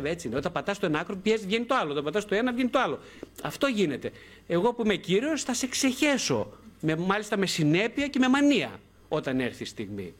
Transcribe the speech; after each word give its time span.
βέβαια 0.00 0.12
έτσι 0.12 0.26
είναι. 0.28 0.36
Όταν 0.36 0.52
πατάς 0.52 0.78
το 0.78 0.86
ένα 0.86 0.98
άκρο, 0.98 1.16
πιέζεις, 1.16 1.46
βγαίνει 1.46 1.64
το 1.64 1.74
άλλο. 1.74 1.90
Όταν 1.90 2.04
πατάς 2.04 2.24
το 2.24 2.34
ένα, 2.34 2.52
βγαίνει 2.52 2.68
το 2.68 2.78
άλλο. 2.78 2.98
Αυτό 3.42 3.66
γίνεται. 3.66 4.10
Εγώ 4.46 4.74
που 4.74 4.82
είμαι 4.84 4.96
κύριος, 4.96 5.42
θα 5.42 5.54
σε 5.54 5.66
ξεχέσω. 5.66 6.52
Με, 6.80 6.96
μάλιστα 6.96 7.36
με 7.36 7.46
συνέπεια 7.46 8.08
και 8.08 8.18
με 8.18 8.28
μανία 8.28 8.80
όταν 9.08 9.40
έρθει 9.40 9.62
η 9.62 9.66
στιγμή. 9.66 10.14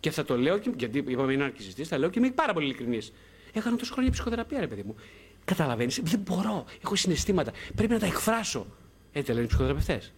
Και 0.00 0.10
θα 0.10 0.24
το 0.24 0.38
λέω, 0.38 0.58
και, 0.58 0.70
γιατί 0.76 0.98
είπαμε 0.98 1.32
είναι 1.32 1.44
αρκισιστή, 1.44 1.84
θα 1.84 1.98
λέω 1.98 2.10
και 2.10 2.18
είμαι 2.18 2.30
πάρα 2.30 2.52
πολύ 2.52 2.64
ειλικρινής. 2.64 3.12
Έκανα 3.52 3.76
τόσο 3.76 3.92
χρόνια 3.92 4.10
ψυχοθεραπεία, 4.10 4.60
ρε 4.60 4.66
παιδί 4.66 4.82
μου. 4.82 4.96
Καταλαβαίνεις, 5.44 6.00
δεν 6.02 6.20
μπορώ. 6.20 6.64
Έχω 6.84 6.96
συναισθήματα. 6.96 7.52
Πρέπει 7.74 7.92
να 7.92 7.98
τα 7.98 8.06
εκφράσω. 8.06 8.66
Έτσι 9.12 9.32
λένε 9.32 9.44
οι 9.44 9.46
ψυχοθεραπευτές. 9.46 10.12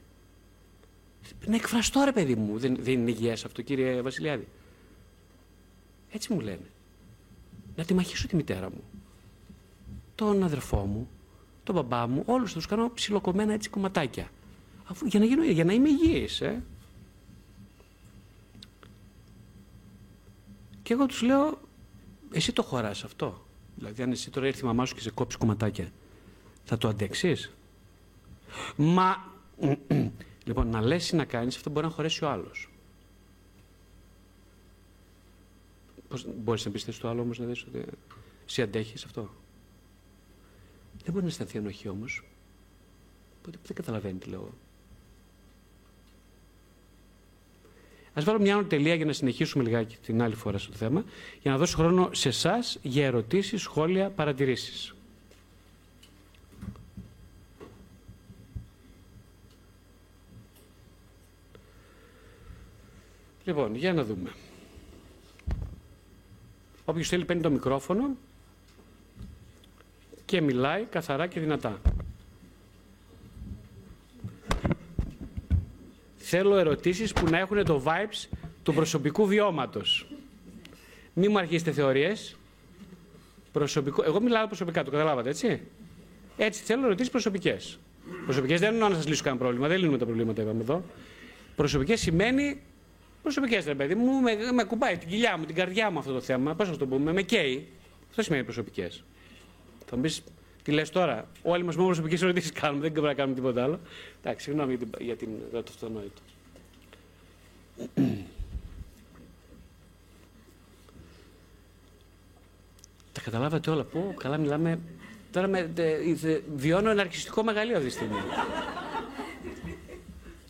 Να 1.47 1.55
εκφραστώ, 1.55 2.02
ρε 2.05 2.12
παιδί 2.12 2.34
μου. 2.34 2.59
Δεν, 2.59 2.77
δεν 2.80 2.93
είναι 2.93 3.11
υγιές 3.11 3.45
αυτό, 3.45 3.62
κύριε 3.62 4.01
Βασιλιάδη. 4.01 4.47
Έτσι 6.11 6.33
μου 6.33 6.41
λένε. 6.41 6.70
Να 7.77 7.85
τη 7.85 7.95
μαχήσω 7.95 8.27
τη 8.27 8.37
μητέρα 8.37 8.71
μου. 8.71 8.83
Τον 10.15 10.43
αδερφό 10.43 10.77
μου, 10.77 11.09
τον 11.65 11.75
μπαμπά 11.75 12.07
μου, 12.07 12.23
όλους 12.27 12.53
τους 12.53 12.67
κάνω 12.67 12.91
ψιλοκομμένα 12.95 13.53
έτσι 13.53 13.69
κομματάκια. 13.69 14.29
Αφού, 14.84 15.07
για, 15.07 15.19
να 15.19 15.25
γίνω, 15.27 15.45
για 15.45 15.65
να 15.65 15.73
είμαι 15.73 15.89
υγιής, 15.89 16.41
ε. 16.41 16.62
Και 20.83 20.93
εγώ 20.93 21.07
τους 21.07 21.23
λέω, 21.23 21.61
εσύ 22.33 22.53
το 22.53 22.62
χωράς 22.62 23.05
αυτό. 23.05 23.47
Δηλαδή, 23.77 24.03
αν 24.03 24.11
εσύ 24.11 24.31
τώρα 24.31 24.47
έρθει 24.47 24.62
η 24.62 24.67
μαμά 24.67 24.84
σου 24.84 24.95
και 24.95 25.01
σε 25.01 25.11
κόψει 25.11 25.39
κομματάκια, 25.39 25.91
θα 26.65 26.79
το 26.79 26.89
αντέξεις; 26.89 27.53
Μα, 28.77 29.25
λοιπόν, 30.47 30.69
να 30.69 30.81
λες 30.81 31.11
ή 31.11 31.17
να 31.17 31.25
κάνεις, 31.25 31.56
αυτό 31.56 31.70
μπορεί 31.70 31.87
να 31.87 31.93
χωρέσει 31.93 32.25
ο 32.25 32.31
άλλος. 32.31 32.69
Πώς, 36.09 36.27
μπορείς 36.37 36.65
να 36.65 36.71
πεις 36.71 36.99
το 36.99 37.09
άλλο 37.09 37.21
όμως, 37.21 37.39
να 37.39 37.47
δεις 37.47 37.62
ότι 37.62 37.85
εσύ 38.47 38.62
αντέχεις 38.62 39.05
αυτό; 39.05 39.31
Δεν 41.05 41.12
μπορεί 41.12 41.25
να 41.25 41.31
αισθανθεί 41.31 41.59
ενοχή 41.59 41.89
όμως. 41.89 42.25
Οπότε 43.39 43.59
δεν 43.67 43.77
καταλαβαίνει 43.77 44.19
τι 44.19 44.29
λέω. 44.29 44.55
Α 48.19 48.23
βάλω 48.23 48.41
μια 48.41 48.57
άλλη 48.57 48.65
τελεία 48.65 48.95
για 48.95 49.05
να 49.05 49.12
συνεχίσουμε 49.12 49.65
λιγάκι 49.65 49.97
την 49.97 50.23
άλλη 50.23 50.34
φορά 50.34 50.59
στο 50.59 50.73
θέμα, 50.73 51.05
για 51.43 51.51
να 51.51 51.57
δώσω 51.59 51.77
χρόνο 51.77 52.11
σε 52.12 52.29
εσάς 52.29 52.79
για 52.83 53.05
ερωτήσεις, 53.05 53.62
σχόλια, 53.62 54.11
παρατηρήσεις. 54.11 54.95
Λοιπόν, 63.45 63.75
για 63.75 63.93
να 63.93 64.05
δούμε. 64.05 64.31
Όποιος 66.89 67.09
θέλει 67.09 67.25
παίρνει 67.25 67.42
το 67.42 67.51
μικρόφωνο 67.51 68.17
και 70.25 70.41
μιλάει 70.41 70.84
καθαρά 70.84 71.27
και 71.27 71.41
δυνατά. 71.41 71.81
Θέλω 76.17 76.56
ερωτήσεις 76.56 77.12
που 77.12 77.28
να 77.31 77.39
έχουν 77.39 77.65
το 77.65 77.83
vibes 77.87 78.37
του 78.62 78.75
προσωπικού 78.75 79.27
βιώματος. 79.27 80.06
Μην 81.15 81.31
μου 81.31 81.39
αρχίσετε 81.39 81.73
θεωρίες. 81.73 82.37
Προσωπικό... 83.53 84.03
Εγώ 84.06 84.21
μιλάω 84.21 84.47
προσωπικά, 84.47 84.84
το 84.84 84.91
καταλάβατε, 84.91 85.28
έτσι; 85.28 85.61
Έτσι, 86.37 86.62
θέλω 86.62 86.84
ερωτήσεις 86.84 87.11
προσωπικές. 87.11 87.78
Προσωπικές 88.25 88.61
δεν 88.61 88.73
εννοώ 88.73 88.89
να 88.89 88.95
σας 88.95 89.06
λύσω 89.09 89.23
κανένα 89.23 89.43
πρόβλημα, 89.43 89.69
δεν 89.69 89.78
λύνουμε 89.78 89.98
τα 89.98 90.05
προβλήματα, 90.05 90.43
είπαμε 90.43 90.61
εδώ. 90.61 90.83
Προσωπικές 91.56 92.00
σημαίνει 92.00 92.61
προσωπικές, 93.32 93.64
ρε 93.64 93.74
παιδί 93.74 93.94
μου, 93.94 94.20
με, 94.20 94.36
με 94.52 94.64
κουμπάει 94.64 94.97
την 94.97 95.09
κοιλιά 95.09 95.37
μου, 95.38 95.44
την 95.44 95.54
καρδιά 95.54 95.91
μου 95.91 95.98
αυτό 95.98 96.12
το 96.12 96.20
θέμα. 96.20 96.54
Πώς 96.54 96.69
να 96.69 96.76
το 96.76 96.87
πούμε, 96.87 97.12
με 97.12 97.22
καίει. 97.22 97.69
Αυτό 98.09 98.22
σημαίνει 98.22 98.44
προσωπικές. 98.44 99.04
Θα 99.87 99.97
μου 99.97 100.03
πεις, 100.03 100.22
τι 100.62 100.72
λες 100.72 100.91
τώρα, 100.91 101.28
όλοι 101.42 101.65
μας 101.65 101.76
μόνο 101.76 101.86
προσωπικές 101.86 102.22
ερωτήσεις 102.22 102.53
κάνουμε, 102.53 102.81
δεν 102.81 102.91
μπορούμε 102.91 103.09
να 103.09 103.15
κάνουμε 103.15 103.34
τίποτα 103.34 103.62
άλλο. 103.62 103.81
Εντάξει, 104.20 104.44
συγγνώμη 104.44 104.75
για, 104.75 104.86
την, 104.86 104.91
για, 105.00 105.16
την, 105.16 105.28
για 105.50 105.62
το 105.62 105.72
αυτονόητο. 105.75 106.20
Τα 113.12 113.20
καταλάβατε 113.20 113.70
όλα. 113.70 113.84
Πού, 113.84 114.15
καλά 114.19 114.36
μιλάμε. 114.36 114.78
Τώρα 115.32 115.48
με, 115.48 115.70
δε, 115.75 116.15
δε, 116.15 116.38
βιώνω 116.56 116.91
ένα 116.91 117.00
αρχιστικό 117.00 117.42
μεγαλείο 117.42 117.76
αυτή 117.76 117.88
τη 117.88 117.94
στιγμή. 117.94 118.19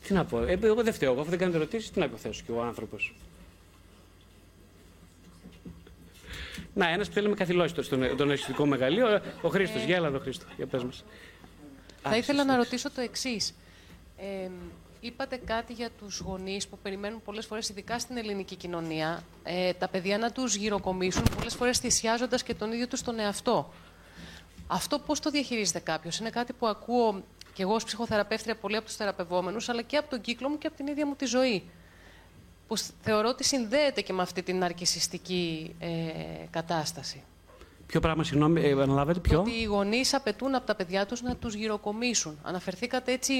Τι 0.06 0.12
να 0.12 0.24
πω. 0.24 0.42
Ε, 0.42 0.58
εγώ 0.62 0.82
δεν 0.82 0.92
φταίω. 0.92 1.20
Αφού 1.20 1.30
δεν 1.30 1.38
κάνετε 1.38 1.56
ερωτήσεις, 1.58 1.90
τι 1.90 1.98
να 1.98 2.04
υποθέσω 2.04 2.42
κι 2.44 2.52
ο 2.52 2.62
άνθρωπος. 2.62 3.14
Να, 6.74 6.88
ένας 6.88 7.08
που 7.08 7.14
θέλει 7.14 7.28
με 7.28 7.34
καθυλώσει 7.34 7.82
στον, 7.82 8.16
τον 8.16 8.30
αισθητικό 8.30 8.66
μεγαλείο. 8.66 9.20
Ο 9.42 9.48
Χρήστος. 9.48 9.82
Γεια, 9.82 9.96
έλα 9.96 10.06
εδώ, 10.06 10.18
Χρήστο. 10.18 10.44
Για 10.56 10.66
πες 10.66 10.84
μας. 10.84 11.04
Θα 12.02 12.16
ήθελα 12.16 12.44
να 12.44 12.56
ρωτήσω 12.56 12.90
το 12.90 13.00
εξής. 13.00 13.54
Ε, 14.16 14.48
είπατε 15.00 15.40
κάτι 15.44 15.72
για 15.72 15.90
τους 15.98 16.18
γονείς 16.18 16.68
που 16.68 16.78
περιμένουν 16.82 17.22
πολλές 17.22 17.46
φορές, 17.46 17.68
ειδικά 17.68 17.98
στην 17.98 18.16
ελληνική 18.16 18.56
κοινωνία, 18.56 19.22
ε, 19.42 19.72
τα 19.72 19.88
παιδιά 19.88 20.18
να 20.18 20.32
τους 20.32 20.54
γυροκομίσουν, 20.54 21.22
πολλές 21.36 21.54
φορές 21.54 21.78
θυσιάζοντας 21.78 22.42
και 22.42 22.54
τον 22.54 22.72
ίδιο 22.72 22.86
τους 22.86 23.02
τον 23.02 23.18
εαυτό. 23.18 23.72
Αυτό 24.66 24.98
πώς 24.98 25.20
το 25.20 25.30
διαχειρίζεται 25.30 25.78
κάποιος; 25.78 26.18
Είναι 26.18 26.30
κάτι 26.30 26.52
που 26.52 26.66
ακούω 26.66 27.22
και 27.56 27.62
εγώ 27.62 27.74
ως 27.74 27.84
ψυχοθεραπεύτρια 27.84 28.56
πολύ 28.56 28.76
από 28.76 28.86
τους 28.86 28.96
θεραπευόμενους, 28.96 29.68
αλλά 29.68 29.82
και 29.82 29.96
από 29.96 30.10
τον 30.10 30.20
κύκλο 30.20 30.48
μου 30.48 30.58
και 30.58 30.66
από 30.66 30.76
την 30.76 30.86
ίδια 30.86 31.06
μου 31.06 31.14
τη 31.14 31.24
ζωή 31.24 31.62
που 32.66 32.76
θεωρώ 33.00 33.28
ότι 33.28 33.44
συνδέεται 33.44 34.00
και 34.00 34.12
με 34.12 34.22
αυτή 34.22 34.42
την 34.42 34.64
αρκισιστική 34.64 35.74
ε, 35.78 35.88
κατάσταση. 36.50 37.22
Ποιο 37.86 38.00
πράγμα, 38.00 38.24
συγγνώμη, 38.24 38.60
ε, 38.60 38.68
επαναλάβετε, 38.68 39.20
ποιο; 39.20 39.40
Ότι 39.40 39.50
οι 39.50 39.64
γονείς 39.64 40.14
απαιτούν 40.14 40.54
από 40.54 40.66
τα 40.66 40.74
παιδιά 40.74 41.06
τους 41.06 41.22
να 41.22 41.36
τους 41.36 41.54
γυροκομίσουν. 41.54 42.38
Αναφερθήκατε 42.42 43.12
έτσι 43.12 43.34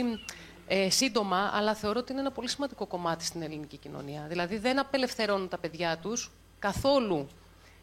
ε, 0.67 0.91
σύντομα, 0.91 1.51
αλλά 1.53 1.75
θεωρώ 1.75 1.99
ότι 1.99 2.13
είναι 2.13 2.21
ένα 2.21 2.31
πολύ 2.31 2.49
σημαντικό 2.49 2.87
κομμάτι 2.87 3.25
στην 3.25 3.43
ελληνική 3.43 3.77
κοινωνία. 3.77 4.27
Δηλαδή, 4.29 4.59
δεν 4.59 4.79
απελευθερώνουν 4.79 5.49
τα 5.49 5.59
παιδιά 5.59 5.99
τους 5.99 6.31
καθόλου 6.59 7.29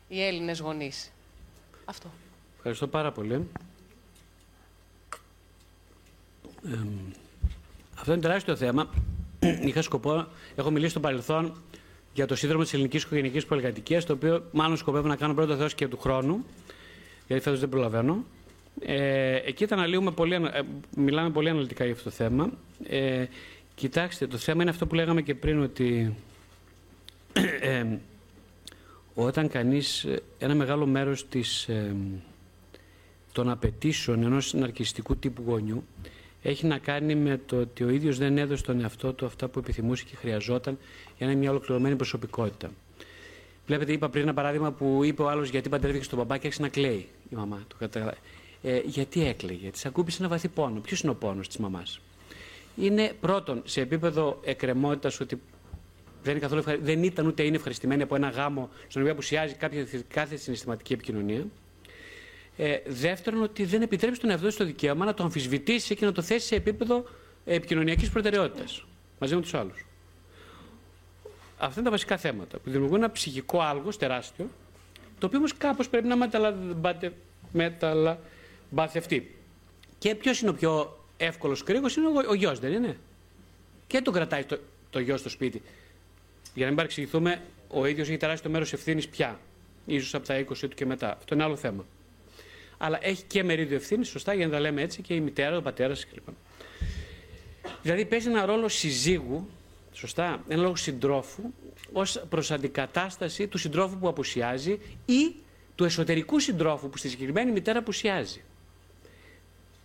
οι 0.07 0.23
Έλληνες 0.23 0.59
γονείς. 0.59 1.11
Αυτό. 1.85 2.07
Ευχαριστώ 2.55 2.87
πάρα 2.87 3.11
πολύ. 3.11 3.49
Ε, 6.71 6.77
αυτό 7.97 8.13
είναι 8.13 8.21
τεράστιο 8.21 8.55
θέμα. 8.55 8.89
είχα 9.67 9.81
σκοπό, 9.81 10.27
έχω 10.55 10.71
μιλήσει 10.71 10.91
στο 10.91 10.99
παρελθόν 10.99 11.53
για 12.13 12.25
το 12.25 12.35
σύνδρομο 12.35 12.63
της 12.63 12.73
ελληνικής 12.73 13.03
οικογενειακής 13.03 13.45
πολυκατοικίας, 13.45 14.05
το 14.05 14.13
οποίο 14.13 14.43
μάλλον 14.51 14.77
σκοπεύω 14.77 15.07
να 15.07 15.15
κάνω 15.15 15.33
πρώτο 15.33 15.55
Θεός 15.55 15.73
και 15.73 15.87
του 15.87 15.97
χρόνου, 15.97 16.45
γιατί 17.27 17.43
φέτο 17.43 17.57
δεν 17.57 17.69
προλαβαίνω. 17.69 18.23
Ε, 18.79 19.35
εκεί 19.35 19.65
θα 19.65 19.75
αναλύουμε 19.75 20.11
πολύ, 20.11 20.33
ε, 20.33 20.61
μιλάμε 20.97 21.29
πολύ 21.29 21.49
αναλυτικά 21.49 21.83
για 21.83 21.93
αυτό 21.93 22.09
το 22.09 22.15
θέμα. 22.15 22.51
Ε, 22.83 23.25
κοιτάξτε, 23.75 24.27
το 24.27 24.37
θέμα 24.37 24.61
είναι 24.61 24.71
αυτό 24.71 24.87
που 24.87 24.95
λέγαμε 24.95 25.21
και 25.21 25.35
πριν, 25.35 25.61
ότι 25.61 26.15
ε, 27.61 27.85
όταν 29.13 29.49
κανείς 29.49 30.07
ένα 30.37 30.55
μεγάλο 30.55 30.85
μέρος 30.85 31.27
της, 31.27 31.67
ε, 31.67 31.95
των 33.31 33.49
απαιτήσεων 33.49 34.23
ενός 34.23 34.53
ναρκιστικού 34.53 35.17
τύπου 35.17 35.43
γονιού 35.47 35.83
έχει 36.43 36.65
να 36.65 36.77
κάνει 36.77 37.15
με 37.15 37.39
το 37.45 37.59
ότι 37.59 37.83
ο 37.83 37.89
ίδιος 37.89 38.17
δεν 38.17 38.37
έδωσε 38.37 38.63
στον 38.63 38.81
εαυτό 38.81 39.13
του 39.13 39.25
αυτά 39.25 39.47
που 39.47 39.59
επιθυμούσε 39.59 40.03
και 40.09 40.15
χρειαζόταν 40.15 40.77
για 41.17 41.25
να 41.25 41.31
είναι 41.31 41.41
μια 41.41 41.49
ολοκληρωμένη 41.49 41.95
προσωπικότητα. 41.95 42.71
Βλέπετε, 43.65 43.91
είπα 43.91 44.09
πριν 44.09 44.23
ένα 44.23 44.33
παράδειγμα 44.33 44.71
που 44.71 45.03
είπε 45.03 45.21
ο 45.21 45.29
άλλος 45.29 45.49
γιατί 45.49 45.69
παντρεύτηκε 45.69 46.03
στον 46.03 46.17
μπαμπά 46.17 46.37
και 46.37 46.47
άρχισε 46.47 46.61
να 46.61 46.69
κλαίει 46.69 47.07
η 47.29 47.35
μαμά 47.35 47.65
του. 47.67 47.89
Ε, 48.65 48.81
γιατί 48.85 49.25
έκλαιγε, 49.25 49.69
της 49.69 49.85
ακούμπησε 49.85 50.17
ένα 50.19 50.29
βαθύ 50.29 50.47
πόνο. 50.47 50.79
Ποιος 50.79 51.01
είναι 51.01 51.11
ο 51.11 51.15
πόνος 51.15 51.47
της 51.47 51.57
μαμάς; 51.57 51.99
Είναι 52.75 53.13
πρώτον 53.21 53.61
σε 53.65 53.81
επίπεδο 53.81 54.39
εκκρεμότητας 54.43 55.19
ότι 55.19 55.41
δεν, 56.23 56.31
είναι 56.31 56.41
καθόλου 56.41 56.63
δεν 56.81 57.03
ήταν 57.03 57.27
ούτε 57.27 57.43
είναι 57.43 57.55
ευχαριστημένη 57.55 58.01
από 58.01 58.15
ένα 58.15 58.29
γάμο 58.29 58.69
στον 58.87 59.01
οποίο 59.01 59.13
απουσιάζει 59.13 59.53
κάποια, 59.53 59.87
κάθε 60.07 60.35
συναισθηματική 60.35 60.93
επικοινωνία. 60.93 61.45
Ε, 62.57 62.77
δεύτερον, 62.85 63.41
ότι 63.41 63.65
δεν 63.65 63.81
επιτρέπει 63.81 64.17
τον 64.17 64.29
εαυτό 64.29 64.55
το 64.55 64.65
δικαίωμα 64.65 65.05
να 65.05 65.13
το 65.13 65.23
αμφισβητήσει 65.23 65.95
και 65.95 66.05
να 66.05 66.11
το 66.11 66.21
θέσει 66.21 66.47
σε 66.47 66.55
επίπεδο 66.55 67.05
επικοινωνιακής 67.45 68.09
προτεραιότητας 68.09 68.85
μαζί 69.19 69.35
με 69.35 69.41
τους 69.41 69.53
άλλους. 69.53 69.85
Αυτά 71.57 71.73
είναι 71.75 71.83
τα 71.83 71.89
βασικά 71.89 72.17
θέματα 72.17 72.57
που 72.57 72.69
δημιουργούν 72.69 72.97
ένα 72.97 73.11
ψυχικό 73.11 73.61
άλγος 73.61 73.97
τεράστιο, 73.97 74.49
το 75.19 75.25
οποίο 75.25 75.37
όμως 75.37 75.57
κάπως 75.57 75.89
πρέπει 75.89 76.07
να 76.07 76.29
μεταλαμπαθευτεί. 77.51 79.35
Και 79.97 80.15
ποιος 80.15 80.39
είναι 80.39 80.49
ο 80.49 80.53
πιο 80.53 80.99
εύκολος 81.17 81.63
κρίκο, 81.63 81.87
είναι 81.97 82.07
ο, 82.07 82.29
ο 82.29 82.33
γιος, 82.33 82.59
δεν 82.59 82.73
είναι; 82.73 82.97
Και 83.87 84.01
τον 84.01 84.13
κρατάει 84.13 84.43
το, 84.43 84.59
το 84.89 84.99
γιος 84.99 85.19
στο 85.19 85.29
σπίτι. 85.29 85.61
Για 86.53 86.61
να 86.61 86.67
μην 86.67 86.75
παρεξηγηθούμε, 86.75 87.41
ο 87.67 87.85
ίδιος 87.85 88.07
έχει 88.07 88.17
τεράστιο 88.17 88.49
μέρος 88.49 88.73
ευθύνης 88.73 89.07
πια. 89.07 89.39
ίσως 89.85 90.13
από 90.13 90.27
τα 90.27 90.39
20 90.39 90.45
του 90.59 90.67
και 90.67 90.85
μετά. 90.85 91.17
Αυτό 91.17 91.33
είναι 91.33 91.43
άλλο 91.43 91.55
θέμα 91.55 91.85
αλλά 92.83 92.97
έχει 93.01 93.23
και 93.23 93.43
μερίδιο 93.43 93.75
ευθύνης, 93.75 94.07
σωστά, 94.07 94.33
για 94.33 94.45
να 94.45 94.51
τα 94.51 94.59
λέμε 94.59 94.81
έτσι, 94.81 95.01
και 95.01 95.13
η 95.13 95.19
μητέρα, 95.19 95.57
ο 95.57 95.61
πατέρας 95.61 96.05
κλπ. 96.05 96.27
Δηλαδή 97.81 98.05
παίζει 98.05 98.29
ένα 98.29 98.45
ρόλο 98.45 98.67
συζύγου, 98.67 99.49
σωστά, 99.91 100.43
ένα 100.47 100.61
λόγο 100.61 100.75
συντρόφου, 100.75 101.43
ως 101.91 102.23
προς 102.29 102.51
αντικατάσταση 102.51 103.47
του 103.47 103.57
συντρόφου 103.57 103.97
που 103.97 104.07
απουσιάζει 104.07 104.79
ή 105.05 105.35
του 105.75 105.83
εσωτερικού 105.83 106.39
συντρόφου 106.39 106.89
που 106.89 106.97
στη 106.97 107.09
συγκεκριμένη 107.09 107.51
μητέρα 107.51 107.79
απουσιάζει. 107.79 108.41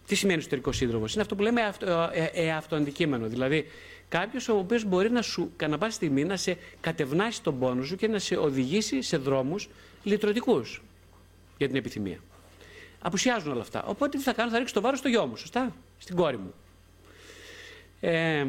Τι 0.06 0.14
σημαίνει 0.14 0.38
εσωτερικός 0.38 0.76
σύντροφος, 0.76 1.12
Είναι 1.12 1.22
αυτό 1.22 1.34
που 1.34 1.42
λέμε 1.42 1.62
αυτο, 1.62 2.10
ε, 2.12 2.24
ε, 2.32 2.52
αυτοαντικείμενο. 2.52 3.26
Δηλαδή, 3.26 3.66
κάποιος 4.08 4.48
ο 4.48 4.56
οποίος 4.56 4.84
μπορεί 4.84 5.10
να 5.10 5.22
σου, 5.22 5.52
κανένα 5.56 5.78
πάση 5.78 5.94
στιγμή, 5.94 6.24
να 6.24 6.36
σε 6.36 6.56
κατευνάσει 6.80 7.42
τον 7.42 7.58
πόνο 7.58 7.82
σου 7.82 7.96
και 7.96 8.08
να 8.08 8.18
σε 8.18 8.36
οδηγήσει 8.36 9.02
σε 9.02 9.16
δρόμους 9.16 9.68
λυτρωτικούς 10.02 10.82
για 11.58 11.66
την 11.66 11.76
επιθυμία. 11.76 12.18
Απουσιάζουν 13.00 13.52
όλα 13.52 13.60
αυτά. 13.60 13.84
Οπότε 13.84 14.16
τι 14.16 14.22
θα 14.22 14.32
κάνω, 14.32 14.50
θα 14.50 14.58
ρίξω 14.58 14.74
το 14.74 14.80
βάρος 14.80 14.98
στο 14.98 15.08
γιο 15.08 15.26
μου, 15.26 15.36
σωστά, 15.36 15.72
στην 15.98 16.16
κόρη 16.16 16.36
μου. 16.36 16.54
Ε, 18.00 18.46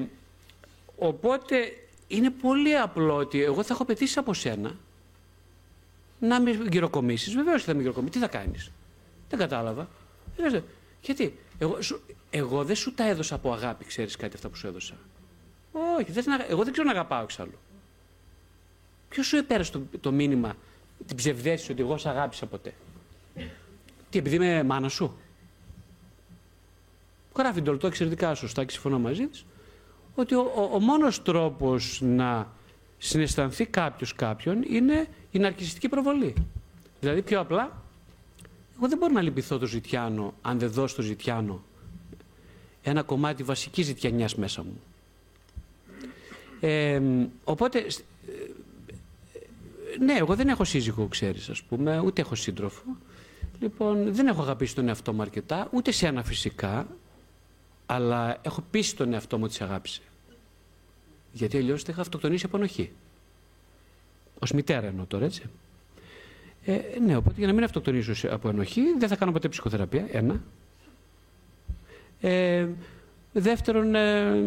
οπότε 0.97 1.73
είναι 2.07 2.29
πολύ 2.29 2.77
απλό 2.77 3.15
ότι 3.15 3.43
εγώ 3.43 3.63
θα 3.63 3.73
έχω 3.73 3.85
πετύσει 3.85 4.19
από 4.19 4.33
σένα 4.33 4.75
να 6.19 6.41
με 6.41 6.51
γυροκομίσεις. 6.69 7.33
Βεβαίως 7.33 7.59
και 7.59 7.67
θα 7.67 7.73
με 7.73 7.81
γυροκομίσεις. 7.81 8.15
Τι 8.15 8.27
θα 8.27 8.31
κάνεις; 8.37 8.71
Δεν 9.29 9.39
κατάλαβα. 9.39 9.87
Γιατί; 11.01 11.37
Εγώ, 11.57 11.77
εγώ 12.29 12.63
δεν 12.63 12.75
σου 12.75 12.93
τα 12.93 13.07
έδωσα 13.07 13.35
από 13.35 13.53
αγάπη, 13.53 13.85
ξέρεις 13.85 14.15
κάτι 14.15 14.35
αυτά 14.35 14.49
που 14.49 14.55
σου 14.55 14.67
έδωσα. 14.67 14.95
Όχι, 15.99 16.11
δεν, 16.11 16.23
εγώ 16.49 16.63
δεν 16.63 16.71
ξέρω 16.71 16.87
να 16.87 16.93
αγαπάω 16.93 17.23
εξάλλου. 17.23 17.57
Ποιος 19.09 19.27
σου 19.27 19.37
επέρασε 19.37 19.71
το, 19.71 19.81
το 20.01 20.11
μήνυμα, 20.11 20.55
την 21.07 21.15
ψευδέστηση 21.15 21.71
ότι 21.71 21.81
εγώ 21.81 21.97
σε 21.97 22.09
αγάπησα 22.09 22.45
ποτέ; 22.45 22.73
Τι, 24.09 24.17
επειδή 24.17 24.35
είμαι 24.35 24.63
μάνα 24.63 24.89
σου; 24.89 25.17
Γράφει 27.38 27.61
το 27.61 27.88
εξαιρετικά 27.88 28.35
σωστά 28.35 28.63
και 28.63 28.71
συμφωνώ 28.71 29.00
μαζί 29.00 29.27
της, 29.27 29.45
ότι 30.15 30.35
ο, 30.35 30.51
ο, 30.56 30.69
ο 30.73 30.79
μόνος 30.79 31.21
τρόπος 31.21 32.01
να 32.03 32.51
συναισθανθεί 32.97 33.65
κάποιος 33.65 34.13
κάποιον 34.15 34.63
είναι 34.67 35.07
η 35.31 35.39
ναρκιστική 35.39 35.89
προβολή. 35.89 36.33
Δηλαδή 37.00 37.21
πιο 37.21 37.39
απλά, 37.39 37.81
εγώ 38.77 38.88
δεν 38.88 38.97
μπορώ 38.97 39.13
να 39.13 39.21
λυπηθώ 39.21 39.57
το 39.57 39.65
ζητιάνο 39.65 40.33
αν 40.41 40.59
δεν 40.59 40.71
δώσω 40.71 40.95
το 40.95 41.01
ζητιάνο 41.01 41.63
ένα 42.83 43.03
κομμάτι 43.03 43.44
βασικής 43.44 43.85
ζητιανιάς 43.85 44.35
μέσα 44.35 44.63
μου. 44.63 44.81
Ε, 46.59 47.01
οπότε, 47.44 47.85
ναι, 50.00 50.13
εγώ 50.13 50.35
δεν 50.35 50.47
έχω 50.47 50.63
σύζυγο, 50.63 51.07
ξέρεις, 51.07 51.50
ας 51.50 51.61
πούμε, 51.61 52.00
ούτε 52.00 52.21
έχω 52.21 52.35
σύντροφο. 52.35 52.83
Λοιπόν, 53.59 54.13
δεν 54.13 54.27
έχω 54.27 54.41
αγαπήσει 54.41 54.75
τον 54.75 54.88
εαυτό 54.88 55.13
μου 55.13 55.21
αρκετά, 55.21 55.67
ούτε 55.71 55.91
σε 55.91 56.07
ένα 56.07 56.23
φυσικά, 56.23 56.88
αλλά 57.85 58.38
έχω 58.41 58.63
πείσει 58.71 58.95
τον 58.95 59.13
εαυτό 59.13 59.38
μου 59.38 59.44
ότι 59.44 59.53
σε 59.53 59.63
αγάπησε. 59.63 60.01
Γιατί 61.31 61.57
αλλιώς 61.57 61.83
θα 61.83 61.91
είχα 61.91 62.01
αυτοκτονήσει 62.01 62.45
από 62.45 62.57
ενοχή. 62.57 62.91
Ω 64.39 64.56
μητέρα 64.56 64.88
εννοώ 64.88 65.06
τώρα, 65.06 65.25
έτσι. 65.25 65.44
Ε, 66.65 66.79
ναι, 67.06 67.15
οπότε 67.15 67.35
για 67.38 67.47
να 67.47 67.53
μην 67.53 67.63
αυτοκτονήσω 67.63 68.27
από 68.29 68.50
ενοχή, 68.50 68.81
δεν 68.97 69.09
θα 69.09 69.15
κάνω 69.15 69.31
ποτέ 69.31 69.47
ψυχοθεραπεία. 69.47 70.07
Ένα. 70.11 70.41
Ε, 72.21 72.67
δεύτερον, 73.33 73.95
ε, 73.95 74.44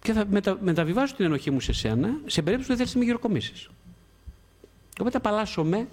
και 0.00 0.12
θα 0.12 0.26
μετα, 0.30 0.58
μεταβιβάσω 0.60 1.14
την 1.14 1.24
ενοχή 1.24 1.50
μου 1.50 1.60
σε 1.60 1.72
σένα, 1.72 2.20
σε 2.26 2.42
περίπτωση 2.42 2.70
που 2.70 2.76
δεν 2.76 2.76
θέλεις 2.76 2.94
να 2.94 2.98
με 2.98 3.04
γυροκομίσεις. 3.04 3.68
Οπότε 5.00 5.16
απαλλάσσομαι 5.16 5.88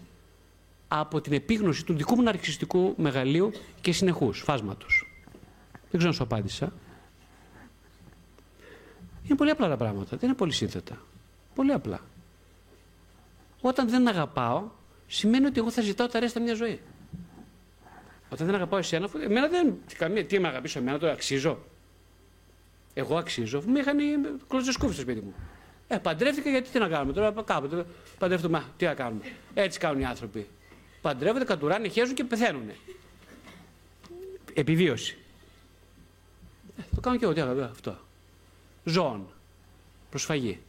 από 0.87 1.21
την 1.21 1.33
επίγνωση 1.33 1.85
του 1.85 1.93
δικού 1.93 2.15
μου 2.15 2.21
ναρκιστικού 2.21 2.93
μεγαλείου 2.97 3.51
και 3.81 3.91
συνεχούς 3.91 4.39
φάσματος. 4.39 5.07
Δεν 5.71 5.89
ξέρω 5.91 6.07
αν 6.07 6.13
σου 6.13 6.23
απάντησα. 6.23 6.73
Είναι 9.23 9.35
πολύ 9.35 9.49
απλά 9.49 9.67
τα 9.67 9.77
πράγματα. 9.77 10.17
Δεν 10.17 10.29
είναι 10.29 10.37
πολύ 10.37 10.51
σύνθετα. 10.51 10.97
Πολύ 11.55 11.71
απλά. 11.71 11.99
Όταν 13.61 13.89
δεν 13.89 14.07
αγαπάω, 14.07 14.69
σημαίνει 15.07 15.45
ότι 15.45 15.59
εγώ 15.59 15.71
θα 15.71 15.81
ζητάω 15.81 16.07
τα 16.07 16.19
ρέστα 16.19 16.39
μια 16.39 16.53
ζωή. 16.53 16.81
Όταν 18.29 18.45
δεν 18.45 18.55
αγαπάω 18.55 18.79
εσένα, 18.79 19.09
εμένα 19.23 19.47
δεν. 19.47 19.77
Καμία, 19.97 20.25
τι 20.25 20.39
με 20.39 20.47
αγαπήσω 20.47 20.79
εμένα, 20.79 20.99
το 20.99 21.09
αξίζω. 21.09 21.59
Εγώ 22.93 23.17
αξίζω. 23.17 23.61
Μου 23.65 23.75
είχαν 23.75 23.97
κλωτσοσκούφι 24.47 24.93
στο 24.93 25.01
σπίτι 25.01 25.21
μου. 25.21 25.33
Ε, 25.87 25.97
παντρεύτηκα 25.97 26.49
γιατί 26.49 26.69
τι 26.69 26.79
να 26.79 26.87
κάνουμε 26.87 27.13
τώρα, 27.13 27.43
κάποτε 27.45 27.85
παντρεύτηκα. 28.19 28.51
Μα, 28.51 28.63
τι 28.77 28.85
να 28.85 28.93
κάνουμε. 28.93 29.21
Έτσι 29.53 29.79
κάνουν 29.79 30.01
οι 30.01 30.05
άνθρωποι. 30.05 30.47
Παντρεύονται, 31.05 31.45
κατουράνε, 31.45 31.87
χέζουν 31.87 32.15
και 32.15 32.23
πεθαίνουν. 32.23 32.69
Επιβίωση. 34.53 35.17
Ε, 36.77 36.81
το 36.95 37.01
κάνω 37.01 37.17
και 37.17 37.23
εγώ, 37.23 37.33
τι 37.33 37.41
αγαπώ, 37.41 37.61
αυτό. 37.61 37.97
Ζώων. 38.83 39.27
Προσφαγή. 40.09 40.59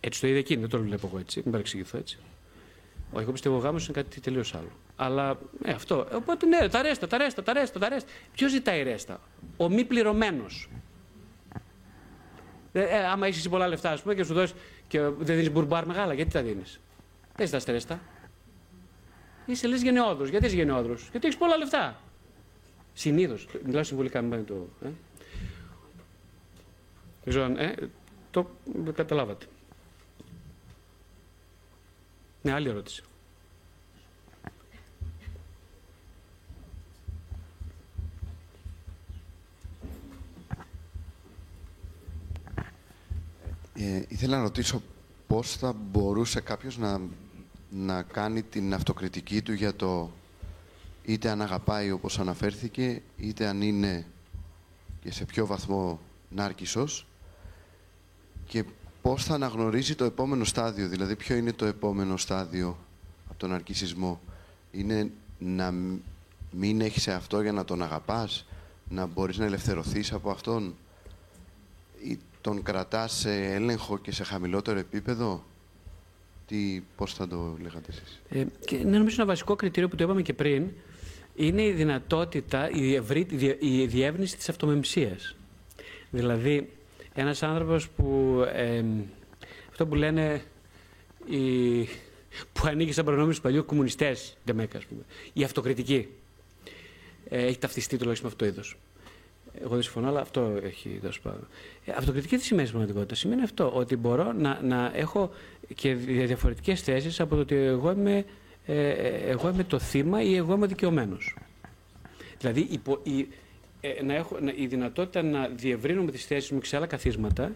Έτσι 0.00 0.20
το 0.20 0.26
είδε 0.26 0.38
εκείνη, 0.38 0.60
δεν 0.60 0.70
το 0.70 0.78
βλέπω 0.78 1.06
εγώ 1.06 1.18
έτσι, 1.18 1.40
μην 1.42 1.50
παρεξηγηθώ 1.50 1.98
έτσι. 1.98 2.18
Όχι, 3.12 3.22
εγώ 3.22 3.32
πιστεύω 3.32 3.56
ο 3.56 3.58
γάμο 3.58 3.78
είναι 3.78 3.92
κάτι 3.92 4.20
τελείως 4.20 4.54
άλλο. 4.54 4.70
Αλλά 4.96 5.38
ε, 5.64 5.72
αυτό. 5.72 6.06
Οπότε 6.12 6.46
ναι, 6.46 6.68
τα 6.68 6.82
ρέστα, 6.82 7.06
τα 7.06 7.16
ρέστα, 7.18 7.42
τα 7.42 7.52
ρέστα, 7.52 7.78
τα 7.78 7.88
ρέστα. 7.88 8.10
Ποιος 8.32 8.50
ζητάει 8.50 8.82
ρέστα, 8.82 9.20
Ο 9.56 9.68
μη 9.68 9.84
πληρωμένος. 9.84 10.68
Ε, 12.72 12.82
ε, 12.82 13.06
άμα 13.06 13.26
έχεις 13.26 13.48
πολλά 13.48 13.68
λεφτά, 13.68 13.90
ας 13.90 14.02
πούμε, 14.02 14.14
και 14.14 14.24
σου 14.24 14.34
δώσεις 14.34 14.54
και 14.88 15.00
δεν 15.00 15.36
δίνεις 15.36 15.50
μπουρμπάρ 15.50 15.86
μεγάλα, 15.86 16.14
γιατί 16.14 16.30
τα 16.30 16.42
δίνεις; 16.42 16.80
Δεν 17.36 17.46
ζητάς 17.46 17.64
ρέστα. 17.64 18.00
Είσαι 19.48 19.66
λες 19.66 19.82
γενναιόδρος. 19.82 20.28
Γιατί 20.28 20.46
είσαι 20.46 20.56
γενναιόδρος, 20.56 21.08
Γιατί 21.10 21.26
έχεις 21.26 21.38
πολλά 21.38 21.56
λεφτά. 21.56 22.00
Συνήθως. 22.92 23.48
Μιλάω 23.64 23.82
συμβολικά, 23.82 24.22
μην 24.22 24.44
το. 24.44 24.68
Ε. 24.82 24.88
Δεν 27.24 27.34
ξέρω 27.34 27.44
αν. 27.44 27.56
Ε, 27.56 27.74
το 28.30 28.50
καταλάβατε. 28.94 29.46
Ναι, 32.42 32.52
άλλη 32.52 32.68
ερώτηση. 32.68 33.02
Ε, 43.74 44.02
ήθελα 44.08 44.36
να 44.36 44.42
ρωτήσω 44.42 44.82
πώς 45.26 45.56
θα 45.56 45.72
μπορούσε 45.72 46.40
κάποιος 46.40 46.78
να, 46.78 47.00
να 47.70 48.02
κάνει 48.02 48.42
την 48.42 48.74
αυτοκριτική 48.74 49.42
του 49.42 49.52
για 49.52 49.74
το 49.74 50.10
είτε 51.04 51.30
αν 51.30 51.42
αγαπάει 51.42 51.90
όπως 51.90 52.18
αναφέρθηκε, 52.18 53.02
είτε 53.16 53.46
αν 53.46 53.62
είναι 53.62 54.06
και 55.02 55.12
σε 55.12 55.24
ποιο 55.24 55.46
βαθμό 55.46 56.00
νάρκισσος 56.30 57.06
και 58.46 58.64
πώς 59.02 59.24
θα 59.24 59.34
αναγνωρίζει 59.34 59.94
το 59.94 60.04
επόμενο 60.04 60.44
στάδιο, 60.44 60.88
δηλαδή 60.88 61.16
ποιο 61.16 61.36
είναι 61.36 61.52
το 61.52 61.64
επόμενο 61.64 62.16
στάδιο 62.16 62.78
από 63.28 63.38
τον 63.38 63.52
αρκισισμό. 63.52 64.20
Είναι 64.72 65.10
να 65.38 65.74
μην 66.50 66.80
έχεις 66.80 67.08
αυτό 67.08 67.40
για 67.40 67.52
να 67.52 67.64
τον 67.64 67.82
αγαπάς, 67.82 68.46
να 68.88 69.06
μπορείς 69.06 69.38
να 69.38 69.44
ελευθερωθείς 69.44 70.12
από 70.12 70.30
αυτόν 70.30 70.74
ή 72.02 72.18
τον 72.40 72.62
κρατάς 72.62 73.12
σε 73.12 73.54
έλεγχο 73.54 73.98
και 73.98 74.12
σε 74.12 74.24
χαμηλότερο 74.24 74.78
επίπεδο. 74.78 75.44
Τι, 76.48 76.82
πώς 76.96 77.14
θα 77.14 77.28
το 77.28 77.56
λέγατε 77.62 77.86
εσείς; 77.88 78.22
Ε, 78.28 78.44
και, 78.64 78.76
ναι, 78.76 78.98
νομίζω 78.98 79.14
ένα 79.18 79.26
βασικό 79.26 79.56
κριτήριο 79.56 79.88
που 79.88 79.96
το 79.96 80.04
είπαμε 80.04 80.22
και 80.22 80.32
πριν 80.32 80.68
είναι 81.34 81.62
η 81.62 81.72
δυνατότητα, 81.72 82.70
η, 82.70 82.94
ευρύ, 82.94 83.26
η 83.58 83.86
διεύνηση 83.86 84.36
της 84.36 84.48
αυτομεμψίας. 84.48 85.36
Δηλαδή, 86.10 86.70
ένας 87.14 87.42
άνθρωπος 87.42 87.88
που, 87.88 88.42
ε, 88.52 88.84
αυτό 89.68 89.86
που 89.86 89.94
λένε, 89.94 90.42
η, 91.26 91.82
που 92.52 92.62
ανήκει 92.64 92.92
σαν 92.92 93.04
προνόμιος 93.04 93.36
στους 93.36 93.48
παλιού 93.48 93.64
κομμουνιστές, 93.64 94.36
Ντεμέκα, 94.44 94.78
ας 94.78 94.84
πούμε, 94.84 95.02
η 95.32 95.44
αυτοκριτική. 95.44 96.08
Ε, 97.28 97.46
έχει 97.46 97.58
ταυτιστεί 97.58 97.96
τουλάχιστον 97.96 98.28
με 98.28 98.34
αυτό 98.34 98.44
το 98.44 98.50
είδος. 98.50 98.76
Εγώ 99.60 99.74
δεν 99.74 99.82
συμφωνώ, 99.82 100.08
αλλά 100.08 100.20
αυτό 100.20 100.58
έχει 100.62 100.98
δώσει 101.02 101.20
πάνω. 101.20 101.40
Ε, 101.84 101.92
αυτοκριτική 101.96 102.36
τι 102.36 102.42
σημαίνει 102.42 102.66
στην 102.66 102.78
πραγματικότητα. 102.78 103.14
Σημαίνει 103.14 103.42
αυτό, 103.42 103.72
ότι 103.74 103.96
μπορώ 103.96 104.32
να, 104.32 104.60
να 104.62 104.90
έχω 104.94 105.30
και 105.74 105.94
διαφορετικές 105.94 106.82
θέσεις 106.82 107.20
από 107.20 107.34
το 107.34 107.40
ότι 107.40 107.54
εγώ 107.54 107.90
είμαι, 107.90 108.24
ε, 108.66 108.90
εγώ 109.28 109.48
είμαι 109.48 109.64
το 109.64 109.78
θύμα 109.78 110.22
ή 110.22 110.36
εγώ 110.36 110.54
είμαι 110.54 110.66
δικαιωμένος. 110.66 111.36
Δηλαδή, 112.38 112.66
υπο, 112.70 112.98
η, 113.02 113.28
ε, 113.80 114.02
να 114.02 114.14
έχω, 114.14 114.36
να, 114.40 114.52
η 114.56 114.66
δυνατότητα 114.66 115.22
να 115.22 115.48
διευρύνουμε 115.48 116.10
τις 116.10 116.24
θέσεις 116.26 116.50
μου 116.50 116.58
και 116.58 116.66
σε 116.66 116.76
άλλα 116.76 116.86
καθίσματα 116.86 117.52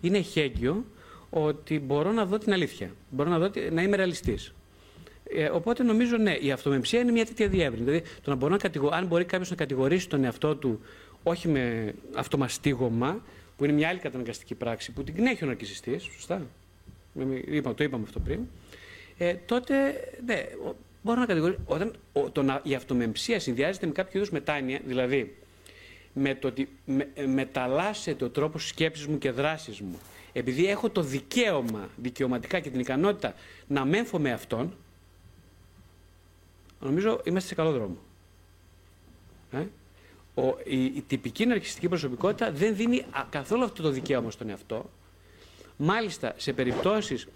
είναι 0.00 0.20
χέγγιο 0.20 0.84
ότι 1.30 1.78
μπορώ 1.78 2.12
να 2.12 2.26
δω 2.26 2.38
την 2.38 2.52
αλήθεια. 2.52 2.90
Μπορώ 3.10 3.30
να, 3.30 3.38
δω, 3.38 3.50
να 3.70 3.82
είμαι 3.82 3.96
ρεαλιστής. 3.96 4.52
Ε, 5.30 5.44
οπότε 5.44 5.82
νομίζω 5.82 6.16
ναι, 6.16 6.32
η 6.32 6.50
αυτομεμψία 6.50 7.00
είναι 7.00 7.12
μια 7.12 7.26
τέτοια 7.26 7.48
διεύρυνση. 7.48 7.84
Δηλαδή, 7.84 8.04
το 8.22 8.30
να 8.30 8.36
μπορώ 8.36 8.52
να 8.52 8.58
κατηγο... 8.58 8.88
αν 8.92 9.06
μπορεί 9.06 9.24
κάποιος 9.24 9.50
να 9.50 9.56
κατηγορήσει 9.56 10.08
τον 10.08 10.24
εαυτό 10.24 10.56
του 10.56 10.80
όχι 11.22 11.48
με 11.48 11.94
αυτομαστίγωμα, 12.14 13.22
που 13.56 13.64
είναι 13.64 13.72
μια 13.72 13.88
άλλη 13.88 13.98
καταναγκαστική 13.98 14.54
πράξη 14.54 14.92
που 14.92 15.04
την 15.04 15.14
κνέχει 15.14 15.44
ο 15.44 15.46
ναρκιστή, 15.46 15.98
σωστά; 15.98 16.46
Είπα, 17.46 17.74
το 17.74 17.84
είπαμε 17.84 18.04
αυτό 18.04 18.20
πριν. 18.20 18.40
Ε, 19.18 19.34
τότε 19.34 19.74
ναι, 20.24 20.46
μπορώ 21.02 21.20
να 21.20 21.26
κατηγορήσω. 21.26 21.60
Όταν 21.66 21.94
ο, 22.12 22.30
το, 22.30 22.60
η 22.62 22.74
αυτομεμψία 22.74 23.40
συνδυάζεται 23.40 23.86
με 23.86 23.92
κάποιο 23.92 24.18
είδους 24.18 24.30
μετάνοια, 24.30 24.80
δηλαδή 24.84 25.36
με 26.12 26.34
το 26.34 26.48
ότι 26.48 26.68
με, 26.84 27.08
μεταλλάσσεται 27.26 28.24
ο 28.24 28.30
τρόπος 28.30 28.68
σκέψης 28.68 29.06
μου 29.06 29.18
και 29.18 29.30
δράσης 29.30 29.80
μου, 29.80 29.98
επειδή 30.32 30.66
έχω 30.66 30.90
το 30.90 31.02
δικαίωμα, 31.02 31.88
δικαιωματικά 31.96 32.60
και 32.60 32.70
την 32.70 32.80
ικανότητα 32.80 33.34
να 33.66 33.84
μένθω 33.84 34.18
με 34.18 34.32
αυτόν, 34.32 34.74
νομίζω 36.80 37.20
είμαστε 37.24 37.48
σε 37.48 37.54
καλό 37.54 37.72
δρόμο. 37.72 37.96
Ε; 39.52 39.66
Ο, 40.38 40.58
η, 40.64 40.84
η, 40.84 41.04
τυπική 41.06 41.46
ναρκιστική 41.46 41.88
προσωπικότητα 41.88 42.52
δεν 42.52 42.76
δίνει 42.76 43.04
καθόλου 43.30 43.64
αυτό 43.64 43.82
το 43.82 43.90
δικαίωμα 43.90 44.30
στον 44.30 44.48
εαυτό. 44.48 44.90
Μάλιστα, 45.76 46.34
σε 46.36 46.52
περιπτώσεις 46.52 47.28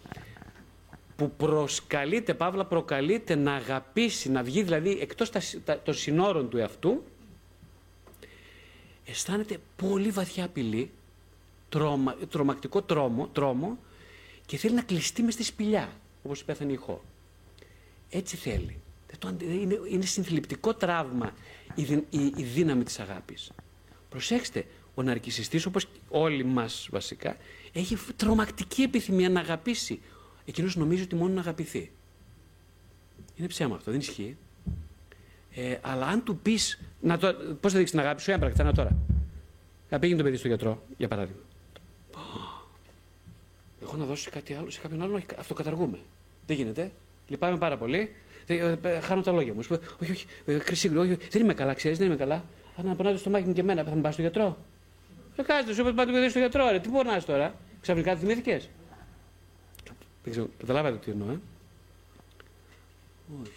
που 1.17 1.31
προσκαλείται, 1.31 2.35
παύλα 2.35 2.65
προκαλείται 2.65 3.35
να 3.35 3.55
αγαπήσει, 3.55 4.31
να 4.31 4.43
βγει 4.43 4.63
δηλαδή 4.63 4.99
εκτός 5.01 5.31
των 5.85 5.95
συνόρων 5.95 6.49
του 6.49 6.57
εαυτού, 6.57 7.05
αισθάνεται 9.05 9.59
πολύ 9.77 10.11
βαθιά 10.11 10.45
απειλή, 10.45 10.91
τρομα, 11.69 12.17
τρομακτικό 12.31 12.83
τρόμο, 12.83 13.29
τρόμο 13.33 13.79
και 14.47 14.57
θέλει 14.57 14.75
να 14.75 14.83
κλειστεί 14.83 15.23
μες 15.23 15.35
στη 15.35 15.43
σπηλιά, 15.43 15.93
όπως 16.23 16.41
η 16.41 16.45
πέθανε 16.45 16.73
ηχό. 16.73 17.03
Έτσι 18.11 18.37
θέλει. 18.37 18.82
Είναι, 19.41 19.79
είναι 19.91 20.05
συνθλιπτικό 20.05 20.75
τραύμα 20.75 21.33
η, 21.75 21.83
η, 22.11 22.33
η 22.37 22.43
δύναμη 22.43 22.85
της 22.85 22.99
αγάπης. 22.99 23.51
Προσέξτε, 24.09 24.67
ο 24.95 25.03
ναρκισιστής, 25.03 25.67
όπως 25.67 25.87
όλοι 26.09 26.45
μας 26.45 26.89
βασικά, 26.91 27.37
έχει 27.73 27.99
τρομακτική 28.17 28.83
επιθυμία 28.83 29.29
να 29.29 29.41
αγαπήσει. 29.41 30.01
Εκείνος 30.45 30.77
νομίζει 30.77 31.03
ότι 31.03 31.15
μόνο 31.15 31.35
να 31.35 31.41
αγαπηθεί. 31.41 31.91
Είναι 33.37 33.47
ψέμα 33.47 33.75
αυτό, 33.75 33.91
δεν 33.91 34.01
ισχύει. 34.01 34.37
Ε, 35.55 35.79
αλλά 35.81 36.07
αν 36.07 36.25
του 36.25 36.37
πεις. 36.37 36.81
Πώς 37.61 37.73
θα 37.73 37.79
δείξεις 37.79 37.91
την 37.91 38.01
αγάπη 38.01 38.21
σου, 38.21 38.31
έμπρακτα, 38.31 38.65
να 38.65 38.73
τώρα. 38.73 38.97
Να 39.91 39.99
πήγαινε 39.99 40.19
το 40.19 40.25
παιδί 40.25 40.37
στο 40.37 40.49
γιατρό, 40.49 40.83
για 40.97 41.09
παράδειγμα. 41.09 41.41
Εγώ 43.83 43.97
να 43.97 44.05
δώσω 44.05 44.31
κάτι 44.31 44.55
άλλο 44.55 44.71
σε 44.71 44.81
κάποιον 44.81 45.03
άλλον, 45.03 45.23
αυτοκαταργούμε. 45.39 45.99
Δεν 46.47 46.57
γίνεται. 46.57 46.93
Λυπάμαι 47.29 47.59
πάρα 47.59 47.79
πολύ. 47.79 48.15
Ε, 48.59 48.79
ε, 48.83 49.01
χάνω 49.01 49.23
τα 49.23 49.33
λόγια 49.33 49.53
μου. 49.53 49.59
Όχι, 49.61 50.11
όχι, 50.11 50.27
ε, 50.45 50.59
χρυσή, 50.59 50.97
όχι, 50.97 51.19
δεν 51.31 51.43
είμαι 51.43 51.55
καλά, 51.55 51.75
ξέρεις, 51.75 51.99
δεν 51.99 52.07
είμαι 52.07 52.17
καλά. 52.17 52.45
Αν 52.77 52.87
να 52.87 52.95
πονάτε 52.95 53.17
στο 53.17 53.31
μάχη 53.31 53.47
μου 53.47 53.53
και 53.53 53.61
εμένα, 53.61 53.85
θα 53.85 53.95
με 53.95 54.01
πάει 54.01 54.13
στο 54.13 54.21
γιατρό. 54.21 54.59
Ε, 55.37 55.43
κάτσε, 55.43 55.75
σου 55.75 55.89
είπα 55.89 56.05
το 56.05 56.13
παιδί 56.13 56.29
στο 56.29 56.39
γιατρό, 56.39 56.71
ρε. 56.71 56.81
Τι 56.81 56.89
πονάς 56.89 57.25
τώρα. 57.25 57.55
Ξαφνικά 57.81 58.17
θυμήθηκες. 58.17 58.69
Δεν 60.23 60.33
ξέρω, 60.33 60.49
καταλάβατε 60.59 60.97
τι 60.97 61.11
εννοώ, 61.11 61.31
ε. 61.31 61.39
Όχι. 63.43 63.53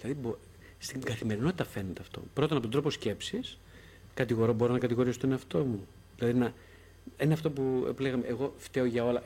Δηλαδή, 0.00 0.36
στην 0.78 1.02
καθημερινότητα 1.02 1.64
φαίνεται 1.64 2.00
αυτό. 2.00 2.22
Πρώτον, 2.34 2.52
από 2.52 2.62
τον 2.62 2.70
τρόπο 2.70 2.90
σκέψης, 2.90 3.58
κατηγορώ, 4.14 4.52
μπορώ 4.52 4.72
να 4.72 4.78
κατηγορήσω 4.78 5.18
τον 5.18 5.32
εαυτό 5.32 5.58
μου. 5.58 5.86
Δηλαδή, 6.16 6.38
να, 6.38 6.52
είναι 7.22 7.32
αυτό 7.32 7.50
που 7.50 7.94
λέγαμε, 7.98 8.26
εγώ 8.26 8.54
φταίω 8.56 8.84
για 8.84 9.04
όλα. 9.04 9.22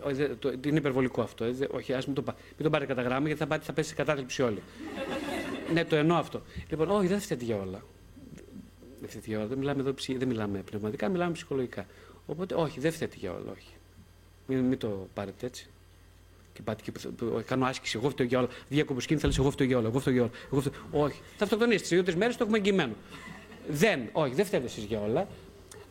Είναι 0.64 0.78
υπερβολικό 0.78 1.22
αυτό. 1.22 1.46
Όχι, 1.70 1.92
ας 1.92 2.06
μην 2.06 2.14
το, 2.14 2.22
μην 2.26 2.62
το 2.62 2.70
πάρετε 2.70 2.94
κατά 2.94 3.08
γράμμα, 3.08 3.26
γιατί 3.26 3.40
θα, 3.40 3.46
πάτε, 3.46 3.64
θα 3.64 3.72
πέσει 3.72 3.88
σε 3.88 3.94
κατάθλιψη 3.94 4.42
όλοι. 4.42 4.62
ναι, 5.72 5.84
το 5.84 5.96
εννοώ 5.96 6.16
αυτό. 6.16 6.42
Λοιπόν, 6.70 6.90
όχι, 6.90 7.06
δεν 7.06 7.20
φταίτε 7.20 7.44
για 7.44 7.56
όλα. 7.56 7.82
Δεν 9.00 9.08
φταίτε 9.08 9.24
για 9.26 9.38
όλα. 9.38 9.46
Δεν 9.46 9.58
μιλάμε, 9.58 9.80
εδώ, 9.80 9.94
δεν 10.16 10.28
μιλάμε 10.28 10.58
πνευματικά, 10.58 11.08
μιλάμε 11.08 11.32
ψυχολογικά. 11.32 11.86
Οπότε, 12.26 12.54
όχι, 12.54 12.80
δεν 12.80 12.92
φταίτε 12.92 13.16
για 13.18 13.32
όλα. 13.32 13.52
Όχι. 13.52 13.68
Μην, 14.46 14.58
μην 14.58 14.78
το 14.78 15.08
πάρετε 15.14 15.46
έτσι. 15.46 15.68
Και 16.52 16.62
πάτε 16.62 16.82
και 16.82 16.92
κάνω 17.46 17.66
άσκηση. 17.66 17.98
Εγώ 18.00 18.10
φταίω 18.10 18.26
για 18.26 18.38
όλα. 18.38 18.48
Διακοπο 18.68 19.00
σκήνη, 19.00 19.20
θα 19.20 19.28
λε: 19.28 19.34
Εγώ 19.38 19.50
φταίω 19.50 19.66
για 19.66 19.78
όλα. 19.78 19.88
Εγώ 19.88 19.98
φταίω 19.98 20.12
για 20.12 20.22
όλα. 20.22 20.32
Εγώ 20.52 20.60
φταίω... 20.60 20.72
Όχι. 20.90 21.20
Θα 21.36 21.44
αυτοκτονήσετε. 21.44 21.84
Σε 21.84 21.94
δύο-τρεις 21.94 22.16
μέρες 22.16 22.36
το 22.36 22.42
έχουμε 22.42 22.58
εγγυημένο. 22.58 22.94
Δεν, 23.68 24.08
όχι, 24.12 24.34
δεν 24.34 24.44
φταίτε 24.44 24.64
εσείς 24.64 24.84
για 24.84 25.00
όλα. 25.00 25.28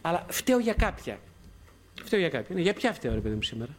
Αλλά 0.02 0.26
φταίω 0.30 0.60
για 0.60 0.74
κάποια. 0.74 1.20
Φταίω 2.04 2.20
για 2.20 2.30
κάποια. 2.30 2.60
Για 2.60 2.74
ποια 2.74 2.94
φταίω, 2.94 3.14
ρε 3.14 3.20
παιδί 3.20 3.36
μου, 3.36 3.44
σήμερα; 3.44 3.76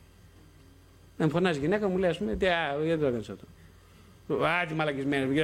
Να 1.16 1.25
μου 1.25 1.30
φωνάζει 1.30 1.58
η 1.58 1.61
γυναίκα 1.61 1.88
μου, 1.88 1.99
λέει, 1.99 2.11
ας 2.11 2.18
πούμε, 2.18 2.37
γιατί 2.85 3.00
το 3.00 3.06
έκανε 3.06 3.16
αυτό. 3.18 4.44
Α, 4.44 4.66
τι 4.66 4.75
μαλακισμένος, 4.75 5.35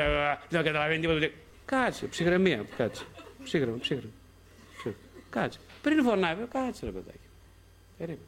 δεν 0.49 0.65
καταλαβαίνει 0.65 1.01
τίποτα. 1.01 1.29
Κάτσε, 1.65 2.07
ψυχραιμία, 2.07 2.65
κάτσε. 2.77 3.05
Ψύχρεμο, 3.45 3.79
ψύχρεμο. 3.79 4.13
Κάτσε. 5.31 5.59
Πριν 5.83 6.03
φωνάβει, 6.03 6.45
κάτσε, 6.51 6.85
ρε 6.85 6.91
παιδάκι. 6.93 7.19
Περίμενε. 7.99 8.25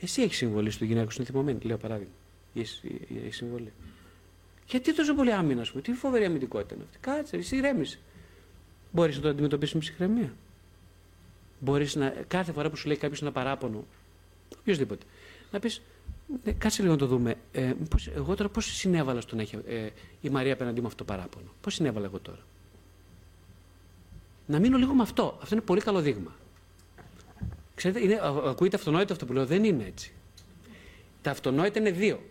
Εσύ 0.00 0.22
έχεις 0.22 0.36
συμβολή 0.36 0.70
στο 0.70 0.84
γυναίκα 0.84 1.10
σου, 1.10 1.16
είναι 1.20 1.30
θυμωμένη, 1.30 1.58
λέω 1.62 1.76
παράδειγμα. 1.76 2.12
Έχεις 2.54 2.82
συμβολή. 3.28 3.72
Γιατί 4.66 4.94
τόσο 4.94 5.14
πολύ 5.14 5.32
άμυνα, 5.32 5.60
ας 5.60 5.70
πούμε, 5.70 5.82
τι 5.82 5.92
φοβερή 5.92 6.24
αμυντικότητα 6.24 6.74
είναι 6.74 6.84
αυτή. 6.84 6.98
Κάτσε, 7.00 7.36
εσύ 7.36 7.56
ηρέμησε. 7.56 7.98
Μπορείς 8.90 9.16
να 9.16 9.22
το 9.22 9.28
αντιμετωπίσεις 9.28 9.74
με 9.74 9.80
ψυχραιμία. 9.80 10.32
Μπορείς 11.64 11.94
να, 11.94 12.14
κάθε 12.28 12.52
φορά 12.52 12.70
που 12.70 12.76
σου 12.76 12.86
λέει 12.86 12.96
κάποιος 12.96 13.22
ένα 13.22 13.32
παράπονο, 13.32 13.84
οποιοδήποτε, 14.58 15.04
να 15.50 15.58
πεις, 15.58 15.82
«Ναι, 16.44 16.52
κάτσε 16.52 16.82
λίγο 16.82 16.94
να 16.94 16.98
το 16.98 17.06
δούμε. 17.06 17.34
Ε, 17.52 17.72
πώς, 17.90 18.06
εγώ 18.06 18.34
τώρα 18.34 18.48
πώς 18.48 18.64
συνέβαλα 18.64 19.20
στον 19.20 19.38
έχει 19.38 19.58
ε, 19.66 19.88
η 20.20 20.28
Μαρία 20.28 20.52
απέναντί 20.52 20.80
μου 20.80 20.86
αυτό 20.86 21.04
το 21.04 21.12
παράπονο; 21.12 21.46
Πώς 21.60 21.74
συνέβαλα 21.74 22.06
εγώ 22.06 22.18
τώρα; 22.18 22.38
Να 24.46 24.58
μείνω 24.58 24.78
λίγο 24.78 24.92
με 24.94 25.02
αυτό. 25.02 25.38
Αυτό 25.42 25.54
είναι 25.54 25.64
πολύ 25.64 25.80
καλό 25.80 26.00
δείγμα. 26.00 26.34
Ξέρετε, 27.74 28.00
είναι, 28.00 28.20
ακούγεται 28.46 28.76
αυτονόητο 28.76 29.12
αυτό 29.12 29.26
που 29.26 29.32
λέω. 29.32 29.46
Δεν 29.46 29.64
είναι 29.64 29.84
έτσι. 29.84 30.12
Τα 31.22 31.30
αυτονόητα 31.30 31.78
είναι 31.78 31.90
δύο. 31.90 32.22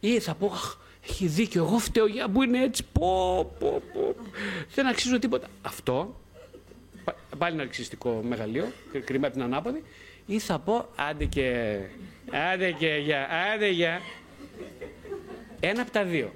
Ή 0.00 0.20
θα 0.20 0.34
πω, 0.34 0.46
αχ, 0.46 0.76
έχει 1.04 1.26
δίκιο, 1.26 1.64
εγώ 1.64 1.78
φταίω 1.78 2.06
για 2.06 2.28
που 2.28 2.42
είναι 2.42 2.62
έτσι. 2.62 2.84
Πω, 2.92 3.44
πω, 3.58 3.82
πω. 3.92 4.14
Δεν 4.74 4.86
αξίζω 4.86 5.18
τίποτα. 5.18 5.46
Αυτό, 5.62 6.20
πάλι 7.38 7.56
ναρξιστικό 7.56 8.22
μεγαλείο, 8.28 8.72
κρίμα 9.04 9.26
από 9.26 9.36
την 9.36 9.44
ανάποδη. 9.44 9.82
Ή 10.26 10.38
θα 10.38 10.58
πω, 10.58 10.88
άντε 10.96 11.24
και, 11.24 11.78
άντε 12.52 12.70
και, 12.70 13.00
για, 13.04 13.28
άντε 13.54 13.68
για. 13.68 14.00
Ένα 15.60 15.82
από 15.82 15.90
τα 15.90 16.04
δύο. 16.04 16.32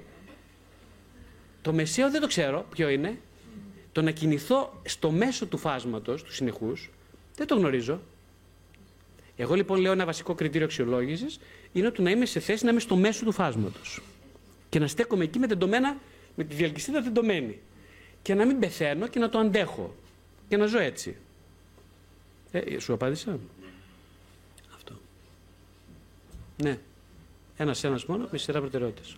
Το 1.61 1.73
μεσαίο 1.73 2.11
δεν 2.11 2.21
το 2.21 2.27
ξέρω 2.27 2.65
ποιο 2.69 2.89
είναι. 2.89 3.17
Το 3.91 4.01
να 4.01 4.11
κινηθώ 4.11 4.81
στο 4.85 5.11
μέσο 5.11 5.45
του 5.45 5.57
φάσματος, 5.57 6.23
του 6.23 6.33
συνεχούς, 6.33 6.89
δεν 7.35 7.47
το 7.47 7.55
γνωρίζω. 7.55 8.01
Εγώ 9.35 9.55
λοιπόν 9.55 9.79
λέω 9.79 9.91
ένα 9.91 10.05
βασικό 10.05 10.33
κριτήριο 10.33 10.65
αξιολόγησης 10.65 11.39
είναι 11.71 11.87
ότι 11.87 12.01
να 12.01 12.09
είμαι 12.09 12.25
σε 12.25 12.39
θέση 12.39 12.65
να 12.65 12.71
είμαι 12.71 12.79
στο 12.79 12.95
μέσο 12.95 13.25
του 13.25 13.31
φάσματος. 13.31 14.01
Και 14.69 14.79
να 14.79 14.87
στέκομαι 14.87 15.23
εκεί 15.23 15.39
με 15.39 15.47
τεντωμένα, 15.47 15.97
με 16.35 16.43
τη 16.43 16.55
διαλκυστίδα 16.55 17.01
τεντωμένη. 17.01 17.59
Και 18.21 18.33
να 18.33 18.45
μην 18.45 18.59
πεθαίνω 18.59 19.07
και 19.07 19.19
να 19.19 19.29
το 19.29 19.37
αντέχω. 19.37 19.95
Και 20.53 20.59
να 20.59 20.65
ζω 20.65 20.79
έτσι. 20.79 21.17
Ε, 22.51 22.79
σου 22.79 22.93
απάντησα. 22.93 23.39
Αυτό. 24.75 24.93
Ναι. 26.63 26.77
Ένα-ένα 27.57 27.99
μόνο 28.07 28.27
με 28.31 28.37
σειρά 28.37 28.59
προτεραιότητες. 28.59 29.17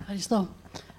Ευχαριστώ. 0.00 0.48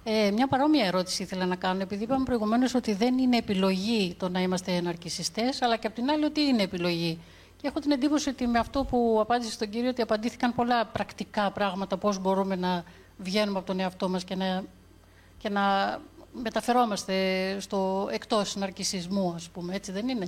Ε, 0.03 0.31
μια 0.31 0.47
παρόμοια 0.47 0.85
ερώτηση 0.85 1.23
ήθελα 1.23 1.45
να 1.45 1.55
κάνω, 1.55 1.81
επειδή 1.81 2.03
είπαμε 2.03 2.23
προηγουμένως 2.23 2.75
ότι 2.75 2.93
δεν 2.93 3.17
είναι 3.17 3.37
επιλογή 3.37 4.15
το 4.19 4.29
να 4.29 4.41
είμαστε 4.41 4.81
ναρκισιστές, 4.81 5.61
αλλά 5.61 5.77
και 5.77 5.87
απ' 5.87 5.93
την 5.93 6.09
άλλη 6.09 6.25
ότι 6.25 6.41
είναι 6.41 6.63
επιλογή. 6.63 7.19
Και 7.61 7.67
έχω 7.67 7.79
την 7.79 7.91
εντύπωση 7.91 8.29
ότι 8.29 8.47
με 8.47 8.59
αυτό 8.59 8.83
που 8.83 9.17
απάντησε 9.21 9.51
στον 9.51 9.69
κύριο, 9.69 9.89
ότι 9.89 10.01
απαντήθηκαν 10.01 10.55
πολλά 10.55 10.85
πρακτικά 10.85 11.51
πράγματα, 11.51 11.97
πώς 11.97 12.19
μπορούμε 12.19 12.55
να 12.55 12.83
βγαίνουμε 13.17 13.57
από 13.57 13.67
τον 13.67 13.79
εαυτό 13.79 14.09
μας 14.09 14.23
και 14.23 14.35
να, 14.35 14.63
και 15.37 15.49
να 15.49 15.61
μεταφερόμαστε 16.41 17.15
στο 17.59 18.09
εκτός 18.11 18.55
ναρκισισμού, 18.55 19.33
ας 19.35 19.49
πούμε, 19.49 19.75
έτσι 19.75 19.91
δεν 19.91 20.07
είναι; 20.07 20.27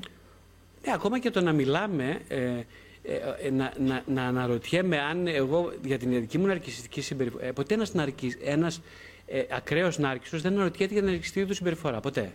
Ναι, 0.85 0.93
ακόμα 0.93 1.19
και 1.19 1.29
το 1.29 1.41
να 1.41 1.51
μιλάμε, 1.51 2.21
ε, 2.27 2.35
ε, 2.35 3.19
ε 3.43 3.49
να, 3.49 3.73
να, 3.79 4.03
να 4.05 4.23
αναρωτιέμαι 4.23 4.99
αν 4.99 5.27
εγώ 5.27 5.73
για 5.85 5.97
την 5.97 6.11
δική 6.11 6.37
μου 6.37 6.45
ναρκιστική 6.45 7.01
συμπεριφορά, 7.01 7.45
ε, 7.45 7.51
ποτέ 7.51 7.73
ένας, 7.73 7.93
ναρκισ, 7.93 8.37
ένας 8.43 8.81
ε, 9.25 9.43
ακραίος 9.49 9.97
νάρκισο 9.97 10.39
δεν 10.39 10.53
αναρωτιέται 10.53 10.93
για 10.93 11.01
την 11.01 11.11
ναρκιστική 11.11 11.45
του 11.45 11.53
συμπεριφορά. 11.53 11.99
Ποτέ. 11.99 12.31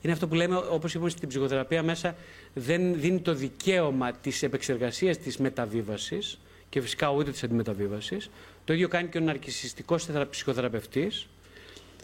Είναι 0.00 0.12
αυτό 0.12 0.28
που 0.28 0.34
λέμε, 0.34 0.56
όπως 0.56 0.94
είπαμε 0.94 1.10
στην 1.10 1.28
ψυχοθεραπεία 1.28 1.82
μέσα, 1.82 2.16
δεν 2.54 3.00
δίνει 3.00 3.20
το 3.20 3.34
δικαίωμα 3.34 4.12
της 4.12 4.42
επεξεργασίας 4.42 5.18
της 5.18 5.36
μεταβίβασης 5.36 6.38
και 6.68 6.80
φυσικά 6.80 7.10
ούτε 7.10 7.30
της 7.30 7.42
αντιμεταβίβασης. 7.42 8.30
Το 8.64 8.72
ίδιο 8.72 8.88
κάνει 8.88 9.08
και 9.08 9.18
ο 9.18 9.20
ναρκιστικό 9.20 9.98
ψυχοθεραπευτής. 10.30 11.28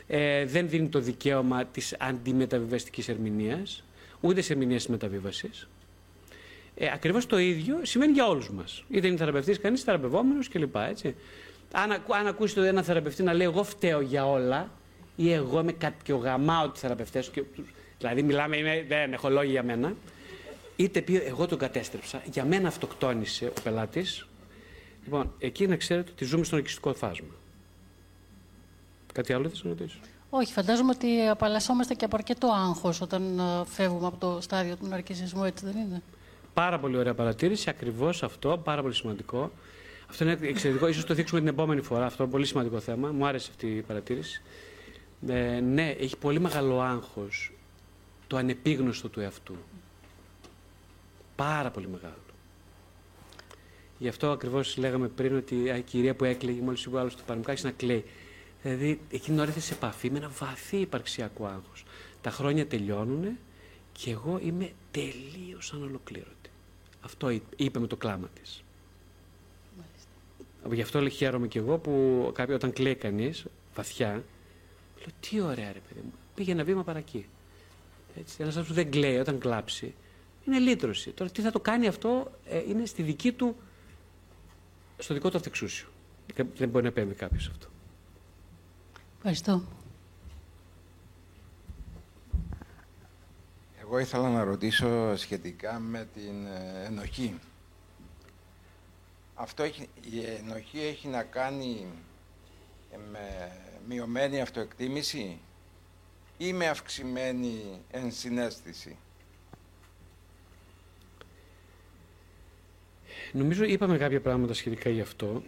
Ε, 0.06 0.44
δεν 0.44 0.68
δίνει 0.68 0.88
το 0.88 0.98
δικαίωμα 1.00 1.64
της 1.64 1.96
αντιμεταβιβαστικής 1.98 3.08
ερμηνείας, 3.08 3.84
ούτε 4.20 4.34
της 4.34 4.50
ερμηνείας 4.50 4.82
της 4.82 4.90
μεταβίβασης. 4.90 5.68
Ε, 6.74 6.90
Ακριβώς 6.92 7.26
το 7.26 7.38
ίδιο 7.38 7.78
σημαίνει 7.82 8.12
για 8.12 8.26
όλους 8.26 8.50
μας. 8.50 8.84
Είτε 8.90 9.06
είναι 9.06 9.16
θεραπευτής 9.16 9.58
κανείς, 9.58 9.82
θεραπευόμενος 9.82 10.48
κλπ. 10.48 10.76
Έτσι 10.76 11.14
αν, 11.76 11.90
αν 11.92 12.26
ακούσετε 12.26 12.68
ένα 12.68 12.82
θεραπευτή 12.82 13.22
να 13.22 13.32
λέει 13.32 13.46
εγώ 13.46 13.64
φταίω 13.64 14.00
για 14.00 14.26
όλα 14.26 14.70
ή 15.16 15.32
εγώ 15.32 15.60
είμαι 15.60 15.72
κατιογαμάω 15.72 16.68
τους 16.68 16.80
θεραπευτές, 16.80 17.30
δηλαδή 17.98 18.22
μιλάμε, 18.22 18.56
είμαι, 18.56 18.84
δεν 18.88 19.12
έχω 19.12 19.28
λόγια 19.28 19.50
για 19.50 19.62
μένα, 19.62 19.94
είτε 20.76 21.00
πει 21.00 21.16
εγώ 21.16 21.46
τον 21.46 21.58
κατέστρεψα, 21.58 22.22
για 22.32 22.44
μένα 22.44 22.68
αυτοκτόνησε 22.68 23.46
ο 23.46 23.60
πελάτης. 23.62 24.26
Λοιπόν, 25.04 25.32
εκεί 25.38 25.66
να 25.66 25.76
ξέρετε 25.76 26.10
ότι 26.10 26.24
ζούμε 26.24 26.44
στον 26.44 26.58
ελκυστικό 26.58 26.94
φάσμα. 26.94 27.34
Κάτι 29.14 29.32
άλλο 29.32 29.48
θα 29.48 29.54
σα 29.54 29.68
ρωτήσω; 29.68 29.98
Όχι, 30.30 30.52
φαντάζομαι 30.52 30.92
ότι 30.94 31.26
απαλλασσόμαστε 31.26 31.94
και 31.94 32.04
από 32.04 32.16
αρκετό 32.16 32.46
άγχος 32.46 33.00
όταν 33.00 33.38
ε, 33.38 33.64
φεύγουμε 33.64 34.06
από 34.06 34.16
το 34.16 34.40
στάδιο 34.40 34.76
του 34.76 34.86
ναρκισισμού, 34.86 35.44
έτσι 35.44 35.64
δεν 35.64 35.76
είναι; 35.76 36.02
Πάρα 36.54 36.78
πολύ 36.78 36.96
ωραία 36.96 37.14
παρατήρηση, 37.14 37.70
ακριβώς 37.70 38.22
αυτό, 38.22 38.60
πάρα 38.64 38.82
πολύ 38.82 38.94
σημαντικό. 38.94 39.50
Αυτό 40.10 40.24
είναι 40.24 40.38
εξαιρετικό. 40.40 40.86
Ίσως 40.88 41.04
το 41.04 41.14
δείξουμε 41.14 41.40
την 41.40 41.48
επόμενη 41.48 41.80
φορά. 41.80 42.06
Αυτό 42.06 42.22
είναι 42.22 42.32
πολύ 42.32 42.46
σημαντικό 42.46 42.80
θέμα. 42.80 43.12
Μου 43.12 43.26
άρεσε 43.26 43.48
αυτή 43.50 43.66
η 43.66 43.82
παρατήρηση. 43.82 44.42
Ε, 45.28 45.60
ναι, 45.60 45.88
έχει 45.88 46.16
πολύ 46.16 46.40
μεγάλο 46.40 46.80
άγχος 46.80 47.52
το 48.26 48.36
ανεπίγνωστο 48.36 49.08
του 49.08 49.20
εαυτού. 49.20 49.54
Πάρα 51.36 51.70
πολύ 51.70 51.88
μεγάλο. 51.88 52.14
Γι' 53.98 54.08
αυτό 54.08 54.30
ακριβώς 54.30 54.76
λέγαμε 54.76 55.08
πριν 55.08 55.36
ότι 55.36 55.54
η 55.54 55.80
κυρία 55.80 56.14
που 56.14 56.24
έκλαιγε, 56.24 56.60
μόλις 56.60 56.84
είπε 56.84 56.98
άλλος 56.98 57.12
στο 57.12 57.22
παραμικάκι, 57.26 57.64
να 57.64 57.70
κλαίει. 57.70 58.04
Δηλαδή, 58.64 59.00
εκείνη 59.10 59.20
την 59.20 59.38
ώρα 59.38 59.48
ήρθες 59.48 59.64
σε 59.64 59.74
επαφή 59.74 60.10
με 60.10 60.18
ένα 60.18 60.28
βαθύ 60.28 60.76
υπαρξιακό 60.76 61.46
άγχος. 61.46 61.84
Τα 62.20 62.30
χρόνια 62.30 62.66
τελειώνουν 62.66 63.38
και 63.92 64.10
εγώ 64.10 64.40
είμαι 64.42 64.72
τελείως 64.90 65.72
ανολοκλήρωτη. 65.72 66.50
Αυτό 67.00 67.40
είπε 67.56 67.78
με 67.78 67.86
το 67.86 67.96
κλάμα 67.96 68.28
της. 68.42 68.64
Γι' 70.72 70.82
αυτό 70.82 71.08
χαίρομαι 71.08 71.48
κι 71.48 71.58
εγώ 71.58 71.78
που 71.78 72.30
κάποιο, 72.34 72.54
όταν 72.54 72.72
κλαίει 72.72 72.94
κανείς 72.94 73.44
βαθιά, 73.74 74.10
λέω 74.98 75.08
τι 75.20 75.40
ωραία 75.40 75.72
ρε 75.72 75.80
παιδί 75.88 76.00
μου, 76.04 76.12
πήγε 76.34 76.52
ένα 76.52 76.64
βήμα 76.64 76.84
παρακεί. 76.84 77.26
Έτσι, 78.18 78.36
ένας 78.38 78.56
άνθρωπος 78.56 78.68
που 78.68 78.74
δεν 78.74 78.90
κλαίει 78.90 79.16
όταν 79.16 79.38
κλάψει, 79.38 79.94
είναι 80.46 80.58
λύτρωση. 80.58 81.10
Τώρα 81.10 81.30
τι 81.30 81.42
θα 81.42 81.50
το 81.50 81.60
κάνει 81.60 81.86
αυτό 81.86 82.30
ε, 82.46 82.58
είναι 82.68 82.86
στη 82.86 83.02
δική 83.02 83.32
του, 83.32 83.56
στο 84.98 85.14
δικό 85.14 85.30
του 85.30 85.36
αυτεξούσιο. 85.36 85.88
Δεν 86.56 86.68
μπορεί 86.68 86.82
να 86.82 86.88
επέμβει 86.88 87.14
κάποιος 87.14 87.48
αυτό. 87.48 87.68
Ευχαριστώ. 89.26 89.62
Εγώ 93.80 93.98
ήθελα 93.98 94.30
να 94.30 94.44
ρωτήσω 94.44 95.16
σχετικά 95.16 95.78
με 95.78 96.08
την 96.14 96.46
ε, 96.46 96.84
ενοχή. 96.86 97.38
Αυτό 99.34 99.62
έχει, 99.62 99.88
η 100.10 100.20
ενοχή 100.20 100.80
έχει 100.80 101.08
να 101.08 101.22
κάνει 101.22 101.86
με 103.12 103.52
μειωμένη 103.88 104.40
αυτοεκτίμηση 104.40 105.38
ή 106.38 106.52
με 106.52 106.68
αυξημένη 106.68 107.80
ενσυναίσθηση; 107.90 108.96
Νομίζω 113.32 113.64
είπαμε 113.64 113.98
κάποια 113.98 114.20
πράγματα 114.20 114.54
σχετικά 114.54 114.90
γι' 114.90 115.00
αυτό, 115.00 115.42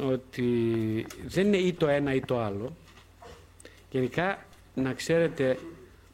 ότι 0.00 1.06
δεν 1.26 1.46
είναι 1.46 1.56
ή 1.56 1.72
το 1.72 1.88
ένα 1.88 2.14
ή 2.14 2.20
το 2.20 2.40
άλλο. 2.40 2.76
Γενικά, 3.90 4.44
να 4.74 4.92
ξέρετε 4.92 5.58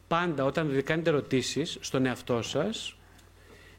πάντα 0.07 0.43
όταν 0.43 0.83
κάνετε 0.83 1.09
ερωτήσεις 1.09 1.77
στον 1.81 2.05
εαυτό 2.05 2.41
σας, 2.41 2.97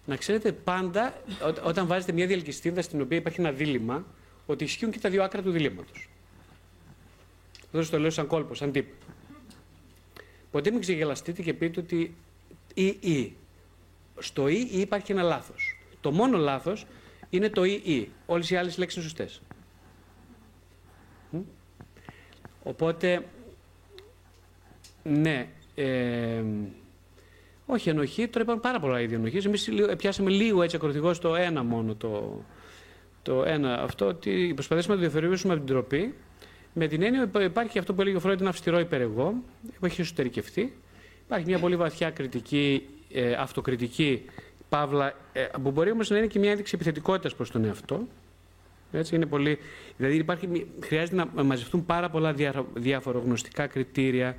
να 0.07 0.17
ξέρετε 0.17 0.53
πάντα 0.53 1.23
όταν 1.65 1.87
βάζετε 1.87 2.13
μια 2.13 2.27
διαλκυστίδα 2.27 2.83
στην 2.83 3.01
οποία 3.01 3.17
υπάρχει 3.17 3.41
ένα 3.41 3.53
δίλημα, 3.53 4.07
ότι 4.47 4.65
ισχύουν 4.65 4.91
και 4.91 4.99
τα 4.99 5.11
δύο 5.11 5.23
άκρα 5.23 5.43
του 5.43 5.51
διλήμματος. 5.51 6.09
Αυτό 7.73 7.91
το 7.91 7.99
λέω 7.99 8.11
σαν 8.11 8.27
κόλπο, 8.27 8.55
σαν 8.55 8.73
τύπο. 8.73 8.95
Ποτέ 10.51 10.71
μην 10.71 10.81
ξεγελαστείτε 10.81 11.43
και 11.43 11.55
πείτε 11.55 11.81
ότι 11.81 12.15
ή 12.75 12.87
ή. 12.87 13.37
Στο 14.19 14.49
ή 14.49 14.69
υπάρχει 14.73 15.13
ένα 15.13 15.23
λάθος. 15.23 15.81
Το 16.01 16.13
μόνο 16.13 16.39
λάθος 16.39 16.87
είναι 17.31 17.51
το 17.51 17.65
ή 17.65 17.81
ή. 17.85 18.09
Όλες 18.27 18.51
οι 18.51 18.57
άλλες 18.57 18.79
λέξεις 18.79 18.99
είναι 18.99 19.09
σωστές. 19.09 19.43
Οπότε, 22.63 23.25
ναι, 25.09 25.49
ε, 25.75 26.43
όχι 27.67 27.89
ενοχή, 27.89 28.29
τώρα 28.29 28.45
υπάρχουν 28.45 28.63
πάρα 28.63 28.81
πολλά 28.81 29.01
είδη 29.01 29.15
ενοχής. 29.15 29.45
Εμείς 29.45 29.71
πιάσαμε 29.97 30.31
λίγο 30.31 30.63
έτσι 30.63 30.77
ακροτηγώ 30.77 31.13
στο 31.13 31.35
ένα 31.35 31.63
μόνο 31.63 31.95
το, 31.95 32.45
το 33.23 33.45
ένα 33.45 33.83
αυτό, 33.83 34.07
ότι 34.07 34.53
προσπαθήσαμε 34.55 34.95
να 34.95 35.01
το 35.01 35.09
διαφοροποιήσουμε 35.09 35.53
από 35.55 35.65
την 35.65 35.75
τροπή, 35.75 36.15
με 36.73 36.87
την 36.87 37.03
έννοια 37.03 37.23
ότι 37.23 37.45
υπάρχει 37.45 37.79
αυτό 37.79 37.95
που 37.95 38.01
έλεγε 38.01 38.17
ο 38.17 38.21
Φρόιντ, 38.21 38.41
ένα 38.41 38.51
αυστηρό 38.51 38.79
υπερεγώ, 38.79 39.35
που 39.79 39.87
έχει 39.87 40.01
εσωτερικευτεί. 40.01 40.77
Υπάρχει 41.25 41.47
μια 41.47 41.59
πολύ 41.59 41.77
βαθιά 41.77 42.11
κριτική, 42.11 42.87
ε, 43.13 43.33
αυτοκριτική 43.33 44.25
παύλα, 44.69 45.15
ε, 45.33 45.47
που 45.63 45.71
μπορεί 45.71 45.91
όμως 45.91 46.11
να 46.11 46.17
είναι 46.17 46.27
και 46.27 46.39
μια 46.39 46.51
ένδειξη 46.51 46.73
επιθετικότητας 46.75 47.35
προς 47.35 47.51
τον 47.51 47.65
εαυτό. 47.65 48.07
Έτσι 48.93 49.15
είναι 49.15 49.27
πολύ, 49.27 49.59
δηλαδή 49.97 50.17
υπάρχει, 50.17 50.67
χρειάζεται 50.81 51.27
να 51.35 51.43
μαζευτούν 51.43 51.87
πάρα 51.87 52.11
πολλά 52.11 52.35
διαφορογνωστικά 52.75 53.67
κριτήρια 53.67 54.37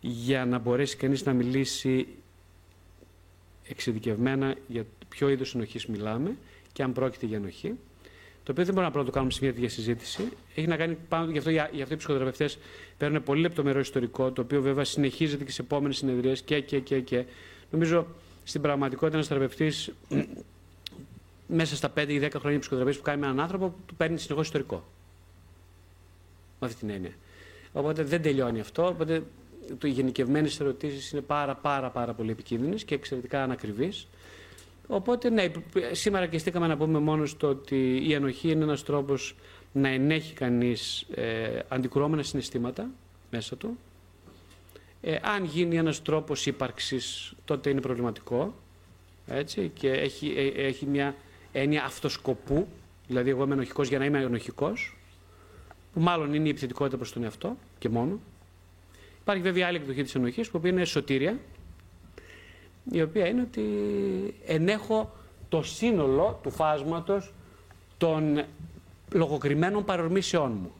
για 0.00 0.44
να 0.44 0.58
μπορέσει 0.58 0.96
κανείς 0.96 1.24
να 1.24 1.32
μιλήσει 1.32 2.06
εξειδικευμένα 3.68 4.56
για 4.68 4.84
ποιο 5.08 5.28
είδος 5.28 5.54
ενοχής 5.54 5.86
μιλάμε 5.86 6.36
και 6.72 6.82
αν 6.82 6.92
πρόκειται 6.92 7.26
για 7.26 7.36
ενοχή 7.36 7.74
το 8.48 8.54
οποίο 8.54 8.66
δεν 8.66 8.74
μπορούμε 8.74 8.98
να 8.98 9.04
το 9.04 9.10
κάνουμε 9.10 9.32
σε 9.32 9.38
μια 9.42 9.52
τέτοια 9.52 9.68
συζήτηση. 9.68 10.28
Έχει 10.54 10.66
να 10.66 10.76
κάνει 10.76 10.96
πάνω, 11.08 11.30
γι' 11.30 11.38
αυτό, 11.38 11.50
γι 11.50 11.82
αυτό 11.82 11.94
οι 11.94 11.96
ψυχοθεραπευτές 11.96 12.58
παίρνουν 12.98 13.22
πολύ 13.22 13.40
λεπτομερό 13.40 13.78
ιστορικό, 13.78 14.32
το 14.32 14.42
οποίο 14.42 14.62
βέβαια 14.62 14.84
συνεχίζεται 14.84 15.44
και 15.44 15.50
σε 15.50 15.62
επόμενες 15.62 15.96
συνεδρίες 15.96 16.42
και, 16.42 16.60
και, 16.60 16.80
και, 16.80 17.00
και. 17.00 17.24
Νομίζω 17.70 18.06
στην 18.44 18.60
πραγματικότητα 18.60 19.16
ένας 19.16 19.28
θεραπευτής 19.28 19.92
μέσα 21.46 21.76
στα 21.76 21.92
5 21.96 22.08
ή 22.08 22.20
10 22.22 22.30
χρόνια 22.38 22.58
ψυχοθεραπείας 22.58 22.96
που 22.96 23.02
κάνει 23.02 23.20
με 23.20 23.26
έναν 23.26 23.40
άνθρωπο, 23.40 23.74
του 23.86 23.94
παίρνει 23.94 24.18
συνεχώς 24.18 24.46
ιστορικό. 24.46 24.84
Με 26.60 26.66
αυτή 26.66 26.78
την 26.78 26.90
έννοια. 26.90 27.12
Οπότε 27.72 28.02
δεν 28.02 28.22
τελειώνει 28.22 28.60
αυτό. 28.60 28.86
Οπότε 28.86 29.22
οι 29.82 29.88
γενικευμένες 29.88 30.60
ερωτήσεις 30.60 31.10
είναι 31.10 31.20
πάρα, 31.20 31.54
πάρα, 31.54 31.90
πάρα 31.90 32.12
πολύ 32.12 32.30
επικίνδυνες 32.30 32.84
και 32.84 32.94
εξαιρετικά 32.94 33.42
ανακριβείς. 33.42 34.08
Οπότε, 34.86 35.30
ναι, 35.30 35.50
σήμερα 35.92 36.26
και 36.26 36.38
στήκαμε 36.38 36.66
να 36.66 36.76
πούμε 36.76 36.98
μόνο 36.98 37.26
στο 37.26 37.48
ότι 37.48 37.96
η 38.06 38.12
ενοχή 38.12 38.50
είναι 38.50 38.64
ένας 38.64 38.82
τρόπος 38.82 39.36
να 39.72 39.88
ενέχει 39.88 40.34
κανείς 40.34 41.06
ε, 41.14 41.58
αντικρουόμενα 41.68 42.22
συναισθήματα 42.22 42.90
μέσα 43.30 43.56
του. 43.56 43.78
Ε, 45.00 45.16
αν 45.22 45.44
γίνει 45.44 45.76
ένας 45.76 46.02
τρόπος 46.02 46.46
ύπαρξης, 46.46 47.34
τότε 47.44 47.70
είναι 47.70 47.80
προβληματικό. 47.80 48.54
Έτσι, 49.26 49.70
και 49.74 49.90
έχει, 49.90 50.34
ε, 50.36 50.66
έχει 50.66 50.86
μια 50.86 51.14
έννοια 51.52 51.84
αυτοσκοπού, 51.84 52.66
δηλαδή 53.06 53.30
εγώ 53.30 53.44
είμαι 53.44 53.54
ενοχικός 53.54 53.88
για 53.88 53.98
να 53.98 54.04
είμαι 54.04 54.20
ενοχικός, 54.20 54.96
που 55.92 56.00
μάλλον 56.00 56.34
είναι 56.34 56.46
η 56.46 56.50
επιθετικότητα 56.50 56.96
προς 56.96 57.12
τον 57.12 57.24
εαυτό 57.24 57.56
και 57.78 57.88
μόνο. 57.88 58.20
Υπάρχει 59.28 59.46
βέβαια 59.46 59.66
άλλη 59.66 59.76
εκδοχή 59.76 60.02
της 60.02 60.14
ενοχής, 60.14 60.50
που 60.50 60.66
είναι 60.66 60.84
σωτήρια, 60.84 61.38
η 62.90 63.02
οποία 63.02 63.26
είναι 63.26 63.40
ότι 63.40 63.64
ενέχω 64.46 65.16
το 65.48 65.62
σύνολο 65.62 66.40
του 66.42 66.50
φάσματος 66.50 67.32
των 67.98 68.44
λογοκριμένων 69.12 69.84
παρορμήσεών 69.84 70.52
μου. 70.52 70.72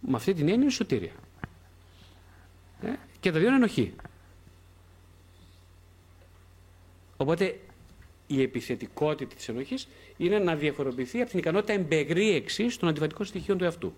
Με 0.00 0.16
αυτή 0.16 0.32
την 0.34 0.40
έννοια 0.48 0.62
είναι 0.62 0.70
σωτήρια. 0.70 1.12
Ε; 2.82 2.88
Και 3.20 3.32
τα 3.32 3.38
δύο 3.38 3.46
είναι 3.46 3.56
ενοχή. 3.56 3.94
Οπότε 7.16 7.60
η 8.26 8.42
επιθετικότητα 8.42 9.34
της 9.34 9.48
ενοχής 9.48 9.88
είναι 10.16 10.38
να 10.38 10.54
διαφοροποιηθεί 10.56 11.20
από 11.20 11.30
την 11.30 11.38
ικανότητα 11.38 11.72
εμπεγρίεξης 11.72 12.76
των 12.76 12.88
αντιβατικών 12.88 13.26
στοιχείων 13.26 13.58
του 13.58 13.64
εαυτού. 13.64 13.94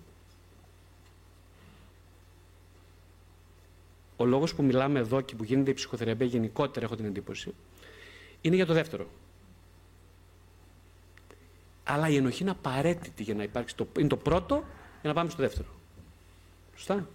Ο 4.21 4.25
λόγος 4.25 4.55
που 4.55 4.63
μιλάμε 4.63 4.99
εδώ 4.99 5.21
και 5.21 5.35
που 5.35 5.45
γίνεται 5.45 5.71
η 5.71 5.75
ψυχοθεραπεία 5.75 6.27
γενικότερα, 6.27 6.87
έχω 6.87 6.97
την 6.97 7.05
εντύπωση, 7.05 7.55
είναι 8.41 8.57
για 8.57 8.67
το 8.67 8.73
δεύτερο. 8.73 9.07
Αλλά 11.85 12.09
η 12.09 12.17
ενοχή 12.17 12.43
είναι 12.43 12.51
απαραίτητη 12.51 13.23
για 13.23 13.35
να 13.35 13.43
υπάρξει. 13.43 13.77
Το, 13.77 13.87
είναι 13.99 14.09
το 14.09 14.17
πρώτο 14.17 14.55
για 15.01 15.09
να 15.11 15.13
πάμε 15.13 15.31
στο 15.31 15.43
δεύτερο. 15.43 15.69
Σωστά; 16.77 17.09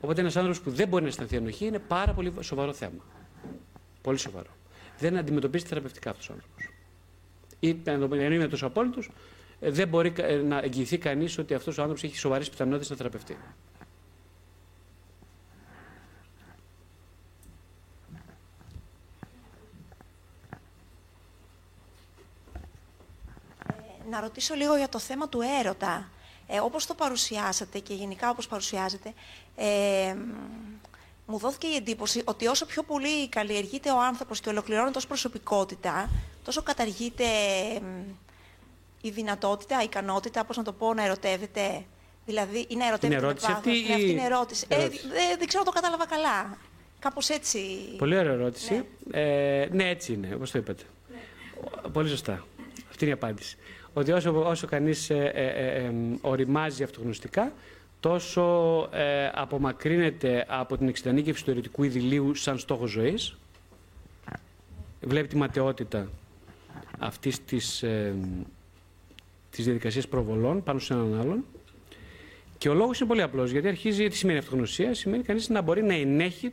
Οπότε 0.00 0.20
ένας 0.20 0.36
άνθρωπος 0.36 0.60
που 0.60 0.70
δεν 0.70 0.88
μπορεί 0.88 1.02
να 1.02 1.08
αισθανθεί 1.08 1.36
ενοχή 1.36 1.66
είναι 1.66 1.78
πάρα 1.78 2.12
πολύ 2.12 2.32
σοβαρό 2.40 2.72
θέμα. 2.72 3.04
Πολύ 4.02 4.18
σοβαρό. 4.18 4.50
Δεν 4.98 5.16
αντιμετωπίζει 5.16 5.66
θεραπευτικά 5.66 6.10
αυτός 6.10 6.28
ο 6.28 6.32
άνθρωπος. 6.32 6.68
Ή 7.60 7.80
ενώ 7.84 8.14
είναι 8.14 8.48
τόσο 8.48 8.66
απόλυτος, 8.66 9.10
ε, 9.60 9.70
δεν 9.70 9.88
μπορεί 9.88 10.12
ε, 10.16 10.36
να 10.36 10.58
εγγυηθεί 10.58 10.98
κανείς 10.98 11.38
ότι 11.38 11.54
αυτός 11.54 11.78
ο 11.78 11.82
άνθρωπος 11.82 12.04
έχει 12.04 12.16
σοβαρές 12.16 12.50
πιθανότητες 12.50 12.90
να 12.90 12.96
θεραπευτεί. 12.96 13.36
Να 24.10 24.20
ρωτήσω 24.20 24.54
λίγο 24.54 24.76
για 24.76 24.88
το 24.88 24.98
θέμα 24.98 25.28
του 25.28 25.40
έρωτα. 25.60 26.10
Ε, 26.46 26.58
όπως 26.58 26.86
το 26.86 26.94
παρουσιάσατε 26.94 27.78
και 27.78 27.94
γενικά 27.94 28.30
όπως 28.30 28.46
παρουσιάζετε, 28.48 29.12
ε, 29.56 30.14
μου 31.26 31.38
δόθηκε 31.38 31.66
η 31.66 31.74
εντύπωση 31.74 32.22
ότι 32.24 32.46
όσο 32.46 32.66
πιο 32.66 32.82
πολύ 32.82 33.28
καλλιεργείται 33.28 33.90
ο 33.90 34.00
άνθρωπος 34.00 34.40
και 34.40 34.48
ολοκληρώνεται 34.48 34.98
ως 34.98 35.06
προσωπικότητα, 35.06 36.10
τόσο 36.44 36.62
καταργείται 36.62 37.24
η 39.00 39.10
δυνατότητα, 39.10 39.80
η 39.80 39.84
ικανότητα, 39.84 40.44
πώς 40.44 40.56
να 40.56 40.62
το 40.62 40.72
πω, 40.72 40.94
να 40.94 41.04
ερωτεύεται. 41.04 41.84
Δηλαδή, 42.26 42.66
ή 42.68 42.76
να 42.76 42.86
ερωτεύεται 42.86 43.26
με 43.26 43.32
πάθος. 43.32 43.48
Αυτή, 43.48 43.78
είναι 43.78 43.94
αυτή 43.94 44.10
είναι 44.10 44.24
ερώτηση. 44.24 44.66
Ε, 44.68 44.88
δεν 45.38 45.46
ξέρω 45.46 45.64
το 45.64 45.70
κατάλαβα 45.70 46.06
καλά. 46.06 46.58
Κάπως 46.98 47.28
έτσι. 47.28 47.58
Πολύ 47.98 48.16
ωραία 48.16 48.32
ερώτηση. 48.32 48.86
Ναι, 49.04 49.20
ε, 49.20 49.68
ναι 49.72 49.88
έτσι 49.88 50.12
είναι, 50.12 50.34
όπως 50.34 50.50
το 50.50 50.58
είπατε. 50.58 50.82
Ναι. 51.10 51.90
Πολύ 51.90 52.08
σωστά. 52.08 52.46
Αυτή 52.90 53.04
είναι 53.04 53.10
η 53.10 53.16
απάντηση. 53.16 53.56
Ότι 53.92 54.12
όσο, 54.12 54.48
όσο 54.48 54.66
κανείς 54.66 55.10
ε, 55.10 55.30
ε, 55.34 55.46
ε, 55.46 55.84
ε, 55.84 55.92
οριμάζει 56.20 56.82
αυτογνωστικά, 56.82 57.52
τόσο 58.00 58.42
ε, 58.92 59.30
απομακρύνεται 59.34 60.44
από 60.48 60.76
την 60.76 60.88
εξειδανίκευση 60.88 61.44
του 61.44 61.50
αιρετικού 61.50 61.82
ιδηλίου 61.82 62.34
σαν 62.34 62.58
στόχο 62.58 62.86
ζωής, 62.86 63.36
βλέπει 65.00 65.28
τη 65.28 65.36
ματαιότητα 65.36 66.08
αυτής 66.98 67.44
της, 67.44 67.82
ε, 67.82 68.14
της 69.50 69.64
διαδικασίας 69.64 70.08
προβολών 70.08 70.62
πάνω 70.62 70.78
σε 70.78 70.92
έναν 70.92 71.20
άλλον. 71.20 71.44
Και 72.58 72.68
ο 72.68 72.74
λόγος 72.74 72.98
είναι 73.00 73.08
πολύ 73.08 73.22
απλός, 73.22 73.50
γιατί 73.50 73.68
αρχίζει, 73.68 74.08
τι 74.08 74.16
σημαίνει 74.16 74.38
αυτογνωσία, 74.38 74.94
σημαίνει 74.94 75.22
κανείς 75.22 75.48
να 75.48 75.60
μπορεί 75.60 75.82
να 75.82 75.94
ενέχει 75.94 76.52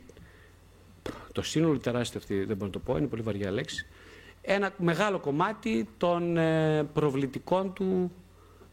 το 1.32 1.42
σύνολο 1.42 1.78
τεράστιο 1.78 2.20
αυτή, 2.20 2.44
δεν 2.44 2.56
μπορώ 2.56 2.66
να 2.66 2.70
το 2.72 2.78
πω, 2.78 2.96
είναι 2.96 3.06
πολύ 3.06 3.22
βαριά 3.22 3.50
λέξη, 3.50 3.86
ένα 4.42 4.72
μεγάλο 4.78 5.18
κομμάτι 5.18 5.88
των 5.96 6.36
ε, 6.36 6.84
προβλητικών 6.84 7.72
του 7.72 8.12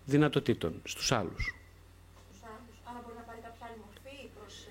δυνατοτήτων 0.06 0.82
στους 0.84 1.12
άλλους. 1.12 1.56
Άρα 2.84 3.02
μπορεί 3.04 3.16
να 3.18 3.24
πάρει 3.24 3.40
κάποια 3.42 3.66
άλλη 3.66 3.78
μορφή 3.86 4.30
προς... 4.36 4.68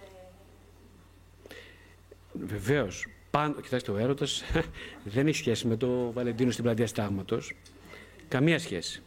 Βεβαίως. 2.32 3.06
Πάντο, 3.30 3.60
κοιτάξτε, 3.60 3.90
ο 3.90 3.96
έρωτας 3.96 4.42
δεν 5.14 5.26
έχει 5.26 5.36
σχέση 5.36 5.66
με 5.66 5.76
το 5.76 6.12
Βαλεντίνο 6.12 6.50
στην 6.50 6.64
πλατεία 6.64 6.86
Στάγματος. 6.86 7.54
Καμία 8.28 8.58
σχέση. 8.58 9.02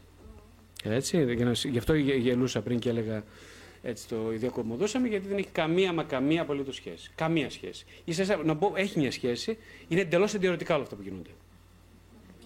Έτσι, 0.84 1.34
για 1.34 1.46
να, 1.46 1.52
γι' 1.52 1.78
αυτό 1.78 1.94
γε- 1.94 2.18
γελούσα 2.18 2.62
πριν 2.62 2.80
και 2.80 2.90
έλεγα 2.90 3.24
έτσι 3.82 4.08
το 4.08 4.32
ιδιακομοδούσαμε, 4.34 5.08
γιατί 5.08 5.28
δεν 5.28 5.38
έχει 5.38 5.48
καμία 5.52 5.94
μα 5.94 6.04
καμία 6.04 6.42
απολύτως 6.42 6.76
σχέση. 6.76 7.12
Καμία 7.16 7.50
σχέση. 7.50 7.86
Ίσα, 8.04 8.44
να 8.44 8.56
πω, 8.56 8.74
έχει 8.76 9.00
μια 9.00 9.12
σχέση, 9.12 9.58
είναι 9.88 10.02
εντελώς 10.02 10.34
αντιερωτικά 10.34 10.74
όλα 10.74 10.84
αυτά 10.84 10.96
που 10.96 11.02
γίνονται. 11.02 11.30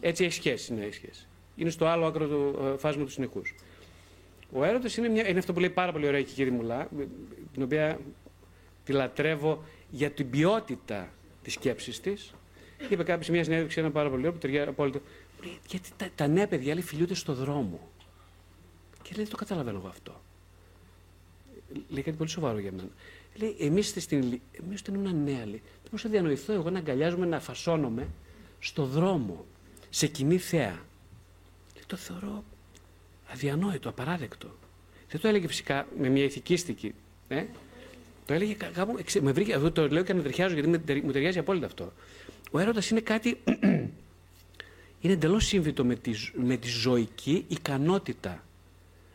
Έτσι 0.01 0.23
έχει 0.23 0.33
σχέση, 0.33 0.73
ναι, 0.73 0.83
έχει 0.83 0.93
σχέση. 0.93 1.27
Είναι 1.55 1.69
στο 1.69 1.85
άλλο 1.85 2.05
άκρο 2.05 2.27
του 2.27 2.59
ε, 2.63 2.77
φάσματο 2.77 3.09
συνεχούς. 3.11 3.55
Ο 4.53 4.63
έρωτα 4.63 4.89
είναι, 4.97 5.09
μια- 5.09 5.27
είναι 5.29 5.39
αυτό 5.39 5.53
που 5.53 5.59
λέει 5.59 5.69
πάρα 5.69 5.91
πολύ 5.91 6.07
ωραία 6.07 6.21
και 6.21 6.29
η 6.31 6.33
κυρία 6.33 6.53
Μουλά, 6.53 6.89
την 7.53 7.63
οποία 7.63 7.99
τη 8.83 8.91
λατρεύω 8.91 9.63
για 9.89 10.11
την 10.11 10.29
ποιότητα 10.29 11.09
της 11.43 11.53
σκέψης 11.53 11.99
της. 11.99 12.33
Είπε 12.89 13.03
κάποιος 13.03 13.25
σε 13.25 13.31
μια 13.31 13.43
συνέντευξη 13.43 13.79
ένα 13.79 13.91
πάρα 13.91 14.09
πολύ 14.09 14.19
ωραίο 14.21 14.31
που 14.33 14.37
ταιριάζει 14.37 14.69
απόλυτο. 14.69 14.99
Μου 14.99 15.43
λέει, 15.47 15.59
Γιατί 15.69 15.89
τα, 15.97 16.09
τα 16.15 16.27
νέα 16.27 16.47
παιδιά 16.47 16.73
λέει, 16.73 16.83
φιλιούνται 16.83 17.13
στο 17.13 17.33
δρόμο. 17.33 17.89
Και 19.01 19.09
λέει, 19.15 19.23
δεν 19.23 19.29
το 19.29 19.35
καταλαβαίνω 19.37 19.77
εγώ 19.77 19.87
αυτό. 19.87 20.21
Λέει 21.89 22.03
κάτι 22.03 22.17
πολύ 22.17 22.29
σοβαρό 22.29 22.59
για 22.59 22.71
μένα. 22.71 22.89
Λέει, 23.35 23.55
εμείς 23.59 23.87
στην 23.97 24.21
ηλι- 24.21 24.41
εμείς 24.65 24.79
όταν 24.81 24.95
ήμουν 24.95 25.23
νέα, 25.23 25.45
λέει, 25.45 25.61
δεν 25.63 25.83
μπορούσα 25.83 26.07
να 26.07 26.13
διανοηθώ 26.13 26.53
εγώ 26.53 26.69
να 26.69 26.77
αγκαλιάζομαι, 26.79 27.25
να 27.25 27.39
φασώνομαι 27.39 28.07
στο 28.59 28.85
δρόμο, 28.85 29.45
σε 29.93 30.07
κοινή 30.07 30.37
θέα. 30.37 30.69
Λέει, 31.73 31.83
το 31.87 31.95
θεωρώ 31.95 32.43
αδιανόητο, 33.31 33.89
απαράδεκτο. 33.89 34.55
Δεν 35.09 35.21
το 35.21 35.27
έλεγε 35.27 35.47
φυσικά 35.47 35.87
με 35.99 36.09
μια 36.09 36.23
ηθικίστικη. 36.23 36.93
Ε; 37.27 37.45
Το 38.25 38.33
έλεγε 38.33 38.53
κα- 38.53 38.67
κάπου. 38.67 38.97
εξε- 38.97 39.21
Με 39.23 39.31
βρήκε, 39.31 39.53
αυτό 39.53 39.71
το 39.71 39.87
λέω 39.87 40.03
και 40.03 40.11
ανατριχιάζω 40.11 40.53
γιατί 40.53 40.69
με 40.69 40.77
τερι- 40.77 41.03
μου 41.03 41.11
ταιριάζει 41.11 41.39
απόλυτα 41.39 41.65
αυτό. 41.65 41.93
Ο 42.51 42.59
έρωτας 42.59 42.89
είναι 42.89 42.99
κάτι. 42.99 43.37
είναι 45.01 45.13
εντελώς 45.13 45.45
σύμβητο 45.45 45.85
με 45.85 45.95
τη, 45.95 46.11
ζ- 46.13 46.33
με 46.35 46.57
τη 46.57 46.67
ζωική 46.67 47.45
ικανότητα. 47.47 48.43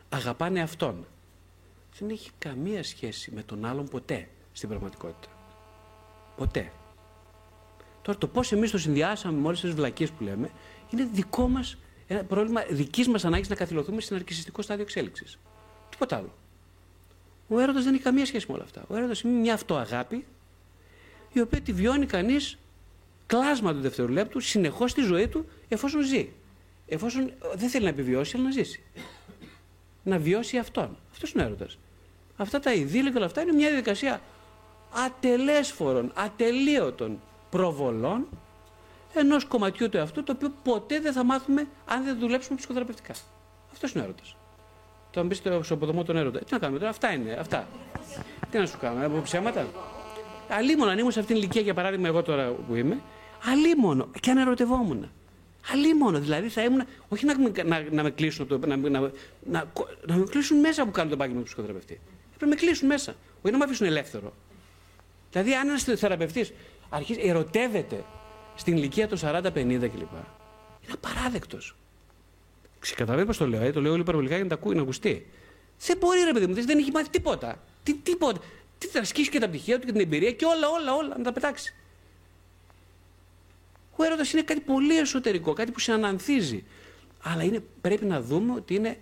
Αγαπάνε 0.09 0.61
αυτόν. 0.61 1.05
Δεν 1.99 2.09
έχει 2.09 2.29
καμία 2.39 2.83
σχέση 2.83 3.31
με 3.31 3.43
τον 3.43 3.65
άλλον 3.65 3.87
ποτέ 3.87 4.27
στην 4.53 4.69
πραγματικότητα. 4.69 5.29
Ποτέ. 6.37 6.71
Τώρα 8.07 8.19
το 8.19 8.27
πώς 8.27 8.51
εμείς 8.51 8.71
το 8.71 8.77
συνδυάσαμε 8.77 9.39
με 9.39 9.47
όλες 9.47 9.61
τις 9.61 9.71
βλακίες 9.71 10.11
που 10.11 10.23
λέμε 10.23 10.49
είναι 10.89 11.07
δικό 11.13 11.47
μας 11.47 11.77
ένα 12.07 12.23
πρόβλημα 12.23 12.63
δικής 12.69 13.07
μας 13.07 13.25
ανάγκης 13.25 13.49
να 13.49 13.55
καθυλωθούμε 13.55 14.01
στην 14.01 14.15
αρκισιστικό 14.15 14.61
στάδιο 14.61 14.83
εξέλιξης. 14.83 15.37
Τίποτα 15.89 16.15
άλλο. 16.15 16.33
Ο 17.47 17.59
έρωτας 17.59 17.83
δεν 17.83 17.93
έχει 17.93 18.03
καμία 18.03 18.25
σχέση 18.25 18.45
με 18.47 18.53
όλα 18.53 18.63
αυτά. 18.63 18.83
Ο 18.87 18.95
έρωτας 18.95 19.21
είναι 19.21 19.39
μια 19.39 19.53
αυτοαγάπη 19.53 20.25
η 21.33 21.39
οποία 21.39 21.61
τη 21.61 21.73
βιώνει 21.73 22.05
κανείς 22.05 22.57
κλάσμα 23.25 23.73
του 23.73 23.79
δευτερολέπτου 23.79 24.39
συνεχώς 24.39 24.91
στη 24.91 25.01
ζωή 25.01 25.27
του 25.27 25.45
εφόσον 25.67 26.01
ζει. 26.01 26.29
Εφόσον 26.87 27.27
ε, 27.27 27.33
δεν 27.55 27.69
θέλει 27.69 27.83
να 27.83 27.89
επιβιώσει, 27.89 28.35
αλλά 28.35 28.45
να 28.45 28.51
ζήσει. 28.51 28.83
Να 30.03 30.17
βιώσει 30.17 30.57
αυτόν. 30.57 30.97
Αυτός 31.11 31.31
είναι 31.31 31.43
ο 31.43 31.45
έρωτας. 31.45 31.77
Αυτά 32.37 32.59
τα 32.59 32.73
ειδήλια 32.73 33.11
και 33.11 33.17
όλα 33.17 33.25
αυτά 33.25 33.41
είναι 33.41 33.51
μια 33.51 33.67
διαδικασία 33.67 34.21
ατελέσφορων, 34.91 36.11
ατελείωτων 36.15 37.19
προβολών 37.49 38.27
ενός 39.13 39.45
κομματιού 39.45 39.89
του 39.89 39.97
εαυτού 39.97 40.23
το 40.23 40.31
οποίο 40.35 40.51
ποτέ 40.63 40.99
δεν 40.99 41.13
θα 41.13 41.23
μάθουμε 41.23 41.67
αν 41.85 42.03
δεν 42.03 42.17
δουλέψουμε 42.19 42.57
ψυχοθεραπευτικά. 42.57 43.13
Αυτός 43.71 43.91
είναι 43.91 44.01
ο 44.01 44.03
έρωτας. 44.03 44.35
Το 45.11 45.19
αν 45.19 45.27
μπεις 45.27 45.37
στο 45.37 45.63
σοποδομό 45.63 46.03
τον 46.03 46.17
έρωτα. 46.17 46.39
Τι 46.39 46.45
να 46.53 46.59
κάνουμε 46.59 46.79
τώρα, 46.79 46.91
αυτά 46.91 47.11
είναι. 47.13 47.31
Αυτά. 47.31 47.67
Τι 48.51 48.57
να 48.57 48.65
σου 48.65 48.77
κάνω, 48.77 49.05
από 49.05 49.21
ψέματα. 49.21 49.67
Αλίμονο, 50.49 50.91
αν 50.91 50.97
ήμουν 50.97 51.11
σε 51.11 51.19
αυτήν 51.19 51.35
την 51.35 51.43
ηλικία, 51.43 51.61
για 51.61 51.73
παράδειγμα, 51.73 52.07
εγώ 52.07 52.21
τώρα 52.23 52.51
που 52.67 52.75
είμαι, 52.75 52.99
αλίμονο 53.51 54.07
και 54.19 54.31
αν 54.31 54.37
ερωτευόμουν. 54.37 55.11
Αλίμονο, 55.73 56.19
δηλαδή 56.19 56.49
θα 56.49 56.63
ήμουν. 56.63 56.81
Όχι 57.09 57.25
να, 57.25 57.39
με- 57.39 57.63
να, 57.63 57.83
να 57.91 58.03
με 58.03 58.09
κλείσουν, 58.11 58.45
από 58.49 58.59
το, 58.59 58.67
να, 58.67 58.75
να, 58.75 58.89
να, 58.89 59.11
να, 59.45 59.65
να 60.07 60.15
με 60.15 60.25
κλείσουν 60.29 60.59
μέσα 60.59 60.85
που 60.85 60.91
κάνω 60.91 61.09
το 61.09 61.15
επάγγελμα 61.15 61.39
του 61.39 61.45
ψυχοθεραπευτή. 61.45 61.99
Έπρεπε 62.25 62.45
να 62.45 62.47
με 62.47 62.55
κλείσουν 62.55 62.87
μέσα. 62.87 63.15
Όχι 63.41 63.51
να 63.51 63.57
με 63.57 63.63
αφήσουν 63.63 63.85
ελεύθερο. 63.87 64.33
Δηλαδή, 65.31 65.53
αν 65.53 65.67
ένας 65.67 65.83
θεραπευτής 65.83 66.53
αρχίζει, 66.89 67.19
ερωτεύεται 67.23 68.03
στην 68.55 68.77
ηλικία 68.77 69.07
των 69.07 69.17
40-50 69.21 69.51
κλπ. 69.53 70.11
Είναι 70.81 70.93
απαράδεκτος. 70.93 71.75
Ξεκαταλαβαίνω 72.79 73.27
πώς 73.27 73.37
το 73.37 73.47
λέω, 73.47 73.61
ε, 73.61 73.71
το 73.71 73.81
λέω 73.81 73.91
όλοι 73.91 74.01
υπερβολικά 74.01 74.33
για 74.35 74.43
να, 74.43 74.49
τα 74.49 74.55
ακού- 74.55 74.73
να 74.75 74.81
ακουστεί. 74.81 75.27
Δεν 75.85 75.97
μπορεί, 75.97 76.19
ρε 76.23 76.31
παιδί 76.33 76.47
μου, 76.47 76.53
δεν 76.53 76.77
έχει 76.77 76.91
μάθει 76.91 77.09
τίποτα. 77.09 77.63
Τι, 77.83 77.93
τίποτα. 77.95 78.39
Τι 78.77 78.87
θα 78.87 78.99
ασκήσει 78.99 79.29
και 79.29 79.39
τα 79.39 79.47
πτυχία 79.49 79.79
του 79.79 79.85
και 79.85 79.91
την 79.91 80.01
εμπειρία 80.01 80.31
και 80.31 80.45
όλα, 80.45 80.67
όλα, 80.69 80.93
όλα 80.95 81.17
να 81.17 81.23
τα 81.23 81.31
πετάξει. 81.31 81.75
Ο 83.95 84.03
έρωτας 84.03 84.33
είναι 84.33 84.41
κάτι 84.41 84.59
πολύ 84.59 84.97
εσωτερικό, 84.97 85.53
κάτι 85.53 85.71
που 85.71 85.79
σε 85.79 85.91
ανανθίζει. 85.91 86.63
Αλλά 87.23 87.43
είναι, 87.43 87.63
πρέπει 87.81 88.05
να 88.05 88.21
δούμε 88.21 88.53
ότι 88.53 88.75
είναι, 88.75 88.97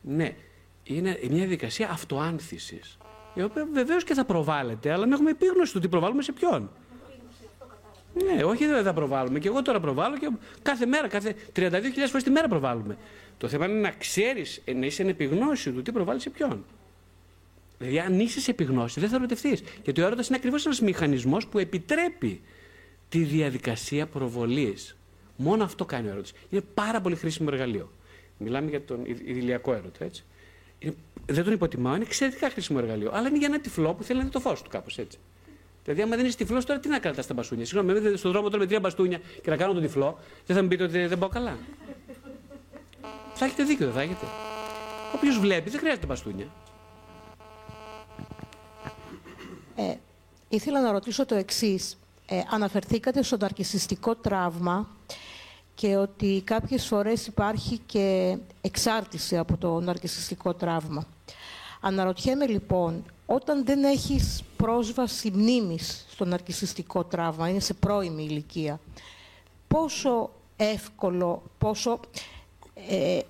ναι, 0.00 0.36
είναι 0.82 1.18
μια 1.22 1.38
διαδικασία 1.38 1.90
αυτοάνθησης. 1.90 2.98
Η 3.34 3.42
οποία 3.42 3.68
βεβαίως 3.72 4.04
και 4.04 4.14
θα 4.14 4.24
προβάλλεται, 4.24 4.92
αλλά 4.92 5.06
να 5.06 5.14
έχουμε 5.14 5.30
επίγνωση 5.30 5.72
του 5.72 5.78
τι 5.80 5.88
προβάλλουμε 5.88 6.22
σε 6.22 6.32
ποιον. 6.32 6.70
Ναι, 8.14 8.44
όχι 8.44 8.66
δεν 8.66 8.82
θα 8.82 8.92
προβάλλουμε. 8.92 9.38
Και 9.38 9.48
εγώ 9.48 9.62
τώρα 9.62 9.80
προβάλλω 9.80 10.18
και 10.18 10.30
κάθε 10.62 10.86
μέρα, 10.86 11.08
κάθε 11.08 11.34
32.000 11.56 11.70
φορές 12.08 12.22
τη 12.22 12.30
μέρα 12.30 12.48
προβάλλουμε. 12.48 12.96
Το 13.38 13.48
θέμα 13.48 13.66
είναι 13.66 13.80
να 13.80 13.90
ξέρεις, 13.90 14.62
να 14.74 14.86
είσαι 14.86 15.02
εν 15.02 15.08
επιγνώση 15.08 15.70
του 15.72 15.82
τι 15.82 15.92
προβάλλεις 15.92 16.22
σε 16.22 16.30
ποιον. 16.30 16.64
Δηλαδή, 17.78 17.98
αν 17.98 18.20
είσαι 18.20 18.40
σε 18.40 18.50
επιγνώση, 18.50 19.00
δεν 19.00 19.08
θα 19.08 19.16
ερωτευτείς. 19.16 19.62
Γιατί 19.84 20.00
ο 20.00 20.06
έρωτας 20.06 20.28
είναι 20.28 20.36
ακριβώς 20.36 20.66
ένας 20.66 20.80
μηχανισμός 20.80 21.46
που 21.46 21.58
επιτρέπει 21.58 22.40
τη 23.08 23.18
διαδικασία 23.18 24.06
προβολής. 24.06 24.96
Μόνο 25.36 25.64
αυτό 25.64 25.84
κάνει 25.84 26.08
ο 26.08 26.10
έρωτας. 26.10 26.32
Είναι 26.50 26.62
πάρα 26.74 27.00
πολύ 27.00 27.16
χρήσιμο 27.16 27.48
εργαλείο. 27.52 27.92
Μιλάμε 28.38 28.70
για 28.70 28.84
τον 28.84 29.04
ιδ- 29.04 29.28
ιδηλιακό 29.28 29.72
έρωτα, 29.72 30.04
έτσι. 30.04 30.24
Είναι, 30.78 30.94
δεν 31.26 31.44
τον 31.44 31.52
υποτιμάω, 31.52 31.94
είναι 31.94 32.04
εξαιρετικά 32.04 32.50
χρήσιμο 32.50 32.78
εργαλείο. 32.82 33.10
Αλλά 33.14 33.28
είναι 33.28 33.38
για 33.38 33.46
ένα 33.46 33.60
τυφλό 33.60 33.94
που 33.94 34.02
θέλει 34.02 34.18
να 34.18 34.24
δει 34.24 34.30
το 34.30 34.40
φως 34.40 34.62
του 34.62 34.70
κάπως 34.70 34.98
έτσι. 34.98 35.18
Δηλαδή, 35.84 36.02
άμα 36.02 36.16
δεν 36.16 36.26
είσαι 36.26 36.36
τυφλός, 36.36 36.64
τώρα 36.64 36.80
τι 36.80 36.88
να 36.88 36.98
κρατάς 36.98 37.26
τα 37.26 37.34
μπαστούνια. 37.34 37.64
Συγγνώμη, 37.64 37.96
αν 37.96 38.02
δεν 38.02 38.16
στον 38.16 38.30
δρόμο 38.30 38.46
τώρα 38.46 38.58
με 38.58 38.66
τρία 38.66 38.80
μπαστούνια 38.80 39.20
και 39.42 39.50
να 39.50 39.56
κάνω 39.56 39.72
τον 39.72 39.82
τυφλό, 39.82 40.18
δεν 40.46 40.56
θα 40.56 40.62
μου 40.62 40.68
πείτε 40.68 40.84
ότι 40.84 41.06
δεν 41.06 41.18
πάω 41.18 41.28
καλά. 41.28 41.58
θα 43.34 43.44
έχετε 43.44 43.62
δίκιο, 43.62 43.86
δεν 43.86 43.94
θα 43.94 44.00
έχετε. 44.00 44.26
Όποιος 45.14 45.38
βλέπει, 45.38 45.70
δεν 45.70 45.80
χρειάζεται 45.80 46.06
μπαστούνια. 46.06 46.46
Ε, 49.76 49.94
ήθελα 50.48 50.80
να 50.80 50.92
ρωτήσω 50.92 51.26
το 51.26 51.34
εξής. 51.34 51.98
Ε, 52.26 52.40
αναφερθήκατε 52.50 53.22
στο 53.22 53.36
ναρκισιστικό 53.36 54.14
τραύμα 54.14 54.88
και 55.74 55.96
ότι 55.96 56.42
κάποιες 56.44 56.86
φορές 56.86 57.26
υπάρχει 57.26 57.78
και 57.86 58.36
εξάρτηση 58.60 59.38
από 59.38 59.56
το 59.56 59.80
ναρκισιστικό 59.80 60.54
τραύμα. 60.54 61.06
Αναρωτιέμαι 61.80 62.46
λοιπόν, 62.46 63.04
όταν 63.32 63.64
δεν 63.64 63.84
έχεις 63.84 64.42
πρόσβαση 64.56 65.30
μνήμης 65.30 66.06
στο 66.10 66.24
ναρκισιστικό 66.24 67.04
τραύμα, 67.04 67.48
είναι 67.48 67.60
σε 67.60 67.74
πρώιμη 67.74 68.24
ηλικία, 68.24 68.80
πόσο 69.68 70.30
εύκολο, 70.56 71.42
πόσο 71.58 72.00
ε, 72.88 73.20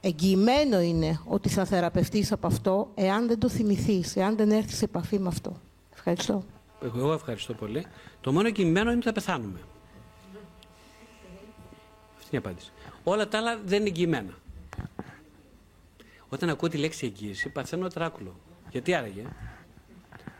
εγγυημένο 0.00 0.80
είναι 0.80 1.20
ότι 1.24 1.48
θα 1.48 1.64
θεραπευτείς 1.64 2.32
από 2.32 2.46
αυτό 2.46 2.90
εάν 2.94 3.26
δεν 3.26 3.38
το 3.38 3.48
θυμηθείς, 3.48 4.16
εάν 4.16 4.36
δεν 4.36 4.50
έρθεις 4.50 4.76
σε 4.76 4.84
επαφή 4.84 5.18
με 5.18 5.28
αυτό. 5.28 5.56
Ευχαριστώ. 5.94 6.44
Εγώ 6.82 7.12
ευχαριστώ 7.12 7.54
πολύ. 7.54 7.86
Το 8.20 8.32
μόνο 8.32 8.46
εγγυημένο 8.46 8.88
είναι 8.88 8.98
ότι 8.98 9.06
θα 9.06 9.12
πεθάνουμε. 9.12 9.58
Αυτή 12.16 12.28
είναι 12.30 12.42
η 12.44 12.46
απάντηση. 12.46 12.72
Όλα 13.04 13.28
τα 13.28 13.38
άλλα 13.38 13.58
δεν 13.64 13.80
είναι 13.80 13.88
εγγυημένα. 13.88 14.32
Όταν 16.28 16.48
ακούω 16.48 16.68
τη 16.68 16.76
λέξη 16.76 17.06
εγγύηση, 17.06 17.48
παθαίνω 17.48 17.88
τράκουλο. 17.88 18.40
Γιατί 18.70 18.94
άραγε, 18.94 19.22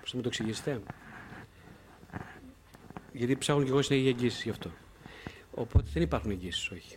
πώς 0.00 0.10
θα 0.10 0.16
μου 0.16 0.22
το 0.22 0.28
εξηγήσετε; 0.28 0.80
Γιατί 3.12 3.36
ψάχνω 3.36 3.62
κι 3.62 3.70
εγώ 3.70 3.82
συνέχεια 3.82 4.08
εγγύηση 4.08 4.42
γι' 4.44 4.50
αυτό. 4.50 4.70
Οπότε 5.50 5.88
δεν 5.92 6.02
υπάρχουν 6.02 6.30
εγγύσει, 6.30 6.74
όχι. 6.74 6.96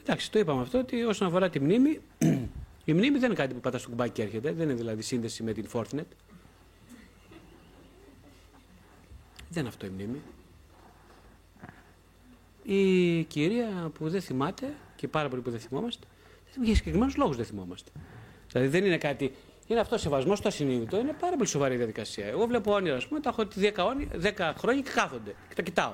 Εντάξει, 0.00 0.30
το 0.30 0.38
είπαμε 0.38 0.60
αυτό 0.60 0.78
ότι 0.78 1.02
όσον 1.02 1.28
αφορά 1.28 1.50
τη 1.50 1.60
μνήμη, 1.60 2.00
η 2.84 2.92
μνήμη 2.92 3.18
δεν 3.18 3.24
είναι 3.24 3.34
κάτι 3.34 3.54
που 3.54 3.60
πατάς 3.60 3.80
στο 3.80 3.90
κουμπάκι 3.90 4.12
και 4.12 4.22
έρχεται. 4.22 4.52
Δεν 4.52 4.68
είναι 4.68 4.78
δηλαδή 4.78 5.02
σύνδεση 5.02 5.42
με 5.42 5.52
την 5.52 5.68
Fortinet. 5.72 6.04
Δεν 9.48 9.64
είναι 9.64 9.68
αυτό 9.68 9.86
η 9.86 9.88
μνήμη. 9.88 10.22
Η 12.62 13.22
κυρία 13.24 13.90
που 13.94 14.08
δεν 14.08 14.20
θυμάται 14.20 14.74
και 14.96 15.08
πάρα 15.08 15.28
πολύ 15.28 15.42
που 15.42 15.50
δεν 15.50 15.60
θυμόμαστε, 15.60 16.06
για 16.62 16.74
συγκεκριμένους 16.74 17.16
λόγους 17.16 17.36
δεν 17.36 17.44
θυμόμαστε. 17.44 17.90
Δηλαδή 18.52 18.68
δεν 18.68 18.84
είναι 18.84 18.98
κάτι. 18.98 19.32
Είναι 19.66 19.80
αυτός 19.80 20.00
σεβασμός 20.00 20.38
στο 20.38 20.48
ασυνείδητο, 20.48 20.98
είναι 20.98 21.12
πάρα 21.20 21.36
πολύ 21.36 21.48
σοβαρή 21.48 21.76
διαδικασία. 21.76 22.26
Εγώ 22.26 22.46
βλέπω 22.46 22.72
όνειρα, 22.72 22.96
ας 22.96 23.06
πούμε, 23.06 23.20
τα 23.20 23.28
έχω 23.28 23.48
10, 23.54 23.96
10 24.22 24.52
χρόνια 24.56 24.82
και 24.82 24.90
κάθονται 24.94 25.34
και 25.48 25.54
τα 25.54 25.62
κοιτάω. 25.62 25.92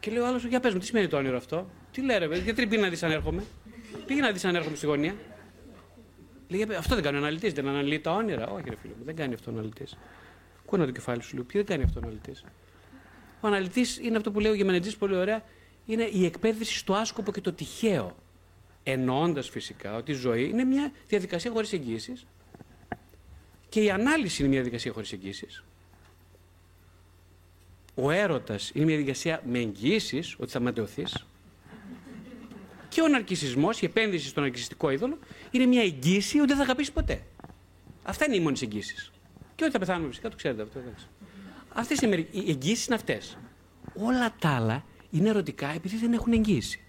Και 0.00 0.10
λέω 0.10 0.24
άλλος, 0.24 0.44
για 0.44 0.60
πες 0.60 0.72
μου, 0.72 0.78
τι 0.78 0.86
σημαίνει 0.86 1.08
το 1.08 1.16
όνειρο 1.16 1.36
αυτό; 1.36 1.70
Τι 1.92 2.02
λέει, 2.02 2.18
ρε, 2.18 2.36
γιατί 2.36 2.66
πήγε 2.66 2.82
να 2.82 2.88
δεις 2.88 3.02
αν 3.02 3.10
έρχομαι; 3.10 3.44
Πήγε 4.06 4.20
να 4.20 4.32
δεις 4.32 4.44
αν 4.44 4.54
έρχομαι 4.54 4.76
στη 4.76 4.86
γωνία. 4.86 5.14
Λέει, 6.48 6.68
αυτό 6.78 6.94
δεν 6.94 7.04
κάνει 7.04 7.16
ο 7.16 7.20
αναλυτής, 7.20 7.52
δεν 7.52 7.68
αναλύει 7.68 8.00
τα 8.00 8.12
όνειρα. 8.12 8.46
Όχι, 8.46 8.64
ρε 8.68 8.76
φίλε 8.76 8.94
μου, 8.98 9.04
δεν 9.04 9.16
κάνει 9.16 9.34
αυτό 9.34 9.50
ο 9.50 9.54
αναλυτής. 9.54 9.98
Κούνα 10.64 10.84
το 10.84 10.90
κεφάλι 10.90 11.22
σου, 11.22 11.34
λέω, 11.34 11.44
ποιο 11.44 11.58
δεν 11.58 11.68
κάνει 11.68 11.82
αυτό 11.82 12.00
ο 12.00 12.02
αναλυτής; 12.04 12.44
Ο 13.40 13.46
αναλυτής 13.46 13.98
είναι 13.98 14.16
αυτό 14.16 14.30
που 14.30 14.40
λέει 14.40 14.50
ο 14.50 14.54
Γεμενετζής 14.54 14.96
πολύ 14.96 15.16
ωραία, 15.16 15.42
είναι 15.90 16.08
η 16.12 16.24
εκπαίδευση 16.24 16.78
στο 16.78 16.94
άσκοπο 16.94 17.32
και 17.32 17.40
το 17.40 17.52
τυχαίο. 17.52 18.16
Εννοώντας 18.82 19.48
φυσικά 19.48 19.96
ότι 19.96 20.10
η 20.10 20.14
ζωή 20.14 20.48
είναι 20.48 20.64
μια 20.64 20.92
διαδικασία 21.08 21.50
χωρίς 21.50 21.72
εγγύηση 21.72 22.12
και 23.68 23.82
η 23.82 23.90
ανάλυση 23.90 24.42
είναι 24.42 24.50
μια 24.50 24.60
διαδικασία 24.60 24.92
χωρίς 24.92 25.12
εγγύηση. 25.12 25.46
Ο 27.94 28.10
έρωτας 28.10 28.70
είναι 28.74 28.84
μια 28.84 28.94
διαδικασία 28.96 29.42
με 29.46 29.58
εγγύησεις 29.58 30.36
ότι 30.38 30.50
θα 30.50 30.60
ματαιωθείς. 30.60 31.26
Και 32.88 33.00
ο 33.00 33.08
ναρκισμό, 33.08 33.68
η 33.80 33.84
επένδυση 33.84 34.28
στον 34.28 34.42
ναρκιστικό 34.42 34.90
είδωλο, 34.90 35.18
είναι 35.50 35.66
μια 35.66 35.82
εγγύηση 35.82 36.38
ότι 36.38 36.46
δεν 36.46 36.56
θα 36.56 36.62
αγαπήσεις 36.62 36.92
ποτέ. 36.92 37.22
Αυτά 38.02 38.24
είναι 38.24 38.36
οι 38.36 38.40
μόνες 38.40 38.62
εγγύσει. 38.62 39.10
Και 39.54 39.64
ότι 39.64 39.72
θα 39.72 39.78
πεθάνουμε 39.78 40.08
φυσικά, 40.08 40.28
το 40.28 40.36
ξέρετε 40.36 40.62
αυτό. 40.62 40.80
Αυτές 41.72 42.00
οι 42.00 42.28
εγγύσει 42.46 42.84
είναι 42.86 42.94
αυτές. 42.94 43.38
Όλα 43.94 44.34
τα 44.38 44.48
άλλα 44.48 44.84
είναι 45.10 45.28
ερωτικά 45.28 45.68
επειδή 45.68 45.96
δεν 45.96 46.12
έχουν 46.12 46.32
εγγύηση. 46.32 46.80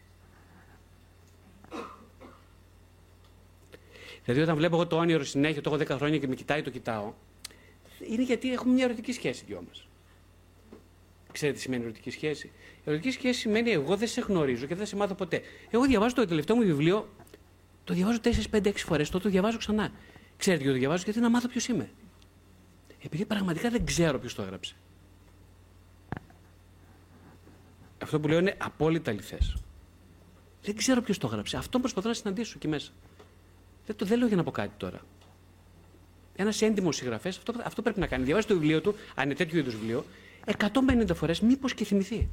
Δηλαδή, 4.25 4.41
όταν 4.41 4.55
βλέπω 4.55 4.75
εγώ 4.75 4.87
το 4.87 4.97
όνειρο 4.97 5.23
συνέχεια, 5.23 5.61
το 5.61 5.73
έχω 5.73 5.83
10 5.83 5.97
χρόνια 5.97 6.17
και 6.17 6.27
με 6.27 6.35
κοιτάει, 6.35 6.61
το 6.61 6.69
κοιτάω, 6.69 7.13
είναι 8.09 8.23
γιατί 8.23 8.51
έχουμε 8.51 8.73
μια 8.73 8.83
ερωτική 8.83 9.11
σχέση 9.11 9.43
δυο 9.47 9.63
μας. 9.67 9.87
Ξέρετε 11.31 11.57
τι 11.57 11.63
σημαίνει 11.63 11.83
ερωτική 11.83 12.09
σχέση; 12.09 12.47
Η 12.77 12.81
ερωτική 12.85 13.11
σχέση 13.11 13.39
σημαίνει 13.39 13.71
εγώ 13.71 13.97
δεν 13.97 14.07
σε 14.07 14.21
γνωρίζω 14.21 14.65
και 14.65 14.75
δεν 14.75 14.85
σε 14.85 14.95
μάθω 14.95 15.13
ποτέ. 15.13 15.41
Εγώ 15.69 15.85
διαβάζω 15.85 16.15
το 16.15 16.25
τελευταίο 16.25 16.55
μου 16.55 16.63
βιβλίο, 16.63 17.09
το 17.83 17.93
διαβάζω 17.93 18.19
4, 18.23 18.29
5, 18.51 18.67
6 18.67 18.73
φορές, 18.75 19.09
τότε 19.09 19.23
το 19.23 19.29
διαβάζω 19.29 19.57
ξανά. 19.57 19.91
Ξέρετε 20.37 20.63
γιατί 20.63 20.77
το 20.77 20.79
διαβάζω, 20.79 21.03
γιατί 21.03 21.19
να 21.19 21.29
μάθω 21.29 21.47
ποιος 21.47 21.67
είμαι. 21.67 21.89
Επειδή 23.03 23.25
πραγματικά 23.25 23.69
δεν 23.69 23.85
ξέρω 23.85 24.19
ποιος 24.19 24.35
το 24.35 24.41
έγραψε. 24.41 24.75
Αυτό 28.01 28.19
που 28.19 28.27
λέω 28.27 28.39
είναι 28.39 28.55
απόλυτα 28.57 29.11
αληθές. 29.11 29.55
Δεν 30.61 30.75
ξέρω 30.75 31.01
ποιος 31.01 31.17
το 31.17 31.27
έγραψε. 31.27 31.57
Αυτό 31.57 31.79
προσπαθώ 31.79 32.07
να 32.07 32.13
συναντήσω 32.13 32.53
εκεί 32.55 32.67
μέσα. 32.67 32.91
Δεν 33.85 33.95
το 33.95 34.05
δεν 34.05 34.17
λέω 34.17 34.27
για 34.27 34.37
να 34.37 34.43
πω 34.43 34.51
κάτι 34.51 34.71
τώρα. 34.77 34.99
Ένας 36.35 36.61
έντιμος 36.61 36.95
συγγραφέας 36.95 37.37
αυτό, 37.37 37.53
αυτό 37.63 37.81
πρέπει 37.81 37.99
να 37.99 38.07
κάνει. 38.07 38.23
Διαβάζει 38.23 38.47
το 38.47 38.53
βιβλίο 38.53 38.81
του, 38.81 38.95
αν 39.15 39.25
είναι 39.25 39.35
τέτοιο 39.35 39.59
είδους 39.59 39.75
βιβλίο, 39.75 40.05
150 40.45 41.13
φορές, 41.13 41.39
μήπως 41.39 41.73
και 41.73 41.85
θυμηθεί. 41.85 42.29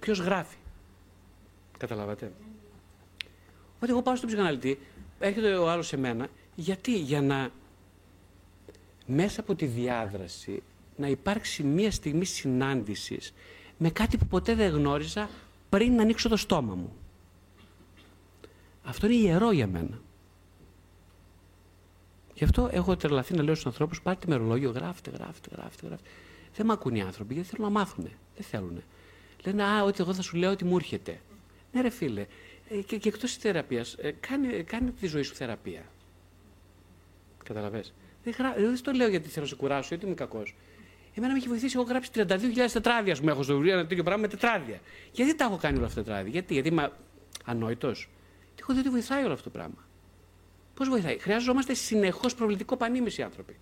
Ποιο 0.00 0.14
γράφει. 0.14 0.56
Καταλάβατε. 1.78 2.32
Ότι 3.80 3.90
εγώ 3.90 4.02
πάω 4.02 4.16
στον 4.16 4.28
ψυχαναλυτή, 4.28 4.78
έρχεται 5.18 5.54
ο 5.54 5.70
άλλος 5.70 5.86
σε 5.86 5.96
μένα, 5.96 6.28
γιατί; 6.54 6.98
Για 6.98 7.22
να 7.22 7.50
μέσα 9.06 9.40
από 9.40 9.54
τη 9.54 9.66
διάδραση 9.66 10.62
να 10.96 11.06
υπάρξει 11.06 11.62
μία 11.62 11.90
στιγμή 11.90 12.24
συνάντησης 12.24 13.32
με 13.78 13.90
κάτι 13.90 14.16
που 14.16 14.26
ποτέ 14.26 14.54
δεν 14.54 14.70
γνώριζα 14.70 15.28
πριν 15.68 15.94
να 15.94 16.02
ανοίξω 16.02 16.28
το 16.28 16.36
στόμα 16.36 16.74
μου. 16.74 16.92
Αυτό 18.84 19.06
είναι 19.06 19.14
ιερό 19.14 19.50
για 19.50 19.66
μένα. 19.66 20.00
Γι' 22.34 22.44
αυτό 22.44 22.68
έχω 22.72 22.96
τρελαθεί 22.96 23.34
να 23.34 23.42
λέω 23.42 23.54
στους 23.54 23.66
ανθρώπους: 23.66 24.02
Πάρτε 24.02 24.26
μερολόγιο, 24.28 24.70
γράφτε, 24.70 25.10
γράφτε, 25.10 25.48
γράφτε, 25.52 25.86
γράφτε. 25.86 26.08
Δεν 26.54 26.66
με 26.66 26.72
ακούν 26.72 26.94
οι 26.94 27.02
άνθρωποι 27.02 27.34
γιατί 27.34 27.48
θέλουν 27.48 27.72
να 27.72 27.78
μάθουν. 27.78 28.04
Δεν 28.36 28.44
θέλουν. 28.44 28.82
Λένε: 29.44 29.64
Α, 29.64 29.84
ότι 29.84 30.02
εγώ 30.02 30.14
θα 30.14 30.22
σου 30.22 30.36
λέω 30.36 30.50
ότι 30.50 30.64
μου 30.64 30.76
έρχεται. 30.76 31.20
Ναι, 31.72 31.80
ρε 31.80 31.90
φίλε, 31.90 32.26
ε, 32.68 32.76
και, 32.76 32.96
και 32.96 33.08
εκτός 33.08 33.32
της 33.32 33.36
θεραπείας, 33.36 33.94
ε, 33.94 34.10
κάνει, 34.20 34.62
κάνει 34.62 34.90
τη 34.90 35.06
ζωή 35.06 35.22
σου 35.22 35.34
θεραπεία. 35.34 35.82
Καταλαβες. 37.44 37.92
Δεν, 38.24 38.34
γρα... 38.38 38.54
δεν 38.54 38.82
το 38.82 38.92
λέω 38.92 39.08
γιατί 39.08 39.28
θέλω 39.28 39.44
να 39.44 39.50
σε 39.50 39.56
κουράσω, 39.56 39.88
γιατί 39.88 40.06
είμαι 40.06 40.14
κακός. 40.14 40.54
Εμένα 41.14 41.32
με 41.32 41.38
έχει 41.38 41.48
βοηθήσει. 41.48 41.76
Έχω 41.76 41.84
γράψει 41.84 42.10
32.000 42.14 42.70
τετράδια, 42.72 43.16
που 43.16 43.28
έχω 43.28 43.42
στο 43.42 43.54
βιβλίο 43.54 43.72
ένα 43.72 43.86
τέτοιο 43.86 44.02
πράγμα 44.02 44.22
με 44.22 44.28
τετράδια. 44.28 44.80
Γιατί 45.12 45.34
τα 45.36 45.44
έχω 45.44 45.56
κάνει 45.56 45.76
όλα 45.76 45.86
αυτά 45.86 46.02
τα 46.02 46.06
τετράδια, 46.06 46.30
Γιατί, 46.30 46.52
γιατί 46.52 46.68
είμαι 46.68 46.92
ανόητος. 47.44 48.08
Τι 48.54 48.60
έχω 48.60 48.72
δει 48.72 48.78
ότι 48.78 48.88
βοηθάει 48.88 49.24
όλο 49.24 49.32
αυτό 49.32 49.44
το 49.44 49.50
πράγμα. 49.50 49.86
Πώς 50.74 50.88
βοηθάει; 50.88 51.18
Χρειάζομαστε 51.18 51.74
συνεχώς 51.74 52.34
προβλητικό 52.34 52.76
πανίμηση 52.76 53.20
οι 53.20 53.24
άνθρωποι. 53.24 53.56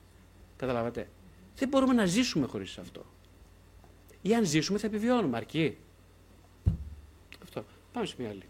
Καταλάβατε; 0.56 1.08
Δεν 1.56 1.68
μπορούμε 1.68 1.94
να 1.94 2.04
ζήσουμε 2.04 2.46
χωρίς 2.46 2.78
αυτό. 2.78 3.04
Ή 4.22 4.34
αν 4.34 4.44
ζήσουμε 4.44 4.78
θα 4.78 4.86
επιβιώνουμε. 4.86 5.36
Αρκεί. 5.36 5.76
Αυτό. 7.42 7.64
Πάμε 7.92 8.06
σε 8.06 8.14
μια 8.18 8.28
άλλη. 8.28 8.44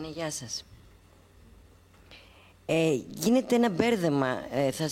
Ναι, 0.00 0.08
γεια 0.08 0.30
σας. 0.30 0.64
Ε, 2.66 2.98
γίνεται 3.14 3.54
ένα 3.54 3.68
μπέρδεμα. 3.68 4.42
Ε, 4.50 4.70
θα, 4.70 4.90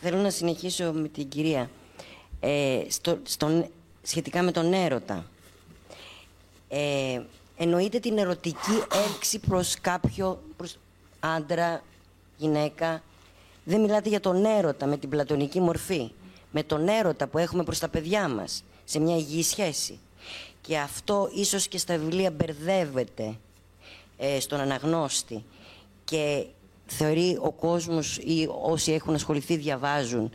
θέλω 0.00 0.16
να 0.16 0.30
συνεχίσω 0.30 0.92
με 0.92 1.08
την 1.08 1.28
κυρία. 1.28 1.70
Ε, 2.40 2.82
στο, 2.88 3.18
στον, 3.22 3.66
σχετικά 4.02 4.42
με 4.42 4.52
τον 4.52 4.72
έρωτα. 4.72 5.26
Ε, 6.68 7.20
εννοείται 7.56 7.98
την 7.98 8.18
ερωτική 8.18 8.82
έλξη 9.06 9.38
προς 9.38 9.80
κάποιο, 9.80 10.42
προς 10.56 10.78
άντρα, 11.20 11.82
γυναίκα. 12.36 13.02
Δεν 13.64 13.80
μιλάτε 13.80 14.08
για 14.08 14.20
τον 14.20 14.44
έρωτα 14.44 14.86
με 14.86 14.96
την 14.96 15.08
πλατωνική 15.08 15.60
μορφή. 15.60 16.10
Με 16.50 16.62
τον 16.62 16.88
έρωτα 16.88 17.26
που 17.26 17.38
έχουμε 17.38 17.64
προς 17.64 17.78
τα 17.78 17.88
παιδιά 17.88 18.28
μας, 18.28 18.64
σε 18.84 18.98
μια 18.98 19.16
υγιή 19.16 19.42
σχέση. 19.42 19.98
Και 20.60 20.78
αυτό 20.78 21.30
ίσως 21.34 21.68
και 21.68 21.78
στα 21.78 21.98
βιβλία 21.98 22.30
μπερδεύεται 22.30 23.36
ε, 24.20 24.40
στον 24.40 24.60
αναγνώστη 24.60 25.44
και 26.04 26.46
θεωρεί 26.86 27.38
ο 27.40 27.52
κόσμος 27.52 28.16
ή 28.16 28.48
όσοι 28.62 28.92
έχουν 28.92 29.14
ασχοληθεί 29.14 29.56
διαβάζουν 29.56 30.30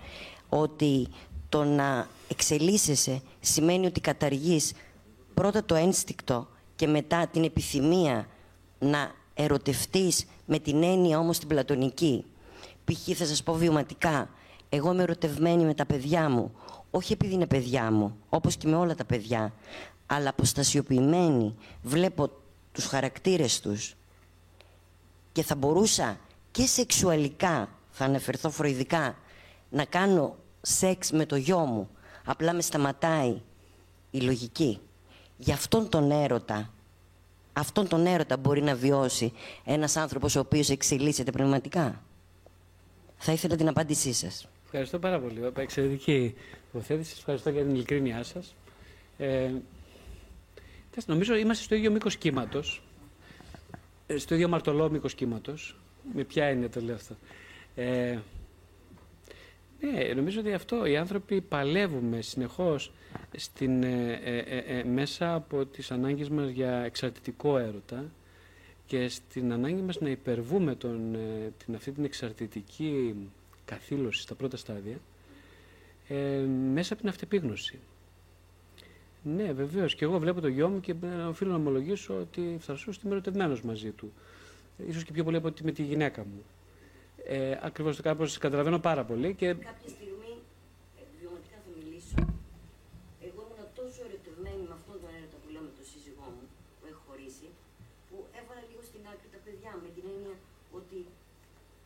ότι 0.49 1.07
το 1.49 1.63
να 1.63 2.07
εξελίσσεσαι 2.27 3.21
σημαίνει 3.39 3.85
ότι 3.85 4.01
καταργείς 4.01 4.73
πρώτα 5.33 5.63
το 5.65 5.75
ένστικτο 5.75 6.47
και 6.75 6.87
μετά 6.87 7.27
την 7.27 7.43
επιθυμία 7.43 8.27
να 8.79 9.11
ερωτευτείς 9.33 10.25
με 10.45 10.59
την 10.59 10.83
έννοια 10.83 11.19
όμως 11.19 11.39
την 11.39 11.47
πλατωνική. 11.47 12.25
Π.χ. 12.85 13.17
θα 13.17 13.25
σας 13.25 13.43
πω 13.43 13.53
βιωματικά, 13.53 14.29
εγώ 14.69 14.91
είμαι 14.91 15.03
ερωτευμένη 15.03 15.63
με 15.63 15.73
τα 15.73 15.85
παιδιά 15.85 16.29
μου, 16.29 16.51
όχι 16.91 17.13
επειδή 17.13 17.33
είναι 17.33 17.47
παιδιά 17.47 17.91
μου, 17.91 18.17
όπως 18.29 18.55
και 18.55 18.67
με 18.67 18.75
όλα 18.75 18.95
τα 18.95 19.05
παιδιά, 19.05 19.53
αλλά 20.05 20.29
αποστασιοποιημένη, 20.29 21.55
βλέπω 21.81 22.29
τους 22.75 22.85
χαρακτήρες 22.85 23.59
τους 23.59 23.95
και 25.31 25.43
θα 25.43 25.55
μπορούσα 25.55 26.19
και 26.51 26.65
σεξουαλικά, 26.65 27.69
θα 27.91 28.05
αναφερθώ 28.05 28.49
φροηδικά, 28.49 29.17
να 29.69 29.85
κάνω 29.85 30.35
σεξ 30.61 31.11
με 31.11 31.25
το 31.25 31.35
γιο 31.35 31.59
μου, 31.59 31.89
απλά 32.25 32.53
με 32.53 32.61
σταματάει 32.61 33.41
η 34.11 34.19
λογική. 34.19 34.79
Γι' 35.37 35.51
αυτόν 35.51 35.89
τον 35.89 36.11
έρωτα, 36.11 36.73
αυτόν 37.53 37.87
τον 37.87 38.05
έρωτα 38.05 38.37
μπορεί 38.37 38.61
να 38.61 38.75
βιώσει 38.75 39.33
ένας 39.63 39.95
άνθρωπος 39.95 40.35
ο 40.35 40.39
οποίος 40.39 40.69
εξελίσσεται 40.69 41.31
πνευματικά. 41.31 42.01
Θα 43.17 43.31
ήθελα 43.31 43.55
την 43.55 43.67
απάντησή 43.67 44.13
σας. 44.13 44.47
Ευχαριστώ 44.63 44.99
πάρα 44.99 45.19
πολύ. 45.19 45.51
Εξαιρετική 45.57 46.33
υποθέτηση. 46.69 47.15
Ευχαριστώ 47.17 47.49
για 47.49 47.61
την 47.63 47.73
ειλικρίνειά 47.75 48.23
σας. 48.23 48.55
Ε, 49.17 49.51
νομίζω 51.05 51.35
είμαστε 51.35 51.63
στο 51.63 51.75
ίδιο 51.75 51.91
μήκος 51.91 52.17
κύματος. 52.17 52.81
Ε, 54.07 54.17
στο 54.17 54.33
ίδιο 54.35 54.47
μαρτωλό 54.47 54.89
μήκος 54.89 55.15
κύματος. 55.15 55.75
Με 56.13 56.23
ποια 56.23 56.45
έννοια 56.45 56.69
το 56.69 56.81
λέω 56.81 56.95
αυτό. 56.95 57.15
Ε, 57.75 58.17
ναι, 59.79 60.13
νομίζω 60.15 60.39
ότι 60.39 60.53
αυτό 60.53 60.85
οι 60.85 60.97
άνθρωποι 60.97 61.41
παλεύουμε 61.41 62.21
συνεχώς 62.21 62.91
στην, 63.35 63.83
ε, 63.83 64.19
ε, 64.23 64.37
ε, 64.79 64.83
μέσα 64.83 65.33
από 65.33 65.65
τις 65.65 65.91
ανάγκες 65.91 66.29
μας 66.29 66.49
για 66.49 66.71
εξαρτητικό 66.77 67.57
έρωτα 67.57 68.05
και 68.85 69.07
στην 69.07 69.53
ανάγκη 69.53 69.81
μας 69.81 69.99
να 69.99 70.09
υπερβούμε 70.09 70.75
τον, 70.75 71.15
ε, 71.15 71.51
την, 71.65 71.75
αυτή 71.75 71.91
την 71.91 72.03
εξαρτητική 72.03 73.15
καθήλωση 73.65 74.21
στα 74.21 74.35
πρώτα 74.35 74.57
στάδια 74.57 74.99
ε, 76.07 76.39
μέσα 76.73 76.93
από 76.93 77.01
την 77.01 77.11
αυτεπίγνωση. 77.11 77.79
Ναι, 79.27 79.53
βεβαίως. 79.53 79.95
Και 79.95 80.05
εγώ 80.05 80.19
βλέπω 80.19 80.41
το 80.41 80.47
γιο 80.47 80.67
μου 80.69 80.79
και 80.79 80.95
οφείλω 81.27 81.51
να 81.51 81.59
ομολογήσω 81.63 82.13
ότι 82.25 82.57
θα 82.65 82.75
σου 82.75 82.91
είμαι 83.03 83.13
ερωτευμένος 83.15 83.61
μαζί 83.61 83.91
του. 83.91 84.07
Ίσως 84.89 85.03
και 85.05 85.13
πιο 85.15 85.23
πολύ 85.23 85.37
από 85.37 85.47
ότι 85.47 85.61
με 85.67 85.71
τη 85.77 85.83
γυναίκα 85.91 86.21
μου. 86.29 86.41
Ε, 87.27 87.57
ακριβώς 87.67 87.93
το 87.97 88.01
κάπως 88.09 88.29
καταλαβαίνω 88.45 88.79
πάρα 88.89 89.03
πολύ. 89.09 89.29
Και... 89.39 89.47
Κάποια 89.71 89.91
στιγμή, 89.97 90.33
ε, 90.99 91.01
βιωματικά 91.19 91.57
θα 91.63 91.69
μιλήσω, 91.77 92.19
εγώ 93.27 93.39
ήμουν 93.45 93.61
τόσο 93.79 93.99
ερωτευμένη 94.07 94.63
με 94.69 94.73
αυτόν 94.79 94.95
τον 95.01 95.11
έρωτα 95.17 95.37
που 95.41 95.47
λέω 95.53 95.63
με 95.67 95.73
τον 95.77 95.85
σύζυγό 95.91 96.27
μου, 96.35 96.45
που 96.77 96.85
έχω 96.91 97.01
χωρίσει, 97.07 97.47
που 98.07 98.17
έβαλα 98.39 98.63
λίγο 98.69 98.81
στην 98.89 99.01
άκρη 99.11 99.27
τα 99.35 99.39
παιδιά 99.45 99.71
με 99.83 99.89
την 99.95 100.05
έννοια 100.13 100.35
ότι 100.79 100.99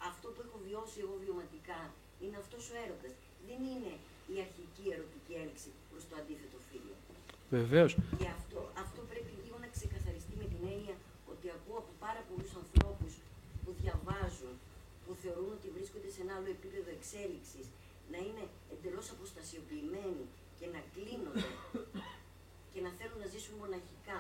αυτό 0.10 0.28
που 0.34 0.40
έχω 0.46 0.58
βιώσει 0.68 0.98
εγώ 1.06 1.16
βιωματικά 1.24 1.82
είναι 2.24 2.38
αυτός 2.44 2.64
ο 2.72 2.74
έρωτας. 2.84 3.14
Δεν 3.48 3.60
είναι 3.72 3.94
η 4.34 4.36
αρχική 4.46 4.86
ερωτική 4.96 5.34
έλξη 5.44 5.70
προς 5.90 6.04
το 6.10 6.14
αντίθετο 6.22 6.49
φίλο. 7.50 7.60
Βεβαίως. 7.62 7.92
Και 8.22 8.30
αυτό, 8.38 8.60
αυτό 8.84 9.00
πρέπει 9.12 9.32
λίγο 9.46 9.58
να 9.66 9.70
ξεκαθαριστεί 9.76 10.34
με 10.42 10.46
την 10.54 10.62
έννοια 10.74 10.96
ότι 11.34 11.46
ακούω 11.58 11.78
από 11.84 11.92
πάρα 12.06 12.22
πολλούς 12.30 12.52
ανθρώπους 12.62 13.12
που 13.64 13.70
διαβάζουν, 13.82 14.54
που 15.04 15.12
θεωρούν 15.24 15.52
ότι 15.58 15.68
βρίσκονται 15.76 16.10
σε 16.16 16.20
ένα 16.26 16.34
άλλο 16.38 16.50
επίπεδο 16.58 16.90
εξέλιξης, 16.98 17.66
να 18.12 18.18
είναι 18.28 18.44
εντελώς 18.74 19.06
αποστασιοποιημένοι 19.16 20.26
και 20.60 20.66
να 20.76 20.80
κλείνονται 20.94 21.48
και 22.74 22.80
να 22.86 22.92
θέλουν 23.00 23.18
να 23.24 23.28
ζήσουν 23.34 23.56
μοναχικά. 23.64 24.20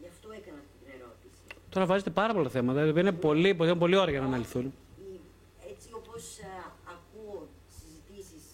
Γι' 0.00 0.08
αυτό 0.14 0.26
έκανα 0.38 0.58
αυτή 0.64 0.74
την 0.82 0.88
ερώτηση. 0.98 1.40
Τώρα 1.74 1.84
βάζετε 1.90 2.10
πάρα 2.20 2.32
πολλά 2.36 2.50
θέματα. 2.56 2.78
Είναι 3.02 3.12
πολύ, 3.26 3.50
πολύ, 3.58 3.76
πολύ 3.84 3.96
ώρα 4.02 4.10
για 4.14 4.20
να 4.24 4.28
αναλυθούν. 4.32 4.66
Η- 5.12 5.20
Έτσι 5.72 5.88
όπως 6.00 6.22
α, 6.52 6.52
ακούω 6.94 7.40
συζητήσεις 7.78 8.44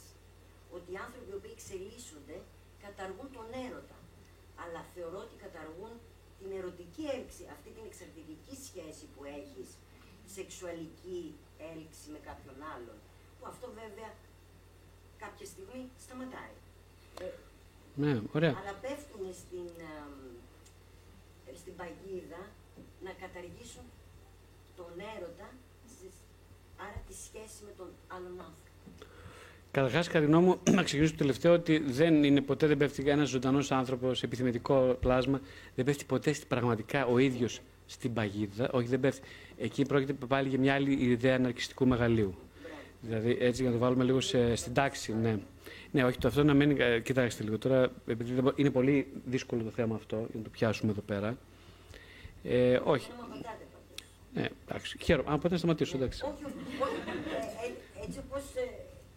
ότι 0.76 0.88
οι 0.92 0.98
άνθρωποι 1.06 1.28
οι 1.32 1.36
οποίοι 1.40 1.52
εξελίσσονται 1.58 2.36
καταργούν 2.84 3.28
τον 3.36 3.46
έρωτα. 3.66 3.96
Αλλά 4.62 4.80
θεωρώ 4.94 5.18
ότι 5.26 5.36
καταργούν 5.44 5.92
την 6.94 7.04
ερωτική 7.07 7.16
έλξη, 7.16 7.42
αυτή 7.57 7.68
την 7.76 7.85
εξαρτητική 7.90 8.54
σχέση 8.68 9.04
που 9.14 9.20
έχεις, 9.40 9.68
σεξουαλική 10.37 11.20
έλξη 11.72 12.04
με 12.14 12.18
κάποιον 12.28 12.57
άλλον. 12.74 12.98
Που 13.38 13.44
αυτό 13.52 13.66
βέβαια 13.80 14.11
κάποια 15.24 15.46
στιγμή 15.52 15.80
σταματάει. 16.04 16.57
Ε, 17.20 17.28
Ναι, 18.02 18.12
ωραία. 18.37 18.54
αλλά 18.61 18.74
πέφτουν 18.85 19.24
στην, 19.42 19.68
αμ, 19.98 20.12
ε, 21.48 21.52
στην 21.61 21.74
παγίδα 21.78 22.42
να 23.07 23.12
καταργήσουν 23.22 23.87
τον 24.78 24.92
έρωτα, 25.14 25.48
στις- 25.92 26.22
άρα 26.85 26.98
τη 27.09 27.14
σχέση 27.26 27.59
με 27.68 27.72
τον 27.80 27.88
άλλον 28.14 28.37
άνθρωπο. 28.48 28.70
Καταρχάς, 29.74 30.08
Καρινό 30.08 30.40
μου, 30.40 30.58
να 30.76 30.82
ξεκινήσω 30.82 31.12
το 31.12 31.18
τελευταίο 31.18 31.52
ότι 31.52 31.78
δεν 31.78 32.24
είναι 32.24 32.40
ποτέ 32.40 32.66
δεν 32.66 32.76
πέφτει 32.76 33.10
ένα 33.10 33.24
ζωντανός 33.24 33.70
άνθρωπος 33.70 34.18
σε 34.18 34.26
επιθυμητικό 34.26 34.96
πλάσμα, 35.00 35.40
δεν 35.74 35.84
πέφτει 35.84 36.04
ποτέ 36.04 36.32
στην- 36.32 36.48
πραγματικά 36.48 37.06
ο 37.06 37.18
ίδιος 37.18 37.60
στην 37.87 38.12
παγίδα. 38.12 38.68
Όχι, 38.72 38.87
δεν 38.88 39.00
πέφτει. 39.00 39.28
Εκεί 39.58 39.82
πρόκειται 39.84 40.12
πάλι 40.28 40.48
για 40.48 40.58
μια 40.58 40.74
άλλη 40.74 40.92
ιδέα 40.92 41.34
αναρκιστικού 41.34 41.87
μεγαλείου. 41.87 42.34
Δηλαδή, 43.00 43.37
έτσι 43.40 43.62
για 43.62 43.70
να 43.70 43.76
το 43.78 43.84
βάλουμε 43.84 44.04
λίγο 44.04 44.20
σε, 44.20 44.54
στην 44.54 44.72
τάξη, 44.74 45.14
ναι. 45.14 45.38
Ναι, 45.90 46.04
όχι, 46.04 46.18
το 46.18 46.28
αυτό 46.28 46.44
να 46.44 46.54
μένει. 46.54 46.76
ε, 46.78 47.00
Κοιτάξτε 47.00 47.42
λίγο 47.42 47.58
τώρα, 47.58 47.90
επειδή 48.06 48.32
δεν 48.32 48.42
μπο- 48.42 48.52
είναι 48.56 48.70
πολύ 48.70 49.06
δύσκολο 49.24 49.62
το 49.62 49.70
θέμα 49.70 49.94
αυτό, 49.94 50.16
για 50.16 50.28
να 50.34 50.42
το 50.42 50.50
πιάσουμε 50.50 50.90
εδώ 50.92 51.00
πέρα. 51.00 51.37
Ε, 52.44 52.80
όχι. 52.84 53.08
Να 53.10 53.14
μου 53.16 53.22
απαντάτε 53.24 53.64
πάντως. 53.72 54.04
Ναι, 54.34 54.46
εντάξει. 54.68 54.98
Χαίρομαι. 55.02 55.30
Αν 55.30 55.37
ποτέ 55.37 55.48
να 55.52 55.58
σταματήσω, 55.58 55.96
εντάξει. 55.96 56.22
Όχι, 56.24 56.44
όχι, 56.44 56.54
όχι. 56.82 56.92
Ε, 57.30 57.66
ε, 57.66 58.04
έτσι 58.06 58.18
όπως 58.28 58.42
ε, 58.54 58.60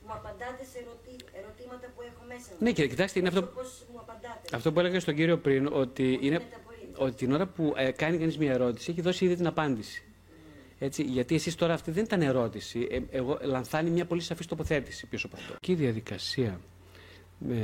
μου 0.07 0.13
απαντάτε 0.19 0.63
σε 0.71 0.77
ερωτη- 0.83 1.25
ερωτήματα 1.39 1.85
που 1.95 2.01
έχω 2.09 2.21
μέσα 2.27 2.49
μου. 2.51 2.57
Ναι, 2.59 2.71
και 2.71 2.87
κοιτάξτε, 2.87 3.19
είναι 3.19 3.27
Έτσι 3.27 3.39
αυτό- 3.39 3.51
όπως 3.59 3.85
μου 3.91 3.99
απαντάτε; 3.99 4.45
Αυτό 4.57 4.71
που 4.71 4.79
έλεγα 4.79 4.99
στον 4.99 5.15
κύριο 5.15 5.37
πριν, 5.37 5.67
ότι, 5.73 6.19
είναι, 6.21 6.37
τα 6.39 6.45
πολύ. 6.65 7.07
ότι 7.07 7.15
την 7.15 7.31
ώρα 7.33 7.45
που 7.47 7.73
ε, 7.77 7.91
κάνει 7.91 8.17
κανείς 8.17 8.37
μια 8.37 8.51
ερώτηση, 8.53 8.91
έχει 8.91 9.01
δώσει 9.01 9.25
ήδη 9.25 9.35
την 9.35 9.47
απάντηση. 9.47 10.01
Έτσι, 10.79 11.03
γιατί 11.03 11.35
εσείς 11.35 11.55
τώρα 11.55 11.73
αυτή 11.73 11.91
δεν 11.91 12.03
ήταν 12.03 12.21
ερώτηση. 12.21 12.87
Ε, 12.91 12.99
εγώ 13.17 13.37
λανθάνει 13.41 13.89
μια 13.89 14.05
πολύ 14.05 14.21
σαφής 14.21 14.45
τοποθέτηση 14.45 15.05
πίσω 15.07 15.27
από 15.27 15.35
αυτό. 15.35 15.55
Και 15.59 15.71
η 15.71 15.75
διαδικασία. 15.75 16.59
Ε, 17.49 17.55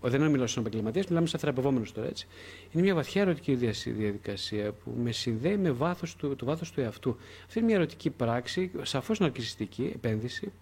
δεν 0.00 0.20
είναι 0.20 0.28
μιλάω 0.28 0.46
σαν 0.46 0.62
επαγγελματίας, 0.62 1.06
μιλάμε 1.06 1.26
σαν 1.26 1.40
θεραπευόμενος 1.40 1.92
τώρα 1.92 2.08
έτσι. 2.08 2.26
Είναι 2.72 2.82
μια 2.82 2.94
βαθιά 2.94 3.22
ερωτική 3.22 3.54
διασ- 3.54 3.88
διαδικασία 3.88 4.72
που 4.72 4.94
με 5.02 5.12
συνδέει 5.12 5.56
με 5.56 5.70
βάθος 5.70 6.16
του, 6.16 6.36
το 6.36 6.44
βάθος 6.44 6.70
του 6.72 6.80
εαυτού. 6.80 7.16
Αυτή 7.46 7.58
είναι 7.58 7.66
μια 7.66 7.76
ερωτική 7.76 8.10
πράξη, 8.10 8.70
σαφώς 8.82 9.18
ναρκιστική 9.18 9.90
επένδυση. 9.94 10.52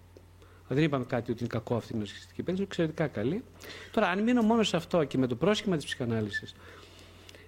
Δεν 0.67 0.83
είπαμε 0.83 1.05
κάτι 1.05 1.31
ότι 1.31 1.39
είναι 1.39 1.49
κακό 1.49 1.75
αυτή 1.75 1.93
η 1.93 1.97
ναρκιστική 1.97 2.41
επένδυση, 2.41 2.55
είναι 2.55 2.63
εξαιρετικά 2.63 3.07
καλή. 3.07 3.43
Τώρα, 3.91 4.07
αν 4.07 4.23
μείνω 4.23 4.41
μόνο 4.41 4.63
σε 4.63 4.75
αυτό 4.75 5.03
και 5.03 5.17
με 5.17 5.27
το 5.27 5.35
πρόσχημα 5.35 5.75
της 5.75 5.85
ψυχανάλυσης, 5.85 6.55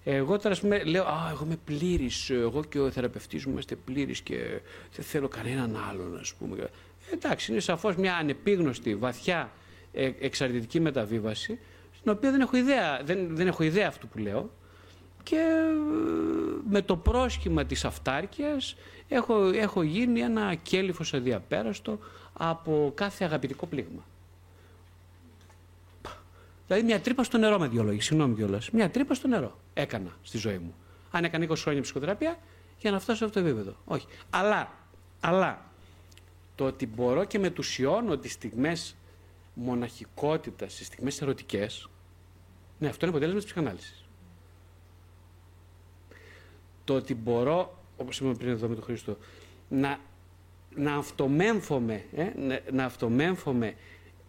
εγώ 0.10 0.38
τώρα 0.38 0.50
ας 0.50 0.60
πούμε, 0.60 0.84
λέω, 0.84 1.04
Α, 1.04 1.30
εγώ 1.32 1.44
είμαι 1.46 1.58
πλήρης. 1.66 2.30
Εγώ 2.30 2.64
και 2.64 2.80
ο 2.80 2.92
θεραπευτής 2.92 3.46
μου 3.46 3.52
είμαστε 3.52 3.76
πλήρει 3.76 4.22
και 4.22 4.62
δεν 4.96 5.06
θέλω 5.06 5.28
κανέναν 5.28 5.78
άλλον, 5.90 6.18
ας 6.20 6.34
πούμε. 6.34 6.58
Ε, 6.62 7.14
εντάξει, 7.14 7.52
είναι 7.52 7.60
σαφώς 7.60 7.96
μια 7.96 8.16
ανεπίγνωστη, 8.16 8.96
βαθιά 8.96 9.52
ε, 9.94 10.12
εξαρτητική 10.20 10.80
μεταβίβαση, 10.80 11.60
στην 11.98 12.12
οποία 12.12 12.32
δεν 12.32 12.42
έχω 12.42 12.58
ιδέα, 12.58 13.02
δεν, 13.04 13.36
δεν 13.36 13.48
έχω 13.48 13.64
ιδέα 13.64 13.88
αυτού 13.88 14.08
που 14.08 14.18
λέω. 14.18 14.50
Και 15.24 15.36
ε, 15.36 15.76
με 16.70 16.82
το 16.82 16.98
πρόσχημα 16.98 17.66
της 17.66 17.86
αυτάρκειας 17.86 18.76
έχω, 19.08 19.46
έχω 19.48 19.82
γίνει 19.82 20.20
ένα 20.20 20.56
κέλυφος 20.56 21.14
αδιαπέραστο 21.14 22.00
από 22.38 22.92
κάθε 22.96 23.26
αγαπητικό 23.26 23.66
πλήγμα. 23.66 24.04
Δηλαδή 26.68 26.86
μια 26.86 27.02
τρύπα 27.02 27.24
στο 27.24 27.38
νερό 27.38 27.60
με 27.60 27.68
δύο 27.68 27.84
λόγια. 27.84 28.02
Συγγνώμη 28.02 28.36
κιόλας. 28.36 28.70
Μια 28.70 28.90
τρύπα 28.90 29.14
στο 29.14 29.28
νερό 29.28 29.60
έκανα 29.74 30.18
στη 30.24 30.38
ζωή 30.38 30.58
μου. 30.58 30.76
Αν 31.12 31.24
έκανα 31.24 31.48
20 31.50 31.54
χρόνια 31.56 31.82
ψυχοθεραπεία 31.82 32.38
για 32.80 32.92
να 32.92 33.00
φτάσω 33.00 33.18
σε 33.18 33.26
αυτό 33.26 33.42
το 33.42 33.48
επίπεδο. 33.48 33.76
Όχι. 33.86 34.06
Αλλά, 34.30 34.72
αλλά 35.20 35.66
το 36.56 36.66
ότι 36.66 36.88
μπορώ 36.88 37.24
και 37.24 37.40
μετουσιώνω 37.40 38.18
τις 38.18 38.32
στιγμές 38.32 38.96
μοναχικότητας, 39.54 40.76
τις 40.76 40.88
στιγμές 40.88 41.22
ερωτικές, 41.22 41.90
ναι, 42.80 42.88
αυτό 42.88 43.06
είναι 43.06 43.10
αποτέλεσμα 43.16 43.42
της 43.42 43.52
ψυχανάλυσης. 43.52 44.06
Το 46.84 46.96
ότι 46.96 47.16
μπορώ, 47.16 47.84
όπως 47.98 48.20
είπαμε 48.20 48.36
πριν 48.36 48.50
εδώ 48.50 48.68
με 48.68 48.76
τον 48.76 48.84
Χρήστο, 48.84 49.18
να, 49.70 50.00
να 50.78 50.96
αυτομέμφομαι, 50.96 52.04
ε, 52.16 52.24
να, 52.36 52.60
να 52.72 52.86
αυτομέμφομαι 52.86 53.74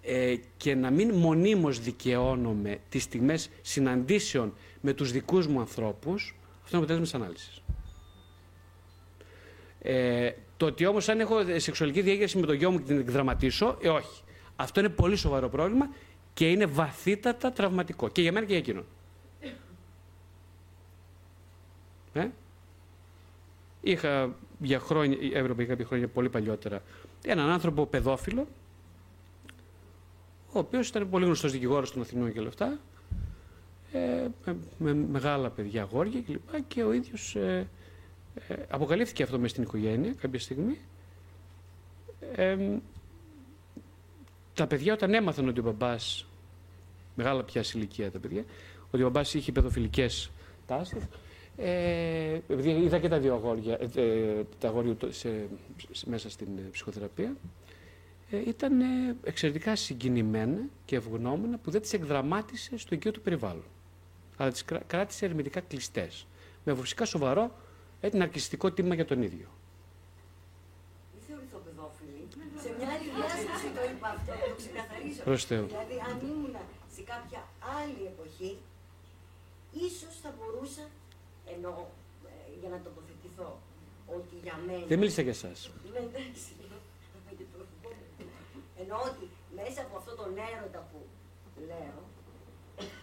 ε, 0.03 0.35
και 0.57 0.75
να 0.75 0.91
μην 0.91 1.15
μονίμως 1.15 1.81
δικαιώνομαι 1.81 2.79
τις 2.89 3.03
στιγμές 3.03 3.51
συναντήσεων 3.63 4.55
με 4.81 4.93
τους 4.93 5.13
δικούς 5.13 5.47
μου 5.47 5.61
ανθρώπους, 5.61 6.37
αυτό 6.65 6.77
είναι 6.77 6.85
αποτέλεσμα 6.85 7.05
της 7.05 7.15
ανάλυσης. 7.15 7.63
Ε, 9.83 10.31
το 10.57 10.67
ότι 10.67 10.87
όμως 10.87 11.09
αν 11.09 11.21
έχω 11.21 11.37
σεξουαλική 11.57 12.01
διέγερση 12.01 12.39
με 12.39 12.47
τον 12.47 12.55
γιο 12.55 12.71
μου 12.71 12.79
και 12.79 12.85
την 12.85 12.99
εκδραματίσω, 12.99 13.79
ε, 13.83 13.89
όχι. 13.89 14.23
Αυτό 14.57 14.81
είναι 14.81 14.89
πολύ 14.89 15.17
σοβαρό 15.17 15.49
πρόβλημα 15.49 15.89
και 16.35 16.51
είναι 16.51 16.67
βαθύτατα 16.67 17.53
τραυματικό. 17.53 18.09
Και 18.09 18.23
για 18.23 18.33
μένα 18.33 18.47
και 18.47 18.53
για 18.53 18.61
εκείνον. 18.61 18.85
Ε; 22.13 22.29
Είχα 23.81 24.35
για 24.59 24.79
χρόνια, 24.79 25.17
έβλεπα 25.33 25.63
για 25.63 25.67
κάποια 25.67 25.85
χρόνια 25.87 26.09
πολύ 26.09 26.29
παλιότερα, 26.29 26.83
έναν 27.25 27.51
άνθρωπο 27.51 27.87
παιδόφιλο, 27.87 28.47
ο 30.53 30.59
οποίος 30.59 30.89
ήταν 30.89 31.11
πολύ 31.11 31.25
γνωστός 31.25 31.53
δικηγόρος 31.53 31.93
των 31.93 32.03
Αθηνών 32.03 32.33
και 32.33 32.39
όλα 32.39 32.49
αυτά, 32.49 32.79
ε, 33.93 34.27
με, 34.45 34.57
με 34.79 34.95
μεγάλα 34.95 35.51
παιδιά, 35.51 35.83
αγόρια 35.83 36.21
κλπ. 36.21 36.51
Και, 36.51 36.63
και 36.69 36.83
ο 36.83 36.93
ίδιος 36.93 37.37
ε, 37.37 37.69
ε, 38.49 38.55
αποκαλύφθηκε 38.69 39.23
αυτό 39.23 39.37
μέσα 39.37 39.49
στην 39.49 39.63
οικογένεια 39.63 40.15
κάποια 40.21 40.41
στιγμή. 40.41 40.79
Ε, 42.35 42.57
τα 44.55 44.67
παιδιά 44.67 44.93
όταν 44.93 45.15
έμαθαν 45.15 45.49
ότι 45.49 45.61
ο 45.61 45.63
μπαμπάς, 45.63 46.27
μεγάλα 47.15 47.43
πια 47.45 47.63
σε 47.63 47.79
ηλικία 47.79 48.11
τα 48.11 48.19
παιδιά, 48.19 48.45
ότι 48.91 49.03
ο 49.03 49.07
μπαμπάς 49.07 49.35
είχε 49.35 49.53
παιδοφιλικές 49.53 50.31
τάσεις, 50.67 51.03
ε, 51.61 52.41
επειδή 52.49 52.71
είδα 52.71 52.99
και 52.99 53.09
τα 53.09 53.19
δύο 53.19 53.35
αγόρια, 53.35 53.79
ε, 53.81 54.01
ε, 54.01 54.45
τα 54.59 54.69
αγόρια 54.69 54.95
του 54.95 55.13
σε, 55.13 55.49
σε- 55.93 56.09
μέσα 56.11 56.31
στην 56.31 56.49
ε, 56.59 56.69
ψυχοθεραπεία, 56.71 57.37
ε, 58.31 58.37
ήταν 58.47 58.81
ε, 58.81 59.17
εξαιρετικά 59.25 59.77
συγκινημένα 59.77 60.59
και 60.85 60.97
ευγνώμονα 60.97 61.59
που 61.59 61.71
δεν 61.71 61.81
τις 61.81 61.93
εκδραμάτισε 61.93 62.79
στο 62.79 62.95
οικείο 62.95 63.11
του 63.11 63.21
περιβάλλον. 63.21 63.65
Αλλά 64.37 64.51
τις 64.51 64.65
κρά- 64.65 64.83
κράτησε 64.87 65.25
ερμητικά 65.25 65.61
κλειστές. 65.61 66.27
Με 66.65 66.75
φυσικά 66.77 67.05
σοβαρό 67.05 67.51
ε, 68.01 68.09
ναρκιστικό 68.17 68.73
τίμημα 68.73 68.95
για 68.95 69.05
τον 69.05 69.23
ίδιο. 69.23 69.47
Μην 71.15 71.23
θεωρηθώ 71.29 71.59
παιδόφιλη. 71.65 72.29
Σε 72.63 72.71
μια 72.79 72.89
άλλη 72.95 73.09
διάσταση 73.17 73.67
το 73.77 73.83
είπα 73.91 74.09
αυτό, 74.17 74.31
να 74.33 74.47
το 74.53 74.55
ξεκαθαρίσω. 74.63 75.23
Προς 75.29 75.45
Θεού. 75.45 75.67
Δηλαδή, 75.67 75.97
αν 76.09 76.17
ήμουν 76.31 76.57
σε 76.95 77.03
κάποια 77.13 77.41
άλλη 77.81 78.03
εποχή, 78.13 78.53
ίσως 79.87 80.15
θα 80.23 80.31
μπορούσα, 80.37 80.83
ενώ 81.55 81.91
ε, 82.27 82.59
για 82.61 82.69
να 82.75 82.79
τοποθετηθώ. 82.87 83.51
Ότι 84.17 84.35
για 84.43 84.57
μένα... 84.67 84.85
Δεν 84.87 84.99
μίλησα 84.99 85.23
για 85.23 85.31
εσάς. 85.39 85.71
Ναι, 85.93 85.99
εντάξει. 85.99 86.49
Εννοώ 88.81 88.99
ότι 89.11 89.25
μέσα 89.61 89.81
από 89.87 89.97
αυτόν 89.97 90.17
τον 90.17 90.31
έρωτα 90.49 90.81
που 90.91 90.99
λέω 91.69 91.99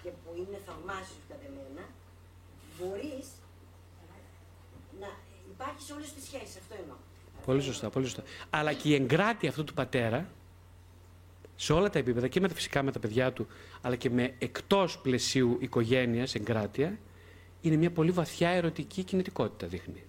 και 0.03 0.09
που 0.09 0.29
είναι 0.37 0.57
θαυμάσιος 0.65 1.23
κατά 1.29 1.47
μένα, 1.57 1.83
μπορείς 2.77 3.27
να 4.99 5.09
υπάρχεις 5.51 5.83
σε 5.85 5.93
όλες 5.93 6.13
τις 6.13 6.23
σχέσεις. 6.23 6.55
Αυτό 6.57 6.75
εννοώ. 6.81 6.95
Πολύ 7.45 7.61
σωστά, 7.61 7.89
πολύ 7.89 8.05
σωστά. 8.05 8.23
Αλλά 8.49 8.73
και 8.73 8.89
η 8.89 8.93
εγκράτεια 8.93 9.49
αυτού 9.49 9.63
του 9.63 9.73
πατέρα, 9.73 10.29
σε 11.55 11.73
όλα 11.73 11.89
τα 11.89 11.99
επίπεδα 11.99 12.27
και 12.27 12.39
με, 12.39 12.47
τα- 12.47 12.53
φυσικά 12.53 12.83
με 12.83 12.91
τα 12.91 12.99
παιδιά 12.99 13.33
του, 13.33 13.47
αλλά 13.81 13.95
και 13.95 14.09
με 14.09 14.33
εκτός 14.39 14.99
πλαισίου 14.99 15.57
οικογένειας 15.61 16.35
εγκράτεια, 16.35 16.99
είναι 17.67 17.75
μια 17.75 17.91
πολύ 17.91 18.11
βαθιά 18.11 18.49
ερωτική 18.49 19.03
κινητικότητα 19.03 19.67
δείχνει. 19.67 20.03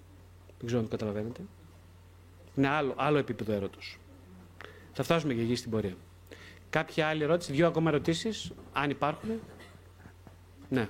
Δεν 0.59 0.66
ξέρω 0.66 0.78
αν 0.80 0.84
το 0.88 0.90
καταλαβαίνετε. 0.96 1.40
Είναι 2.57 2.68
άλλο, 2.68 2.94
άλλο 2.96 3.18
επίπεδο 3.18 3.52
έρωτος. 3.52 3.98
Θα 4.92 5.02
φτάσουμε 5.02 5.34
και 5.34 5.40
εκεί 5.40 5.54
στην 5.54 5.70
πορεία. 5.70 5.96
Κάποια 6.70 7.09
άλλη 7.09 7.22
ερώτηση, 7.22 7.52
δύο 7.52 7.66
ακόμα 7.66 7.90
ερωτήσεις, 7.90 8.52
αν 8.72 8.90
υπάρχουν. 8.90 9.40
Ναι. 10.68 10.88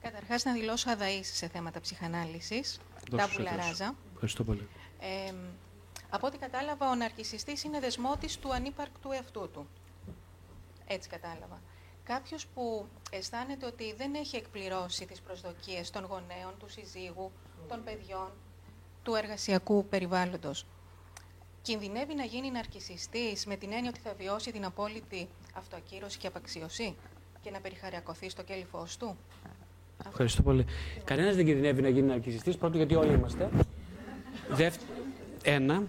Καταρχάς 0.00 0.44
να 0.44 0.52
δηλώσω 0.52 0.90
αδαής 0.90 1.36
σε 1.36 1.48
θέματα 1.48 1.80
ψυχανάλυσης. 1.80 2.80
Δώσ' 3.10 3.20
Τα 3.20 3.28
σου 3.28 3.40
έδωσου. 3.40 3.54
πουλαράζα. 3.54 3.94
Ευχαριστώ 4.12 4.44
πολύ. 4.44 4.68
Ε, 5.00 5.34
από 6.10 6.26
ό,τι 6.26 6.38
κατάλαβα, 6.38 6.90
ο 6.90 6.94
ναρκισιστής 6.94 7.64
είναι 7.64 7.80
δεσμότης 7.80 8.38
του 8.38 8.54
ανύπαρκτου 8.54 9.12
εαυτού 9.12 9.50
του. 9.52 9.66
Έτσι 10.86 11.08
κατάλαβα. 11.08 11.62
Κάποιος 12.04 12.46
που 12.46 12.86
αισθάνεται 13.10 13.66
ότι 13.66 13.94
δεν 13.94 14.14
έχει 14.14 14.36
εκπληρώσει 14.36 15.06
τις 15.06 15.20
προσδοκίες 15.20 15.90
των 15.90 16.04
γονέων, 16.04 16.54
του 16.58 16.68
συζύγου, 16.68 17.32
των 17.68 17.84
παιδιών, 17.84 18.30
του 19.02 19.14
εργασιακού 19.14 19.86
περιβάλλοντος. 19.86 20.66
Κινδυνεύει 21.62 22.14
να 22.14 22.24
γίνει 22.24 22.50
ναρκισιστής 22.50 23.46
με 23.46 23.56
την 23.56 23.72
έννοια 23.72 23.90
ότι 23.90 24.00
θα 24.00 24.14
βιώσει 24.18 24.52
την 24.52 24.64
απόλυτη 24.64 25.28
αυτοακύρωση 25.54 26.18
και 26.18 26.26
απαξίωση 26.26 26.96
και 27.40 27.50
να 27.50 27.60
περιχαριακωθεί 27.60 28.28
στο 28.28 28.42
κέλυφος 28.42 28.96
του; 28.96 29.16
Ευχαριστώ 30.08 30.42
πολύ. 30.42 30.64
Κανένας 31.04 31.36
δεν 31.36 31.44
κινδυνεύει 31.44 31.82
να 31.82 31.88
γίνει 31.88 32.06
ναρκιστή. 32.06 32.56
Πρώτον, 32.56 32.76
γιατί 32.76 32.94
όλοι 32.94 33.12
είμαστε. 33.12 33.50
Δεύ... 34.50 34.76
Ένα. 35.42 35.82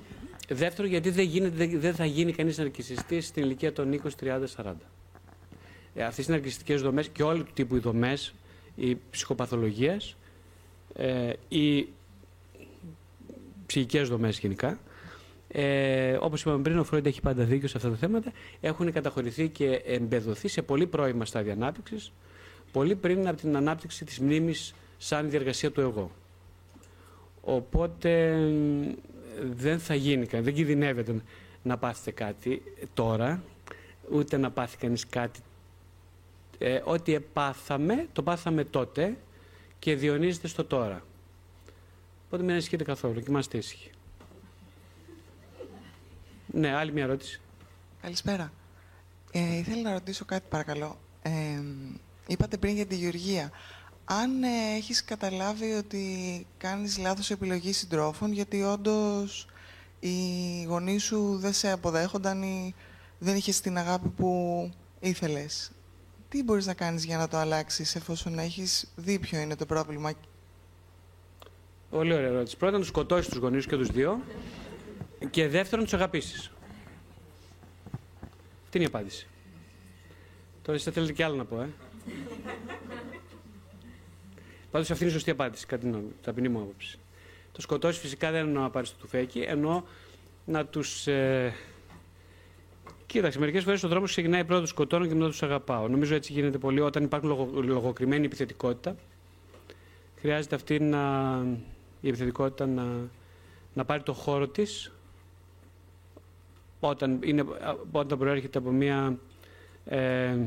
Δεύτερο, 0.49 0.87
γιατί 0.87 1.09
δεν, 1.09 1.25
γίνεται, 1.25 1.55
δεν- 1.55 1.79
δεν 1.79 1.95
θα 1.95 2.05
γίνει 2.05 2.31
κανείς 2.33 2.57
ναρκιστή 2.57 3.21
στην 3.21 3.43
ηλικία 3.43 3.73
των 3.73 3.91
20, 3.93 4.15
30, 4.15 4.47
40. 4.47 4.75
Ε, 5.95 6.03
Αυτές 6.03 6.27
οι 6.27 6.31
ναρκιστικές 6.31 6.81
δομές 6.81 7.07
και 7.07 7.23
όλου 7.23 7.43
του 7.43 7.51
τύπου 7.53 7.75
οι 7.75 7.79
δομές, 7.79 8.33
οι 8.75 8.97
ψυχοπαθολογίες, 9.11 10.15
ε, 10.95 11.33
οι 11.47 11.87
ψυχικές 13.65 14.09
δομές 14.09 14.39
γενικά, 14.39 14.79
ε, 15.47 16.17
όπως 16.21 16.41
είπαμε 16.41 16.61
πριν, 16.61 16.79
ο 16.79 16.83
Φρόιντ 16.83 17.05
έχει 17.05 17.21
πάντα 17.21 17.43
δίκιο 17.43 17.67
σε 17.67 17.77
αυτά 17.77 17.89
τα 17.89 17.95
θέματα, 17.95 18.31
έχουν 18.61 18.91
καταχωρηθεί 18.91 19.49
και 19.49 19.81
εμπεδοθεί 19.85 20.47
σε 20.47 20.61
πολύ 20.61 20.87
πρώιμα 20.87 21.25
στάδια 21.25 21.53
ανάπτυξης, 21.53 22.11
πολύ 22.71 22.95
πριν 22.95 23.27
από 23.27 23.37
την 23.37 23.55
ανάπτυξη 23.55 24.05
της 24.05 24.19
μνήμης 24.19 24.73
σαν 24.97 25.29
διεργασία 25.29 25.71
του 25.71 25.81
εγώ. 25.81 26.11
Οπότε 27.41 28.35
μ, 28.35 28.91
δεν 29.41 29.79
θα 29.79 29.95
γίνει 29.95 30.25
κανένα, 30.25 30.49
δεν 30.49 30.53
κινδυνεύεται 30.53 31.21
να 31.63 31.77
πάθετε 31.77 32.11
κάτι 32.11 32.61
τώρα, 32.93 33.43
ούτε 34.11 34.37
να 34.37 34.51
πάθει 34.51 34.77
κανείς 34.77 35.07
κάτι. 35.07 35.39
Ε, 36.57 36.81
ό,τι 36.83 37.13
επάθαμε, 37.13 38.07
το 38.13 38.23
πάθαμε 38.23 38.63
τότε 38.63 39.17
και 39.79 39.95
διονύζεται 39.95 40.47
στο 40.47 40.65
τώρα. 40.65 41.03
Οπότε 42.25 42.43
μην 42.43 42.51
ανησυχείτε 42.51 42.83
καθόλου 42.83 43.19
και 43.19 43.25
είμαστε 43.29 43.57
ήσυχοι. 43.57 43.89
Ναι, 46.47 46.73
άλλη 46.73 46.91
μια 46.91 47.03
ερώτηση. 47.03 47.41
Καλησπέρα. 48.01 48.51
Ε, 49.31 49.57
ήθελα 49.57 49.81
να 49.81 49.93
ρωτήσω 49.93 50.25
κάτι 50.25 50.45
παρακαλώ. 50.49 50.97
Ε, 51.21 51.61
είπατε 52.27 52.57
πριν 52.57 52.75
για 52.75 52.85
τη 52.85 52.95
Γεωργία. 52.95 53.51
Αν 54.09 54.43
ε, 54.43 54.75
έχεις 54.75 55.03
καταλάβει 55.03 55.71
ότι 55.71 56.05
κάνεις 56.57 56.97
λάθος 56.97 57.31
επιλογή 57.31 57.73
συντρόφων, 57.73 58.31
γιατί 58.31 58.63
όντως 58.63 59.47
οι 59.99 60.63
γονείς 60.67 61.03
σου 61.03 61.37
δεν 61.37 61.53
σε 61.53 61.71
αποδέχονταν 61.71 62.41
ή 62.41 62.75
δεν 63.19 63.35
είχες 63.35 63.59
την 63.61 63.77
αγάπη 63.77 64.07
που 64.09 64.71
ήθελες. 64.99 65.71
Τι 66.29 66.43
μπορείς 66.43 66.65
να 66.65 66.73
κάνεις 66.73 67.05
για 67.05 67.17
να 67.17 67.27
το 67.27 67.37
αλλάξεις 67.37 67.95
εφόσον 67.95 68.39
έχεις 68.39 68.91
δει 68.95 69.19
ποιο 69.19 69.39
είναι 69.39 69.55
το 69.55 69.65
πρόβλημα; 69.65 70.11
Πολύ 71.89 72.13
ωραία 72.13 72.27
ερώτηση. 72.27 72.57
Πρώτα, 72.57 72.73
να 72.73 72.79
τους 72.79 72.87
σκοτώσεις 72.87 73.27
τους 73.27 73.37
γονείς 73.37 73.65
και 73.65 73.75
τους 73.75 73.87
δύο. 73.87 74.21
Και 75.29 75.47
δεύτερον, 75.47 75.79
να 75.79 75.89
τους 75.89 75.93
αγαπήσεις. 75.93 76.51
Αυτή 78.63 78.77
είναι 78.77 78.83
η 78.83 78.89
απάντηση. 78.93 79.27
Τώρα 80.61 80.73
εσείς 80.73 80.83
θα 80.83 80.91
θέλετε 80.91 81.13
κι 81.13 81.23
άλλο 81.23 81.35
να 81.35 81.45
πω, 81.45 81.61
ε. 81.61 81.69
Πάντως 84.77 84.91
αυτή 84.91 85.03
είναι 85.03 85.11
η 85.11 85.15
σωστή 85.15 85.31
απάντηση, 85.31 85.65
κατά 85.65 85.81
την 85.81 85.91
γνώμη- 85.91 86.13
ταπεινή 86.21 86.49
μου 86.49 86.59
άποψη. 86.59 86.99
Το 87.51 87.61
σκοτώσει 87.61 87.99
φυσικά 87.99 88.31
δεν 88.31 88.47
εννοώ 88.47 88.61
να 88.61 88.69
πάρει 88.69 88.87
το 88.87 88.93
τουφέκι, 88.99 89.39
εννοώ 89.39 89.83
να 90.45 90.65
τους. 90.65 91.07
Ε... 91.07 91.53
Κοίταξε, 93.05 93.39
μερικές 93.39 93.63
φορές 93.63 93.83
ο 93.83 93.87
δρόμο 93.87 94.05
ξεκινάει 94.05 94.43
πρώτα 94.45 94.61
τους 94.61 94.69
σκοτώνω 94.69 95.05
και 95.05 95.13
μετά 95.13 95.27
τους 95.27 95.43
αγαπάω. 95.43 95.87
Νομίζω 95.87 96.15
έτσι 96.15 96.31
γίνεται 96.31 96.57
πολύ 96.57 96.79
όταν 96.79 97.03
υπάρχουν 97.03 97.29
λογο... 97.29 97.61
λογοκριμένη 97.61 98.25
επιθετικότητα. 98.25 98.95
Χρειάζεται 100.19 100.55
αυτή 100.55 100.79
να, 100.79 101.01
η 102.01 102.07
επιθετικότητα 102.07 102.65
να, 102.65 102.85
να 103.73 103.85
πάρει 103.85 104.03
το 104.03 104.13
χώρο 104.13 104.47
της 104.47 104.91
όταν, 106.79 107.19
είναι, 107.23 107.45
όταν 107.91 108.17
προέρχεται 108.17 108.57
από 108.57 108.71
μια, 108.71 109.17
ε, 109.85 110.37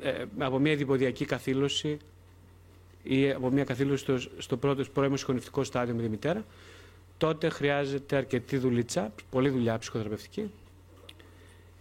ε, 0.00 0.24
από 0.38 0.58
μια 0.58 0.76
διποδιακή 0.76 1.24
καθήλωση 1.24 1.98
ή 3.04 3.30
από 3.30 3.50
μια 3.50 3.64
καθήλωση 3.64 4.02
στο, 4.02 4.18
στο 4.38 4.56
πρώτο 4.56 4.84
πρώιμο 4.92 5.16
συγχωνευτικό 5.16 5.64
στάδιο 5.64 5.94
με 5.94 6.02
τη 6.02 6.08
μητέρα, 6.08 6.44
τότε 7.16 7.48
χρειάζεται 7.48 8.16
αρκετή 8.16 8.56
δουλίτσα, 8.56 9.12
πολλή 9.30 9.48
δουλειά 9.48 9.78
ψυχοθεραπευτική. 9.78 10.50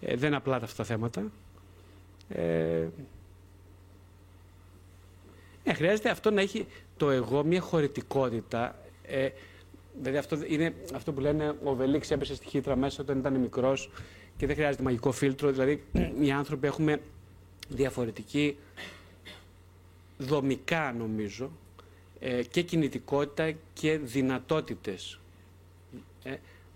Ε, 0.01 0.15
δεν 0.15 0.27
είναι 0.27 0.35
απλά 0.35 0.55
αυτά 0.55 0.75
τα 0.75 0.83
θέματα. 0.83 1.31
Ε, 2.29 2.87
ε, 5.63 5.73
χρειάζεται 5.73 6.09
αυτό 6.09 6.31
να 6.31 6.41
έχει 6.41 6.65
το 6.97 7.09
εγώ 7.09 7.43
μια 7.43 7.61
χωρητικότητα. 7.61 8.75
Ε, 9.03 9.29
δηλαδή 9.99 10.17
αυτό 10.17 10.37
είναι 10.47 10.73
αυτό 10.93 11.13
που 11.13 11.19
λένε 11.19 11.55
ο 11.63 11.75
Βελίξ 11.75 12.11
έπεσε 12.11 12.35
στη 12.35 12.47
χύτρα 12.47 12.75
μέσα 12.75 13.01
όταν 13.01 13.19
ήταν 13.19 13.33
μικρός 13.33 13.89
και 14.37 14.45
δεν 14.45 14.55
χρειάζεται 14.55 14.83
μαγικό 14.83 15.11
φίλτρο. 15.11 15.51
Δηλαδή 15.51 15.83
οι 16.23 16.31
άνθρωποι 16.31 16.67
έχουμε 16.67 17.01
διαφορετική 17.69 18.57
δομικά 20.17 20.93
νομίζω 20.97 21.51
ε, 22.19 22.43
και 22.43 22.61
κινητικότητα 22.61 23.53
και 23.73 23.97
δυνατότητες. 23.97 25.19
Ε, 26.23 26.35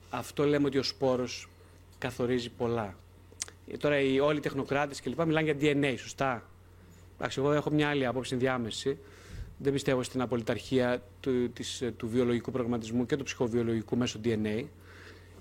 αυτό 0.09 0.45
λέμε 0.45 0.65
ότι 0.67 0.77
ο 0.77 0.83
σπόρος 0.83 1.49
καθορίζει 1.97 2.49
πολλά. 2.49 2.95
Ε, 3.67 3.77
τώρα 3.77 3.99
οι 3.99 4.19
όλοι 4.19 4.37
οι 4.37 4.41
τεχνοκράτες 4.41 5.01
και 5.01 5.09
λοιπά 5.09 5.25
μιλάνε 5.25 5.51
για 5.51 5.73
DNA, 5.73 5.95
σωστά; 5.97 6.43
Εντάξει, 7.17 7.39
εγώ 7.39 7.51
έχω 7.51 7.69
μια 7.69 7.89
άλλη 7.89 8.05
άποψη 8.05 8.35
διάμεση. 8.35 8.97
Δεν 9.57 9.73
πιστεύω 9.73 10.03
στην 10.03 10.21
απολυταρχία 10.21 11.03
του, 11.19 11.51
της, 11.51 11.83
του 11.97 12.07
βιολογικού 12.07 12.51
προγραμματισμού 12.51 13.05
και 13.05 13.15
του 13.15 13.23
ψυχοβιολογικού 13.23 13.97
μέσω 13.97 14.19
DNA. 14.23 14.63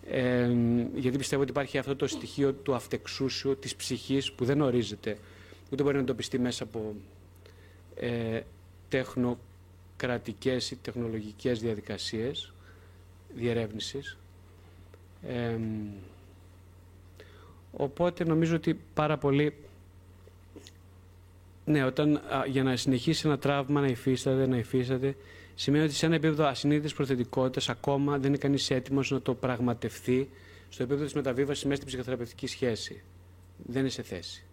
Ε, 0.09 0.51
γιατί 0.94 1.18
πιστεύω 1.18 1.42
ότι 1.42 1.51
υπάρχει 1.51 1.78
αυτό 1.78 1.97
το 1.97 2.07
στοιχείο 2.07 2.53
του 2.53 2.74
αυτεξούσιου, 2.74 3.57
της 3.59 3.76
ψυχής 3.76 4.32
που 4.32 4.44
δεν 4.44 4.61
ορίζεται, 4.61 5.18
ούτε 5.70 5.82
μπορεί 5.82 5.94
να 5.94 6.01
εντοπιστεί 6.01 6.38
μέσα 6.38 6.64
από 6.64 6.94
ε, 7.97 8.40
τεχνοκρατικές 8.88 10.70
ή 10.70 10.76
τεχνολογικές 10.76 11.61
διαδικασίες 11.61 12.53
διερεύνησης. 13.34 14.16
Ε, 15.28 15.59
οπότε 17.72 18.24
νομίζω 18.24 18.57
ότι 18.57 18.80
πάρα 18.94 19.18
πολύ 19.18 19.55
ναι, 21.64 21.84
όταν 21.84 22.16
α, 22.16 22.44
για 22.47 22.62
να 22.62 22.76
συνεχίσει 22.76 23.26
ένα 23.26 23.38
τραύμα 23.38 23.80
να 23.80 23.86
υφίσταται, 23.86 24.47
να 24.47 24.57
υφίσταται, 24.57 25.16
σημαίνει 25.55 25.84
ότι 25.84 25.92
σε 25.94 26.07
ένα 26.07 26.14
επίπεδο 26.14 26.44
ασυνείδητη 26.44 26.94
προθετικότητας 26.94 27.68
ακόμα 27.68 28.18
δεν 28.18 28.28
είναι 28.28 28.36
κανείς 28.36 28.70
έτοιμος 28.70 29.11
να 29.11 29.20
το 29.22 29.34
πραγματευτεί 29.34 30.30
στο 30.68 30.82
επίπεδο 30.82 31.05
της 31.05 31.14
μεταβίβασης 31.14 31.62
μέσα 31.64 31.76
στην 31.76 31.86
ψυχοθεραπευτική 31.86 32.47
σχέση. 32.47 33.03
Δεν 33.66 33.80
είναι 33.80 33.90
σε 33.90 34.03
θέση. 34.03 34.44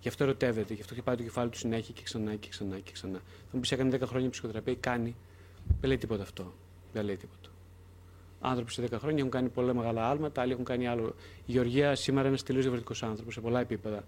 Γι' 0.00 0.08
αυτό 0.08 0.24
ερωτεύεται, 0.24 0.74
γι' 0.74 0.80
αυτό 0.80 0.92
χτυπάει 0.94 1.16
το 1.16 1.22
κεφάλι 1.22 1.50
του 1.50 1.58
συνέχεια 1.58 1.94
και 1.94 2.02
ξανά 2.02 2.34
και 2.34 2.48
ξανά 2.48 2.78
και 2.78 2.92
ξανά. 2.92 3.18
Θα 3.18 3.50
μου 3.52 3.60
πεις: 3.60 3.72
Έκανε 3.72 3.96
10 3.96 4.02
χρόνια 4.06 4.30
ψυχοθεραπεία, 4.30 4.74
κάνει. 4.74 5.16
Δεν 5.80 5.88
λέει 5.88 5.98
τίποτα 5.98 6.22
αυτό. 6.22 6.52
Δεν 6.92 7.04
λέει 7.04 7.16
τίποτα. 7.16 7.48
Άνθρωποι 8.40 8.72
σε 8.72 8.82
10 8.82 8.88
χρόνια 8.98 9.18
έχουν 9.18 9.30
κάνει 9.30 9.48
πολλά 9.48 9.74
μεγάλα 9.74 10.08
άλματα, 10.08 10.40
άλλοι 10.42 10.52
έχουν 10.52 10.64
κάνει 10.64 10.88
άλλο. 10.88 11.14
Η 11.46 11.52
Γεωργία 11.52 11.94
σήμερα 11.94 12.20
είναι 12.20 12.28
ένας 12.28 12.42
τελείως 12.42 12.62
διαφορετικός 12.62 13.02
άνθρωπος 13.02 13.34
σε 13.34 13.40
πολλά 13.40 13.60
επίπεδα 13.60 14.04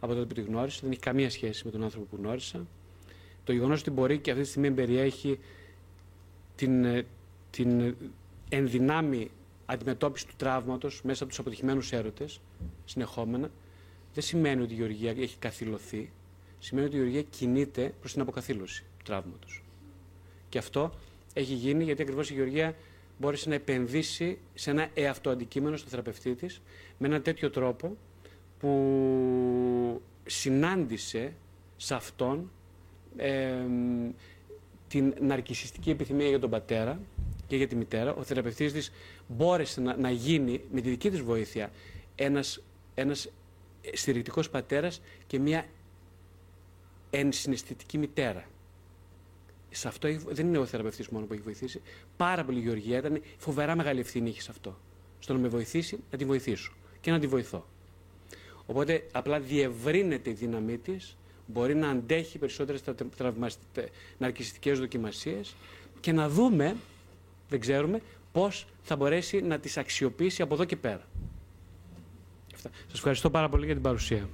από 0.00 0.12
τότε 0.12 0.26
που 0.26 0.34
τη 0.34 0.40
γνώρισα. 0.40 0.78
Δεν 0.82 0.90
έχει 0.90 1.00
καμία 1.00 1.30
σχέση 1.30 1.64
με 1.64 1.70
τον 1.70 1.82
άνθρωπο 1.82 2.06
που 2.10 2.16
γνώρισα. 2.22 2.66
Το 3.44 3.52
γεγονός 3.52 3.80
ότι 3.80 3.90
μπορεί 3.90 4.18
και 4.18 4.30
αυτή 4.30 4.42
τη 4.42 4.48
στιγμή 4.48 4.70
περιέχει 4.70 5.38
την, 6.54 6.84
ε, 6.84 7.06
την 7.50 7.94
ενδυνάμει 8.48 9.30
αντιμετώπιση 9.66 10.26
του 10.26 10.34
τραύματος 10.36 11.02
μέσα 11.02 11.22
από 11.22 11.32
τους 11.32 11.40
αποτυχημένους 11.40 11.92
έρωτες, 11.92 12.40
συνεχόμενα, 12.84 13.50
δεν 14.14 14.22
σημαίνει 14.22 14.62
ότι 14.62 14.72
η 14.72 14.76
Γεωργία 14.76 15.10
έχει 15.10 15.36
καθυλωθεί. 15.38 16.10
Σημαίνει 16.58 16.86
ότι 16.86 16.96
η 16.96 16.98
Γεωργία 16.98 17.22
κινείται 17.22 17.94
προς 18.00 18.12
την 18.12 18.20
αποκαθήλωση 18.20 18.82
του 18.82 19.04
τραύματος. 19.04 19.62
Και 20.48 20.58
αυτό 20.58 20.92
έχει 21.32 21.54
γίνει 21.54 21.84
γιατί 21.84 22.02
ακριβώς 22.02 22.30
η 22.30 22.34
Γεωργία 22.34 22.74
μπόρεσε 23.18 23.48
να 23.48 23.54
επενδύσει 23.54 24.38
σε 24.54 24.70
ένα 24.70 24.88
εαυτό 24.94 25.30
αντικείμενο 25.30 25.76
στο 25.76 25.88
θεραπευτή 25.88 26.34
της 26.34 26.60
με 26.98 27.06
ένα 27.06 27.20
τέτοιο 27.20 27.50
τρόπο 27.50 27.96
που 28.58 30.02
συνάντησε 30.26 31.32
σε 31.76 31.94
αυτόν 31.94 32.50
την 34.88 35.14
ναρκισιστική 35.20 35.90
επιθυμία 35.90 36.28
για 36.28 36.38
τον 36.38 36.50
πατέρα 36.50 37.00
και 37.46 37.56
για 37.56 37.68
τη 37.68 37.76
μητέρα. 37.76 38.14
Ο 38.14 38.22
θεραπευτής 38.22 38.72
της 38.72 38.92
μπόρεσε 39.28 39.80
να, 39.80 39.96
να 39.96 40.10
γίνει 40.10 40.60
με 40.72 40.80
τη 40.80 40.88
δική 40.88 41.10
της 41.10 41.20
βοήθεια 41.20 41.70
ένας, 42.14 42.62
ένας 42.94 43.28
στηρικτικός 43.92 44.50
πατέρας 44.50 45.00
και 45.26 45.38
μια 45.38 45.66
ενσυναισθητική 47.10 47.98
μητέρα. 47.98 48.44
Σε 49.70 49.88
αυτό 49.88 50.08
δεν 50.28 50.46
είναι 50.46 50.58
ο 50.58 50.66
θεραπευτής 50.66 51.08
μόνο 51.08 51.26
που 51.26 51.32
έχει 51.32 51.42
βοηθήσει. 51.42 51.80
Πάρα 52.16 52.44
πολύ 52.44 52.60
Γεωργία 52.60 52.98
ήταν 52.98 53.22
φοβερά 53.38 53.76
μεγάλη 53.76 54.00
ευθύνη 54.00 54.28
είχε 54.28 54.40
σε 54.40 54.50
αυτό. 54.50 54.78
Στο 55.18 55.32
να 55.32 55.38
με 55.38 55.48
βοηθήσει, 55.48 55.98
να 56.10 56.18
τη 56.18 56.24
βοηθήσω 56.24 56.72
και 57.00 57.10
να 57.10 57.18
τη 57.18 57.26
βοηθώ. 57.26 57.66
Οπότε 58.66 59.06
απλά 59.12 59.40
διευρύνεται 59.40 60.30
η 60.30 60.32
δύναμή 60.32 60.78
της, 60.78 61.16
μπορεί 61.46 61.74
να 61.74 61.88
αντέχει 61.88 62.38
περισσότερες 62.38 62.82
ναρκιστικές 64.18 64.78
δοκιμασίες 64.78 65.54
και 66.00 66.12
να 66.12 66.28
δούμε, 66.28 66.76
δεν 67.48 67.60
ξέρουμε, 67.60 68.00
πώς 68.32 68.66
θα 68.82 68.96
μπορέσει 68.96 69.40
να 69.40 69.58
τις 69.58 69.76
αξιοποιήσει 69.76 70.42
από 70.42 70.54
εδώ 70.54 70.64
και 70.64 70.76
πέρα. 70.76 71.08
Σας 72.70 72.94
ευχαριστώ 72.98 73.30
πάρα 73.30 73.48
πολύ 73.48 73.64
για 73.64 73.74
την 73.74 73.82
παρουσία. 73.82 74.28